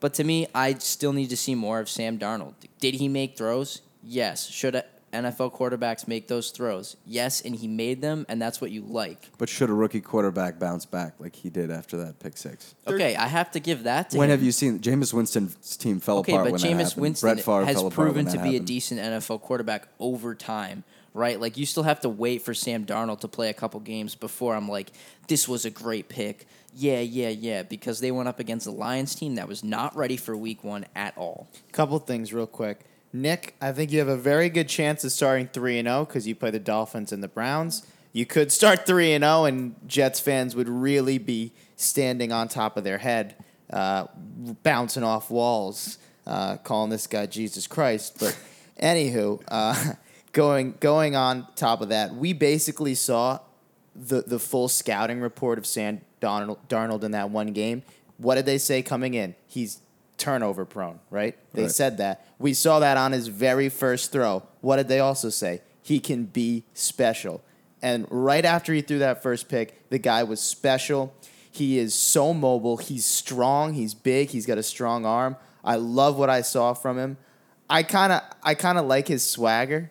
but 0.00 0.14
to 0.14 0.24
me, 0.24 0.46
I 0.54 0.74
still 0.74 1.12
need 1.12 1.30
to 1.30 1.36
see 1.36 1.54
more 1.54 1.80
of 1.80 1.88
Sam 1.88 2.18
Darnold. 2.18 2.54
Did 2.80 2.94
he 2.94 3.08
make 3.08 3.36
throws? 3.36 3.82
Yes. 4.02 4.48
Should 4.48 4.82
NFL 5.12 5.54
quarterbacks 5.56 6.06
make 6.06 6.28
those 6.28 6.50
throws? 6.50 6.96
Yes, 7.06 7.40
and 7.40 7.54
he 7.56 7.66
made 7.66 8.02
them, 8.02 8.26
and 8.28 8.40
that's 8.40 8.60
what 8.60 8.70
you 8.70 8.82
like. 8.82 9.30
but 9.38 9.48
should 9.48 9.70
a 9.70 9.72
rookie 9.72 10.02
quarterback 10.02 10.58
bounce 10.58 10.84
back 10.84 11.14
like 11.18 11.34
he 11.34 11.48
did 11.48 11.70
after 11.70 11.96
that 11.96 12.18
pick 12.20 12.36
six? 12.36 12.74
Okay, 12.86 13.16
I 13.16 13.26
have 13.26 13.50
to 13.52 13.60
give 13.60 13.84
that 13.84 14.10
to 14.10 14.18
When 14.18 14.28
him. 14.28 14.32
have 14.32 14.42
you 14.42 14.52
seen 14.52 14.80
Jameis 14.80 15.14
Winston's 15.14 15.76
team 15.78 15.98
fell 16.00 16.18
Okay, 16.18 16.32
apart 16.32 16.44
but 16.44 16.52
when 16.52 16.60
that 16.60 16.68
Jameis 16.68 16.88
happened? 16.90 17.02
Winston 17.02 17.26
Brett 17.34 17.44
Favre 17.44 17.64
has 17.64 17.76
fell 17.76 17.86
apart 17.86 17.94
proven 17.94 18.24
when 18.26 18.32
to 18.32 18.38
that 18.38 18.42
be 18.44 18.50
a 18.50 18.52
happened. 18.52 18.66
decent 18.66 19.00
NFL 19.00 19.40
quarterback 19.40 19.88
over 19.98 20.34
time, 20.34 20.84
right? 21.14 21.40
Like 21.40 21.56
you 21.56 21.64
still 21.64 21.84
have 21.84 22.00
to 22.00 22.10
wait 22.10 22.42
for 22.42 22.52
Sam 22.52 22.84
Darnold 22.84 23.20
to 23.20 23.28
play 23.28 23.48
a 23.48 23.54
couple 23.54 23.80
games 23.80 24.14
before 24.14 24.54
I'm 24.54 24.68
like, 24.68 24.92
this 25.26 25.48
was 25.48 25.64
a 25.64 25.70
great 25.70 26.10
pick. 26.10 26.46
Yeah, 26.78 27.00
yeah, 27.00 27.30
yeah, 27.30 27.64
because 27.64 27.98
they 27.98 28.12
went 28.12 28.28
up 28.28 28.38
against 28.38 28.64
the 28.64 28.70
Lions 28.70 29.14
team 29.16 29.34
that 29.34 29.48
was 29.48 29.64
not 29.64 29.96
ready 29.96 30.16
for 30.16 30.36
Week 30.36 30.62
One 30.62 30.86
at 30.94 31.16
all. 31.18 31.48
Couple 31.72 31.98
things 31.98 32.32
real 32.32 32.46
quick. 32.46 32.84
Nick, 33.12 33.56
I 33.60 33.72
think 33.72 33.90
you 33.90 33.98
have 33.98 34.06
a 34.06 34.16
very 34.16 34.48
good 34.48 34.68
chance 34.68 35.02
of 35.02 35.10
starting 35.10 35.48
3 35.48 35.80
and 35.80 35.88
0 35.88 36.06
cuz 36.06 36.28
you 36.28 36.36
play 36.36 36.50
the 36.50 36.60
Dolphins 36.60 37.10
and 37.10 37.20
the 37.20 37.28
Browns. 37.28 37.82
You 38.12 38.26
could 38.26 38.52
start 38.52 38.86
3 38.86 39.12
and 39.12 39.24
0 39.24 39.44
and 39.46 39.74
Jets 39.88 40.20
fans 40.20 40.54
would 40.54 40.68
really 40.68 41.18
be 41.18 41.52
standing 41.74 42.30
on 42.30 42.46
top 42.46 42.76
of 42.76 42.84
their 42.84 42.98
head 42.98 43.34
uh, 43.70 44.06
bouncing 44.62 45.02
off 45.02 45.30
walls 45.30 45.98
uh, 46.28 46.58
calling 46.58 46.90
this 46.90 47.06
guy 47.06 47.26
Jesus 47.26 47.66
Christ, 47.66 48.18
but 48.20 48.38
anywho, 48.80 49.42
uh, 49.48 49.94
going 50.32 50.74
going 50.78 51.16
on 51.16 51.46
top 51.56 51.80
of 51.80 51.88
that, 51.88 52.14
we 52.14 52.32
basically 52.32 52.94
saw 52.94 53.40
the 53.96 54.22
the 54.22 54.38
full 54.38 54.68
scouting 54.68 55.20
report 55.20 55.58
of 55.58 55.66
Sam 55.66 56.02
Darnold, 56.20 56.58
Darnold 56.68 57.04
in 57.04 57.12
that 57.12 57.30
one 57.30 57.52
game. 57.52 57.82
What 58.16 58.34
did 58.34 58.46
they 58.46 58.58
say 58.58 58.82
coming 58.82 59.14
in? 59.14 59.34
He's 59.46 59.80
turnover 60.16 60.64
prone, 60.64 60.98
right? 61.10 61.36
They 61.52 61.62
Right. 61.62 61.70
said 61.70 61.98
that. 61.98 62.26
We 62.38 62.52
saw 62.54 62.80
that 62.80 62.96
on 62.96 63.12
his 63.12 63.28
very 63.28 63.68
first 63.68 64.10
throw. 64.10 64.42
What 64.60 64.76
did 64.76 64.88
they 64.88 64.98
also 65.00 65.30
say? 65.30 65.62
He 65.82 66.00
can 66.00 66.24
be 66.24 66.64
special. 66.74 67.40
And 67.80 68.06
right 68.10 68.44
after 68.44 68.72
he 68.74 68.80
threw 68.82 68.98
that 68.98 69.22
first 69.22 69.48
pick, 69.48 69.88
the 69.90 69.98
guy 69.98 70.24
was 70.24 70.40
special. 70.40 71.14
He 71.50 71.78
is 71.78 71.94
so 71.94 72.34
mobile. 72.34 72.76
He's 72.76 73.04
strong. 73.04 73.74
He's 73.74 73.94
big. 73.94 74.30
He's 74.30 74.46
got 74.46 74.58
a 74.58 74.62
strong 74.62 75.06
arm. 75.06 75.36
I 75.64 75.76
love 75.76 76.18
what 76.18 76.30
I 76.30 76.40
saw 76.42 76.74
from 76.74 76.98
him. 76.98 77.16
I 77.70 77.82
kind 77.82 78.12
of 78.12 78.22
I 78.42 78.54
kind 78.54 78.78
of 78.78 78.86
like 78.86 79.06
his 79.08 79.22
swagger 79.24 79.90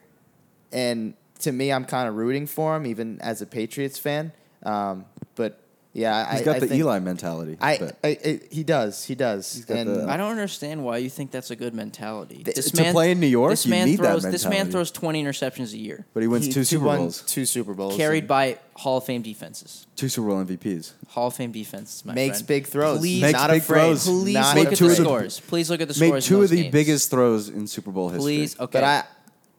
and 0.71 1.13
to 1.39 1.51
me, 1.51 1.71
I'm 1.71 1.85
kind 1.85 2.09
of 2.09 2.15
rooting 2.15 2.47
for 2.47 2.75
him, 2.75 2.85
even 2.87 3.21
as 3.21 3.41
a 3.41 3.45
Patriots 3.45 3.99
fan. 3.99 4.31
Um, 4.63 5.05
but 5.35 5.61
yeah, 5.97 6.31
He's 6.31 6.41
I, 6.41 6.43
got 6.45 6.55
I 6.55 6.59
the 6.59 6.67
think, 6.67 6.79
Eli 6.79 6.99
mentality. 6.99 7.57
I, 7.59 7.77
but- 7.79 7.97
I, 8.03 8.07
I- 8.23 8.39
he 8.51 8.63
does, 8.63 9.03
he 9.03 9.15
does. 9.15 9.65
and 9.69 9.89
the- 9.89 10.07
I 10.07 10.15
don't 10.17 10.31
understand 10.31 10.85
why 10.85 10.97
you 10.97 11.09
think 11.09 11.31
that's 11.31 11.49
a 11.51 11.55
good 11.55 11.73
mentality. 11.73 12.43
Th- 12.43 12.55
This 12.55 12.71
to 12.71 12.91
play 12.91 13.11
in 13.11 13.19
New 13.19 13.27
York, 13.27 13.51
this 13.51 13.65
you 13.65 13.71
man 13.71 13.87
need 13.87 13.99
that 13.99 14.03
throws 14.11 14.23
this 14.23 14.45
man 14.45 14.69
throws 14.71 14.91
20 14.91 15.23
interceptions 15.23 15.73
a 15.73 15.77
year, 15.77 16.05
but 16.13 16.21
he 16.21 16.27
wins 16.27 16.45
he- 16.45 16.53
two 16.53 16.63
Super 16.63 16.85
won 16.85 16.97
Bowls, 16.99 17.21
two 17.23 17.45
Super 17.45 17.73
Bowls, 17.73 17.95
carried 17.97 18.27
by 18.27 18.59
Hall 18.75 18.97
of 18.97 19.05
Fame 19.05 19.23
defenses. 19.23 19.87
two 19.95 20.07
Super 20.07 20.27
Bowl 20.27 20.45
MVPs. 20.45 20.93
Hall 21.09 21.27
of 21.27 21.33
Fame 21.35 21.51
defenses, 21.51 22.05
my 22.05 22.13
makes 22.13 22.37
friend. 22.37 22.47
big 22.47 22.67
throws. 22.67 22.99
Please, 22.99 23.21
Makes 23.23 23.33
not 23.33 23.49
big 23.49 23.61
afraid. 23.63 23.77
throws. 23.79 24.05
please 24.05 24.33
Not 24.35 24.55
look 24.55 24.63
Make 24.65 24.73
at 24.73 24.79
the 24.79 24.95
scores. 24.95 25.39
Please 25.39 25.69
look 25.71 25.81
at 25.81 25.87
the 25.87 25.99
Made 25.99 26.07
scores. 26.09 26.25
in 26.25 26.35
two 26.37 26.43
of 26.43 26.49
the 26.51 26.55
games. 26.63 26.71
biggest 26.71 27.09
throws 27.09 27.49
in 27.49 27.65
Super 27.67 27.89
Bowl 27.91 28.09
history. 28.09 28.23
Please, 28.37 28.59
okay. 28.59 28.69
But 28.79 28.83
I, 28.83 29.03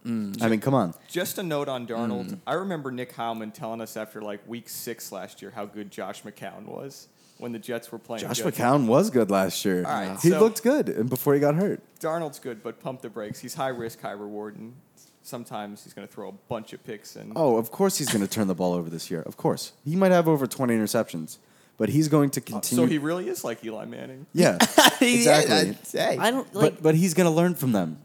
I 0.06 0.48
mean, 0.48 0.60
come 0.60 0.74
on. 0.74 0.94
Just 1.08 1.38
a 1.38 1.42
note 1.42 1.68
on 1.68 1.86
Darnold. 1.86 2.38
I 2.46 2.54
remember 2.54 2.90
Nick 2.90 3.12
Howman 3.14 3.52
telling 3.52 3.80
us 3.80 3.96
after 3.96 4.22
like 4.22 4.40
week 4.48 4.68
six 4.68 5.12
last 5.12 5.42
year 5.42 5.50
how 5.54 5.66
good 5.66 5.90
Josh 5.90 6.22
McCown 6.22 6.64
was 6.64 7.08
when 7.38 7.52
the 7.52 7.58
Jets 7.58 7.92
were 7.92 7.98
playing. 7.98 8.22
Josh 8.22 8.40
good. 8.40 8.54
McCown 8.54 8.86
was 8.86 9.10
good 9.10 9.30
last 9.30 9.64
year. 9.64 9.84
All 9.86 9.92
right, 9.92 10.18
he 10.20 10.30
so- 10.30 10.40
looked 10.40 10.62
good 10.62 10.88
and 10.88 11.10
before 11.10 11.34
he 11.34 11.40
got 11.40 11.56
hurt. 11.56 11.82
Darnold's 12.00 12.38
good, 12.38 12.62
but 12.62 12.80
pump 12.80 13.02
the 13.02 13.10
brakes. 13.10 13.38
He's 13.40 13.54
high 13.54 13.68
risk, 13.68 14.00
high 14.00 14.12
reward, 14.12 14.56
and 14.56 14.74
sometimes 15.22 15.84
he's 15.84 15.92
going 15.92 16.06
to 16.08 16.12
throw 16.14 16.28
a 16.28 16.32
bunch 16.48 16.72
of 16.72 16.82
picks. 16.84 17.14
And 17.16 17.32
Oh, 17.36 17.56
of 17.58 17.70
course 17.70 17.98
he's 17.98 18.08
going 18.08 18.22
to 18.26 18.30
turn 18.30 18.46
the 18.46 18.54
ball 18.54 18.72
over 18.72 18.88
this 18.88 19.10
year. 19.10 19.20
Of 19.22 19.36
course. 19.36 19.72
He 19.84 19.94
might 19.96 20.12
have 20.12 20.26
over 20.26 20.46
20 20.46 20.74
interceptions, 20.74 21.36
but 21.76 21.90
he's 21.90 22.08
going 22.08 22.30
to 22.30 22.40
continue. 22.40 22.56
Uh, 22.56 22.60
continue. 22.62 22.86
so 22.86 22.90
he 22.90 22.98
really 22.98 23.28
is 23.28 23.44
like 23.44 23.62
Eli 23.64 23.84
Manning. 23.84 24.26
yeah, 24.32 24.56
exactly. 25.02 25.76
Yeah, 25.92 26.16
I- 26.18 26.28
I 26.28 26.30
don't 26.30 26.52
like. 26.54 26.74
but 26.76 26.82
but 26.82 26.94
he's 26.94 27.12
going 27.14 27.28
to 27.28 27.34
learn 27.34 27.54
from 27.54 27.72
them. 27.72 27.98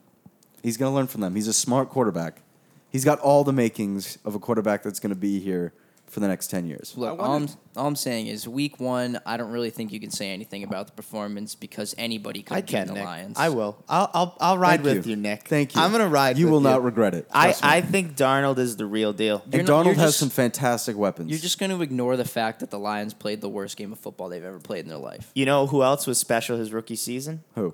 He's 0.64 0.78
going 0.78 0.90
to 0.92 0.96
learn 0.96 1.08
from 1.08 1.22
them. 1.22 1.36
He's 1.36 1.48
a 1.48 1.54
smart 1.54 1.90
quarterback. 1.90 2.42
He's 2.90 3.06
got 3.06 3.20
all 3.20 3.44
the 3.44 3.54
makings 3.54 4.18
of 4.26 4.34
a 4.34 4.40
quarterback 4.40 4.82
that's 4.82 5.00
going 5.00 5.10
to 5.10 5.20
be 5.20 5.40
here 5.40 5.74
for 6.06 6.20
the 6.20 6.28
next 6.28 6.48
10 6.52 6.68
years. 6.68 6.94
Look, 6.96 7.20
I 7.20 7.24
all 7.24 7.36
I'm, 7.36 7.48
all 7.76 7.88
I'm 7.88 7.96
saying 7.96 8.28
is 8.28 8.48
week 8.48 8.80
one, 8.80 9.20
I 9.26 9.36
don't 9.36 9.50
really 9.50 9.72
think 9.72 9.92
you 9.92 10.00
can 10.00 10.12
say 10.12 10.30
anything 10.30 10.64
about 10.64 10.86
the 10.86 10.94
performance 10.94 11.56
because 11.56 11.96
anybody 11.98 12.44
could 12.44 12.56
I 12.56 12.62
beat 12.62 12.70
can, 12.70 12.88
the 12.88 12.94
Nick. 12.94 13.04
Lions. 13.04 13.38
I 13.40 13.50
will. 13.50 13.84
I'll, 13.90 14.12
I'll, 14.14 14.38
I'll 14.40 14.58
ride 14.60 14.84
Thank 14.84 14.98
with 14.98 15.08
you. 15.08 15.16
Nick. 15.16 15.48
Thank 15.48 15.74
you. 15.74 15.82
I'm 15.82 15.92
gonna 15.92 16.08
ride. 16.08 16.38
You 16.38 16.46
with 16.46 16.52
will 16.52 16.62
not 16.62 16.84
regret 16.84 17.16
it. 17.16 17.28
I, 17.34 17.48
me. 17.48 17.54
I 17.64 17.82
think 17.82 18.16
Darnold 18.16 18.60
is 18.60 18.78
the 18.78 18.86
real 18.86 19.12
deal. 19.12 19.42
You're 19.52 19.62
and 19.62 19.68
not- 19.68 19.86
Darnold 19.88 19.96
has 19.96 20.10
just- 20.10 20.20
some 20.20 20.30
fantastic 20.30 20.96
weapons. 20.96 21.32
You're 21.32 21.40
just 21.40 21.58
going 21.58 21.72
to 21.72 21.82
ignore 21.82 22.16
the 22.16 22.26
fact 22.26 22.60
that 22.60 22.70
the 22.70 22.80
Lions 22.80 23.16
played 23.16 23.42
the 23.42 23.50
worst 23.50 23.76
game 23.76 23.92
of 23.92 23.98
football 24.00 24.30
they've 24.30 24.44
ever 24.44 24.60
played 24.60 24.84
in 24.86 24.90
their 24.90 25.00
life. 25.00 25.32
You 25.34 25.48
know 25.48 25.66
who 25.66 25.82
else 25.82 26.06
was 26.06 26.20
special 26.20 26.58
his 26.58 26.72
rookie 26.72 26.96
season? 26.96 27.44
who? 27.56 27.74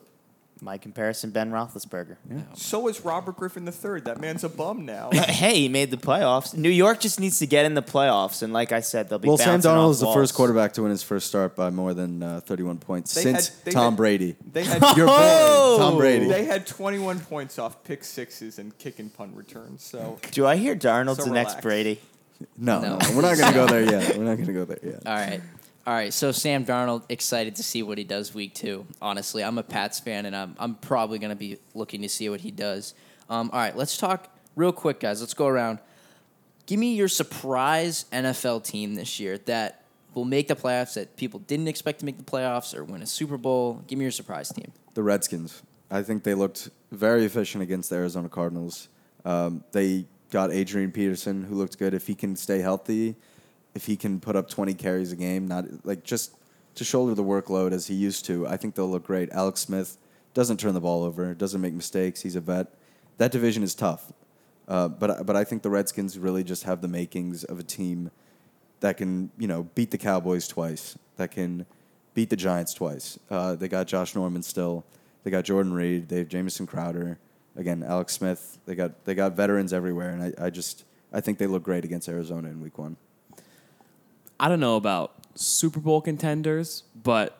My 0.62 0.78
comparison, 0.78 1.30
Ben 1.32 1.52
Roethlisberger. 1.52 2.18
So 2.56 2.88
is 2.90 3.06
Robert 3.06 3.38
Griffin 3.38 3.66
III. 3.66 4.02
That 4.02 4.20
man's 4.20 4.44
a 4.44 4.50
bum 4.50 4.86
now. 4.86 5.10
hey, 5.14 5.62
he 5.62 5.70
made 5.70 5.90
the 5.90 5.98
playoffs. 5.98 6.54
New 6.54 6.70
York 6.70 7.00
just 7.00 7.20
needs 7.20 7.40
to 7.40 7.48
get 7.48 7.66
in 7.66 7.76
the 7.76 7.82
playoffs, 7.82 8.44
and 8.44 8.52
like 8.52 8.72
I 8.72 8.82
said, 8.82 9.10
they'll 9.10 9.20
be. 9.20 9.28
Well, 9.30 9.38
Sam 9.38 9.56
bouncing 9.62 9.72
Darnold 9.72 9.86
off 9.88 9.92
is 9.92 10.00
the 10.00 10.06
walls. 10.08 10.16
first 10.18 10.34
quarterback 10.34 10.74
to 10.74 10.82
win 10.82 10.92
his 10.92 11.02
first 11.04 11.28
start 11.28 11.56
by 11.56 11.70
more 11.70 11.94
than 11.94 12.22
uh, 12.22 12.42
31 12.42 12.78
points 12.80 13.14
They 13.14 13.22
since 13.22 13.48
had- 13.48 13.66
they 13.66 13.72
Tom 13.72 13.94
had- 13.94 13.98
Brady. 13.98 14.36
They 14.52 14.64
had 14.66 14.82
Your 14.98 15.08
boy, 15.08 15.76
Tom 15.78 15.98
Brady. 15.98 16.28
They 16.28 16.44
had 16.46 16.68
21 16.68 17.22
points 17.22 17.58
off 17.58 17.84
pick 17.84 18.04
sixes 18.04 18.60
and 18.60 18.78
kick 18.78 19.00
and 19.00 19.14
punt 19.14 19.36
returns. 19.36 19.84
So 19.84 20.20
Do 20.32 20.46
I 20.46 20.58
hear 20.58 20.76
Darnold's 20.76 21.20
So 21.20 21.26
the 21.26 21.32
next 21.32 21.52
relax. 21.52 21.62
Brady? 21.64 22.00
no, 22.58 22.82
No. 22.82 22.98
no, 22.98 23.16
we're 23.16 23.22
not 23.22 23.38
going 23.38 23.48
to 23.48 23.54
go 23.54 23.66
there 23.66 23.84
yet. 23.84 24.18
We're 24.18 24.24
not 24.26 24.36
going 24.36 24.48
to 24.48 24.54
go 24.54 24.66
there 24.66 24.80
yet. 24.84 25.04
All 25.06 25.14
right. 25.14 25.42
All 25.88 25.94
right. 25.94 26.14
So 26.14 26.32
Sam 26.32 26.66
Darnold, 26.66 27.04
excited 27.10 27.56
to 27.56 27.64
see 27.64 27.84
what 27.84 27.98
he 27.98 28.04
does 28.04 28.34
week 28.34 28.54
two. 28.54 28.86
Honestly, 29.02 29.44
I'm 29.44 29.58
a 29.58 29.64
Pats 29.64 30.00
fan, 30.00 30.26
and 30.26 30.36
I'm, 30.36 30.56
I'm 30.60 30.76
probably 30.76 31.20
going 31.20 31.32
to 31.32 31.36
be 31.36 31.58
looking 31.74 32.02
to 32.02 32.10
see 32.10 32.30
what 32.30 32.42
he 32.42 32.52
does. 32.52 32.94
Um, 33.30 33.50
all 33.52 33.60
right. 33.60 33.76
Let's 33.76 33.98
talk 33.98 34.30
real 34.56 34.72
quick, 34.72 35.00
guys. 35.00 35.22
Let's 35.22 35.34
go 35.34 35.48
around. 35.48 35.80
Give 36.66 36.80
me 36.80 36.94
your 36.94 37.08
surprise 37.08 38.06
NFL 38.12 38.64
team 38.64 38.94
this 38.94 39.20
year 39.20 39.40
that 39.40 39.84
will 40.14 40.26
make 40.26 40.48
the 40.48 40.56
playoffs 40.56 40.94
that 40.96 41.16
people 41.16 41.40
didn't 41.40 41.68
expect 41.68 42.00
to 42.00 42.06
make 42.06 42.18
the 42.18 42.24
playoffs 42.24 42.76
or 42.76 42.84
win 42.84 43.02
a 43.02 43.06
Super 43.06 43.38
Bowl? 43.38 43.84
Give 43.88 43.98
me 43.98 44.06
your 44.06 44.12
surprise 44.12 44.50
team. 44.50 44.72
The 44.94 45.04
Redskins. 45.04 45.64
I 45.90 46.04
think 46.04 46.24
they 46.24 46.34
looked 46.34 46.70
very 46.92 47.26
efficient 47.26 47.64
against 47.64 47.90
the 47.90 47.96
Arizona 47.96 48.30
Cardinals. 48.30 48.90
Um, 49.26 49.64
they 49.72 50.06
got 50.30 50.52
Adrian 50.52 50.92
Peterson, 50.92 51.44
who 51.44 51.56
looked 51.56 51.80
good. 51.80 51.94
If 51.94 52.08
he 52.08 52.16
can 52.16 52.36
stay 52.36 52.60
healthy, 52.60 53.16
if 53.76 53.86
he 53.86 53.96
can 53.96 54.20
put 54.20 54.36
up 54.36 54.50
20 54.50 54.74
carries 54.74 55.12
a 55.12 55.16
game, 55.16 55.48
not 55.48 55.66
like 55.84 56.04
just 56.04 56.36
to 56.76 56.84
shoulder 56.84 57.14
the 57.14 57.24
workload 57.24 57.72
as 57.72 57.88
he 57.88 57.94
used 57.94 58.26
to, 58.26 58.48
I 58.48 58.58
think 58.58 58.76
they'll 58.76 58.90
look 58.90 59.06
great. 59.06 59.30
Alex 59.32 59.62
Smith 59.62 59.98
doesn't 60.34 60.58
turn 60.58 60.74
the 60.74 60.82
ball 60.82 61.04
over, 61.04 61.34
doesn't 61.34 61.62
make 61.62 61.74
mistakes. 61.74 62.22
He's 62.22 62.36
a 62.36 62.42
vet. 62.42 62.74
That 63.18 63.32
division 63.32 63.64
is 63.64 63.76
tough. 63.76 64.12
Uh, 64.68 64.88
but 64.88 65.26
but 65.26 65.36
I 65.36 65.44
think 65.44 65.64
the 65.64 65.70
Redskins 65.70 66.20
really 66.20 66.44
just 66.44 66.64
have 66.64 66.82
the 66.82 66.88
makings 66.88 67.44
of 67.44 67.60
a 67.60 67.64
team 67.64 68.12
that 68.82 68.98
can 68.98 69.32
you 69.38 69.48
know 69.48 69.64
beat 69.76 69.92
the 69.92 69.98
Cowboys 69.98 70.48
twice, 70.48 70.98
that 71.18 71.32
can 71.32 71.66
beat 72.14 72.30
the 72.30 72.36
Giants 72.36 72.74
twice. 72.74 73.18
Uh, 73.30 73.56
they 73.56 73.68
got 73.68 73.88
Josh 73.88 74.16
Norman 74.16 74.44
still. 74.44 74.86
They 75.24 75.32
got 75.32 75.44
Jordan 75.44 75.74
Reed. 75.74 76.10
They 76.10 76.20
have 76.20 76.28
Jamison 76.28 76.68
Crowder. 76.68 77.18
Again, 77.56 77.84
Alex 77.84 78.14
Smith. 78.14 78.60
They 78.66 78.76
got 78.76 79.06
they 79.06 79.16
got 79.16 79.36
veterans 79.36 79.74
everywhere, 79.74 80.12
and 80.12 80.24
I, 80.24 80.46
I 80.46 80.50
just 80.52 80.86
I 81.12 81.20
think 81.20 81.40
they 81.40 81.48
look 81.48 81.64
great 81.64 81.84
against 81.84 82.08
Arizona 82.08 82.50
in 82.50 82.62
Week 82.62 82.78
One. 82.78 82.96
I 84.40 84.48
don't 84.48 84.60
know 84.60 84.78
about 84.78 85.14
Super 85.36 85.80
Bowl 85.80 86.02
contenders, 86.02 86.84
but 87.02 87.38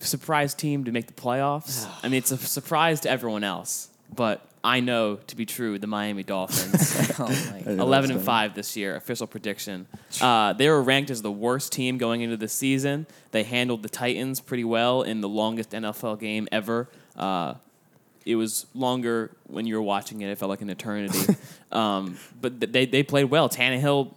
surprise 0.00 0.54
team 0.54 0.84
to 0.84 0.92
make 0.92 1.06
the 1.06 1.12
playoffs. 1.12 1.86
I 2.02 2.08
mean, 2.08 2.18
it's 2.18 2.30
a 2.30 2.38
surprise 2.38 3.00
to 3.00 3.10
everyone 3.10 3.44
else, 3.44 3.88
but 4.14 4.44
I 4.64 4.80
know 4.80 5.16
to 5.16 5.36
be 5.36 5.46
true 5.46 5.78
the 5.78 5.86
Miami 5.86 6.22
Dolphins. 6.22 7.14
oh 7.20 7.28
my 7.28 7.62
I 7.66 7.74
know 7.74 7.82
11 7.84 8.10
and 8.12 8.20
5 8.20 8.54
this 8.54 8.76
year, 8.76 8.96
official 8.96 9.26
prediction. 9.26 9.86
Uh, 10.20 10.52
they 10.52 10.68
were 10.68 10.82
ranked 10.82 11.10
as 11.10 11.22
the 11.22 11.32
worst 11.32 11.72
team 11.72 11.98
going 11.98 12.22
into 12.22 12.36
the 12.36 12.48
season. 12.48 13.06
They 13.30 13.44
handled 13.44 13.82
the 13.82 13.88
Titans 13.88 14.40
pretty 14.40 14.64
well 14.64 15.02
in 15.02 15.20
the 15.20 15.28
longest 15.28 15.70
NFL 15.70 16.18
game 16.20 16.48
ever. 16.50 16.88
Uh, 17.16 17.54
it 18.24 18.36
was 18.36 18.66
longer 18.74 19.30
when 19.46 19.66
you 19.66 19.74
were 19.76 19.82
watching 19.82 20.20
it. 20.20 20.28
It 20.28 20.36
felt 20.36 20.50
like 20.50 20.60
an 20.60 20.68
eternity. 20.68 21.36
um, 21.72 22.18
but 22.40 22.60
they, 22.60 22.84
they 22.84 23.02
played 23.02 23.24
well. 23.24 23.48
Tannehill 23.48 24.14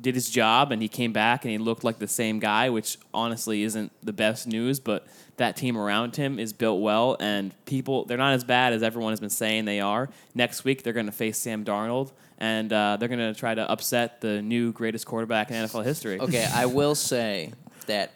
did 0.00 0.14
his 0.14 0.28
job 0.28 0.72
and 0.72 0.82
he 0.82 0.88
came 0.88 1.12
back 1.12 1.44
and 1.44 1.52
he 1.52 1.58
looked 1.58 1.84
like 1.84 1.98
the 1.98 2.08
same 2.08 2.38
guy, 2.38 2.70
which 2.70 2.98
honestly 3.14 3.62
isn't 3.62 3.92
the 4.02 4.12
best 4.12 4.46
news, 4.46 4.80
but 4.80 5.06
that 5.36 5.56
team 5.56 5.76
around 5.76 6.16
him 6.16 6.38
is 6.38 6.52
built 6.52 6.80
well 6.80 7.16
and 7.20 7.52
people 7.66 8.04
they're 8.06 8.16
not 8.16 8.32
as 8.32 8.44
bad 8.44 8.72
as 8.72 8.82
everyone 8.82 9.12
has 9.12 9.20
been 9.20 9.30
saying 9.30 9.64
they 9.64 9.80
are. 9.80 10.08
Next 10.34 10.64
week 10.64 10.82
they're 10.82 10.92
going 10.92 11.06
to 11.06 11.12
face 11.12 11.38
Sam 11.38 11.64
Darnold 11.64 12.12
and 12.38 12.72
uh, 12.72 12.96
they're 12.98 13.08
going 13.08 13.32
to 13.32 13.38
try 13.38 13.54
to 13.54 13.70
upset 13.70 14.20
the 14.20 14.42
new 14.42 14.72
greatest 14.72 15.06
quarterback 15.06 15.50
in 15.50 15.56
NFL 15.56 15.84
history. 15.84 16.20
Okay, 16.20 16.46
I 16.52 16.66
will 16.66 16.94
say 16.94 17.52
that 17.86 18.12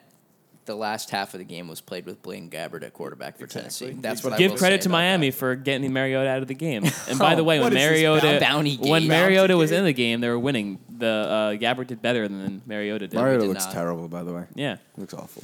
the 0.66 0.74
last 0.74 1.10
half 1.10 1.34
of 1.34 1.38
the 1.38 1.44
game 1.44 1.66
was 1.68 1.80
played 1.80 2.06
with 2.06 2.22
Blaine 2.22 2.48
Gabbert 2.50 2.82
at 2.84 2.92
quarterback 2.92 3.38
for 3.38 3.46
Tennessee. 3.46 3.90
That's 3.92 4.22
what 4.22 4.32
I 4.34 4.38
Give 4.38 4.52
will 4.52 4.58
credit 4.58 4.82
say 4.82 4.84
to 4.84 4.88
about 4.90 4.98
Miami 4.98 5.30
that. 5.30 5.36
for 5.36 5.54
getting 5.56 5.92
Mariota 5.92 6.28
out 6.30 6.42
of 6.42 6.48
the 6.48 6.54
game. 6.54 6.84
And 7.08 7.18
by 7.18 7.34
the 7.34 7.42
way, 7.44 7.58
when 7.58 7.64
What 7.64 7.72
is 7.72 7.78
Mariota 7.90 8.38
bounty 8.40 8.76
when? 8.76 9.08
Mariota 9.08 9.56
was 9.56 9.72
in 9.72 9.84
the 9.84 9.92
game, 9.92 10.20
they 10.20 10.28
were 10.28 10.38
winning. 10.38 10.78
The 10.88 11.06
uh, 11.08 11.50
Gabbert 11.54 11.88
did 11.88 12.02
better 12.02 12.28
than 12.28 12.62
Mariota 12.66 13.08
did. 13.08 13.14
Mariota 13.18 13.44
looks 13.46 13.64
not. 13.64 13.72
terrible, 13.74 14.06
by 14.08 14.22
the 14.22 14.32
way. 14.32 14.44
Yeah. 14.54 14.76
Looks 14.96 15.14
awful. 15.14 15.42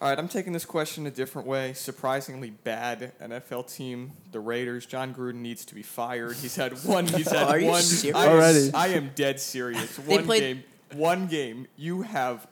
All 0.00 0.08
right, 0.08 0.18
I'm 0.18 0.28
taking 0.28 0.52
this 0.52 0.64
question 0.64 1.06
a 1.06 1.10
different 1.10 1.48
way. 1.48 1.72
Surprisingly 1.72 2.50
bad 2.50 3.12
NFL 3.20 3.74
team, 3.74 4.12
the 4.30 4.38
Raiders. 4.40 4.86
Jon 4.86 5.12
Gruden 5.14 5.36
needs 5.36 5.64
to 5.64 5.74
be 5.74 5.82
fired. 5.82 6.36
He's 6.36 6.54
had 6.56 6.72
one. 6.84 7.06
He's 7.06 7.30
had 7.30 7.48
Are 7.48 7.58
you 7.58 7.66
one. 7.68 7.82
serious? 7.82 8.16
I 8.16 8.26
am- 8.26 8.32
Already? 8.32 8.70
I 8.74 8.86
am 8.88 9.10
dead 9.14 9.40
serious. 9.40 9.98
One 9.98 10.24
played- 10.24 10.40
game. 10.40 10.64
One 10.98 11.26
game. 11.26 11.66
You 11.76 12.02
have. 12.02 12.46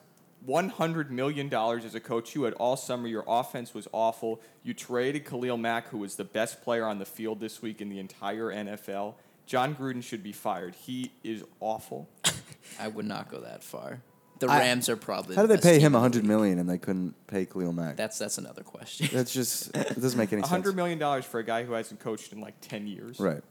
One 0.46 0.68
hundred 0.68 1.10
million 1.10 1.48
dollars 1.48 1.84
as 1.84 1.94
a 1.94 2.00
coach. 2.00 2.34
You 2.34 2.44
had 2.44 2.54
all 2.54 2.76
summer. 2.76 3.06
Your 3.08 3.24
offense 3.26 3.74
was 3.74 3.88
awful. 3.92 4.40
You 4.62 4.72
traded 4.74 5.24
Khalil 5.26 5.56
Mack, 5.56 5.88
who 5.88 5.98
was 5.98 6.14
the 6.16 6.24
best 6.24 6.62
player 6.62 6.84
on 6.86 6.98
the 7.00 7.04
field 7.04 7.40
this 7.40 7.60
week 7.60 7.80
in 7.80 7.88
the 7.88 7.98
entire 7.98 8.52
NFL. 8.52 9.14
Jon 9.46 9.74
Gruden 9.74 10.02
should 10.02 10.22
be 10.22 10.32
fired. 10.32 10.74
He 10.74 11.10
is 11.24 11.42
awful. 11.60 12.08
I 12.80 12.88
would 12.88 13.06
not 13.06 13.28
go 13.28 13.40
that 13.40 13.62
far. 13.62 14.00
The 14.38 14.48
I- 14.48 14.58
Rams 14.58 14.88
are 14.88 14.96
probably 14.96 15.34
How 15.34 15.42
the 15.42 15.48
did 15.48 15.52
they 15.52 15.56
best 15.56 15.64
pay 15.64 15.72
team 15.78 15.80
him 15.80 15.86
in 15.86 15.92
the 15.92 15.98
100 15.98 16.18
league. 16.18 16.28
million 16.28 16.58
and 16.58 16.68
they 16.68 16.78
couldn't 16.78 17.14
pay 17.26 17.44
Khalil 17.46 17.72
Mack? 17.72 17.96
That's 17.96 18.18
that's 18.18 18.38
another 18.38 18.62
question. 18.62 19.08
That's 19.12 19.32
just 19.32 19.74
it 19.76 20.00
doesn't 20.00 20.16
make 20.18 20.32
any 20.32 20.40
A 20.42 20.44
sense. 20.44 20.50
hundred 20.50 20.76
million 20.76 20.98
dollars 20.98 21.24
for 21.24 21.40
a 21.40 21.44
guy 21.44 21.64
who 21.64 21.72
hasn't 21.72 22.00
coached 22.00 22.32
in 22.32 22.40
like 22.40 22.54
ten 22.60 22.86
years. 22.86 23.18
Right. 23.18 23.42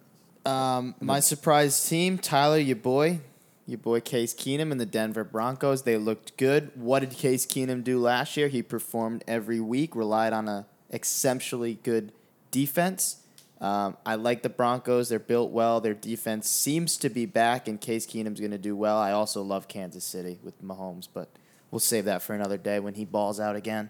Um, 0.45 0.93
my 1.01 1.19
surprise 1.21 1.89
team, 1.89 2.19
Tyler, 2.19 2.59
your 2.59 2.75
boy, 2.75 3.19
your 3.65 3.77
boy 3.79 3.99
Case 3.99 4.33
Keenum 4.33 4.71
and 4.71 4.79
the 4.79 4.85
Denver 4.85 5.23
Broncos. 5.23 5.83
They 5.83 5.97
looked 5.97 6.37
good. 6.37 6.71
What 6.75 6.99
did 6.99 7.11
Case 7.11 7.45
Keenum 7.45 7.83
do 7.83 7.99
last 7.99 8.37
year? 8.37 8.47
He 8.47 8.61
performed 8.61 9.23
every 9.27 9.59
week, 9.59 9.95
relied 9.95 10.33
on 10.33 10.47
a 10.47 10.67
exceptionally 10.89 11.79
good 11.81 12.11
defense. 12.51 13.17
Um, 13.59 13.97
I 14.05 14.15
like 14.15 14.43
the 14.43 14.49
Broncos. 14.49 15.09
They're 15.09 15.17
built 15.17 15.51
well. 15.51 15.81
Their 15.81 15.93
defense 15.93 16.47
seems 16.49 16.97
to 16.97 17.09
be 17.09 17.25
back, 17.25 17.67
and 17.67 17.79
Case 17.79 18.05
Keenum's 18.05 18.39
going 18.39 18.51
to 18.51 18.57
do 18.57 18.75
well. 18.75 18.97
I 18.97 19.11
also 19.11 19.41
love 19.41 19.67
Kansas 19.67 20.03
City 20.03 20.39
with 20.43 20.61
Mahomes, 20.61 21.07
but 21.11 21.29
we'll 21.71 21.79
save 21.79 22.05
that 22.05 22.21
for 22.21 22.33
another 22.33 22.57
day 22.57 22.79
when 22.79 22.93
he 22.95 23.05
balls 23.05 23.39
out 23.39 23.55
again. 23.55 23.89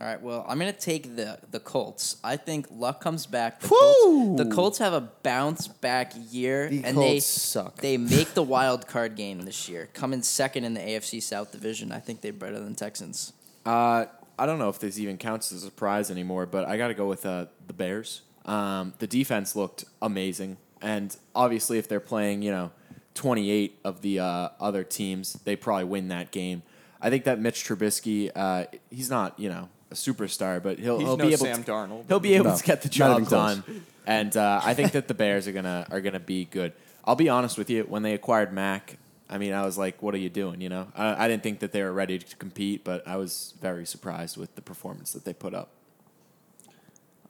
All 0.00 0.06
right, 0.06 0.20
well, 0.20 0.44
I'm 0.48 0.58
gonna 0.58 0.72
take 0.72 1.16
the 1.16 1.38
the 1.50 1.60
Colts. 1.60 2.16
I 2.24 2.36
think 2.36 2.66
Luck 2.70 3.00
comes 3.02 3.26
back. 3.26 3.60
The, 3.60 3.68
Woo! 3.68 4.36
Colts, 4.36 4.42
the 4.42 4.50
Colts 4.54 4.78
have 4.78 4.94
a 4.94 5.02
bounce 5.22 5.68
back 5.68 6.12
year, 6.30 6.70
The 6.70 6.84
and 6.84 6.96
Colts 6.96 7.10
they 7.10 7.20
suck. 7.20 7.76
They 7.76 7.96
make 7.98 8.32
the 8.34 8.42
wild 8.42 8.86
card 8.86 9.16
game 9.16 9.42
this 9.42 9.68
year, 9.68 9.90
coming 9.92 10.22
second 10.22 10.64
in 10.64 10.74
the 10.74 10.80
AFC 10.80 11.22
South 11.22 11.52
division. 11.52 11.92
I 11.92 11.98
think 11.98 12.22
they're 12.22 12.32
better 12.32 12.58
than 12.58 12.74
Texans. 12.74 13.34
Uh, 13.66 14.06
I 14.38 14.46
don't 14.46 14.58
know 14.58 14.70
if 14.70 14.78
this 14.78 14.98
even 14.98 15.18
counts 15.18 15.52
as 15.52 15.62
a 15.62 15.66
surprise 15.66 16.10
anymore, 16.10 16.46
but 16.46 16.66
I 16.66 16.78
got 16.78 16.88
to 16.88 16.94
go 16.94 17.06
with 17.06 17.26
uh, 17.26 17.46
the 17.66 17.74
Bears. 17.74 18.22
Um, 18.46 18.94
the 18.98 19.06
defense 19.06 19.54
looked 19.54 19.84
amazing, 20.00 20.56
and 20.80 21.14
obviously, 21.34 21.78
if 21.78 21.86
they're 21.86 22.00
playing, 22.00 22.42
you 22.42 22.50
know, 22.50 22.72
28 23.14 23.78
of 23.84 24.00
the 24.00 24.20
uh, 24.20 24.48
other 24.58 24.84
teams, 24.84 25.34
they 25.44 25.54
probably 25.54 25.84
win 25.84 26.08
that 26.08 26.30
game. 26.30 26.62
I 27.00 27.10
think 27.10 27.24
that 27.24 27.40
Mitch 27.40 27.64
Trubisky, 27.64 28.30
uh, 28.34 28.64
he's 28.90 29.10
not, 29.10 29.38
you 29.38 29.48
know, 29.48 29.68
a 29.92 29.94
superstar, 29.94 30.62
but 30.62 30.78
he'll, 30.78 30.98
He's 30.98 31.06
he'll 31.06 31.16
no 31.16 31.26
be 31.26 31.32
able 31.34 31.44
Sam 31.44 31.62
to, 31.64 31.70
Darnold. 31.70 32.04
he'll 32.08 32.20
be 32.20 32.34
able 32.34 32.50
No, 32.50 32.56
to 32.56 32.62
get 32.64 32.82
the 32.82 32.88
not 32.88 32.92
job 32.92 33.16
close. 33.26 33.30
done. 33.30 33.84
And 34.06 34.36
uh, 34.36 34.60
I 34.64 34.74
think 34.74 34.92
that 34.92 35.06
the 35.08 35.14
Bears 35.14 35.46
are 35.46 35.52
gonna 35.52 35.86
are 35.90 36.00
gonna 36.00 36.18
be 36.20 36.44
good. 36.46 36.72
I'll 37.04 37.14
be 37.16 37.28
honest 37.28 37.56
with 37.56 37.70
you. 37.70 37.84
When 37.84 38.02
they 38.02 38.14
acquired 38.14 38.52
Mack, 38.52 38.98
I 39.30 39.38
mean, 39.38 39.52
I 39.52 39.64
was 39.64 39.78
like, 39.78 40.02
"What 40.02 40.14
are 40.14 40.18
you 40.18 40.28
doing?" 40.30 40.60
You 40.60 40.68
know, 40.70 40.88
I, 40.96 41.24
I 41.24 41.28
didn't 41.28 41.42
think 41.44 41.60
that 41.60 41.70
they 41.72 41.82
were 41.82 41.92
ready 41.92 42.18
to 42.18 42.36
compete, 42.36 42.82
but 42.84 43.06
I 43.06 43.16
was 43.16 43.54
very 43.60 43.86
surprised 43.86 44.36
with 44.36 44.54
the 44.56 44.62
performance 44.62 45.12
that 45.12 45.24
they 45.24 45.32
put 45.32 45.54
up. 45.54 45.68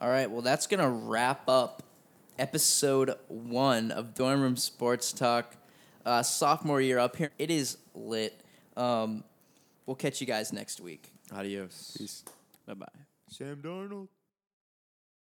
All 0.01 0.09
right, 0.09 0.29
well, 0.29 0.41
that's 0.41 0.65
gonna 0.67 0.89
wrap 0.89 1.47
up 1.47 1.83
episode 2.39 3.13
one 3.27 3.91
of 3.91 4.15
Dorm 4.15 4.41
Room 4.41 4.57
Sports 4.57 5.13
Talk. 5.13 5.55
Uh, 6.05 6.23
sophomore 6.23 6.81
year 6.81 6.97
up 6.99 7.15
here, 7.15 7.31
it 7.37 7.49
is 7.51 7.77
lit. 7.95 8.41
Um, 8.75 9.23
we'll 9.85 9.95
catch 9.95 10.19
you 10.19 10.27
guys 10.27 10.51
next 10.51 10.81
week. 10.81 11.11
Adios. 11.31 12.23
Bye 12.65 12.73
bye. 12.75 13.05
Sam 13.29 13.61
Darnold. 13.61 14.07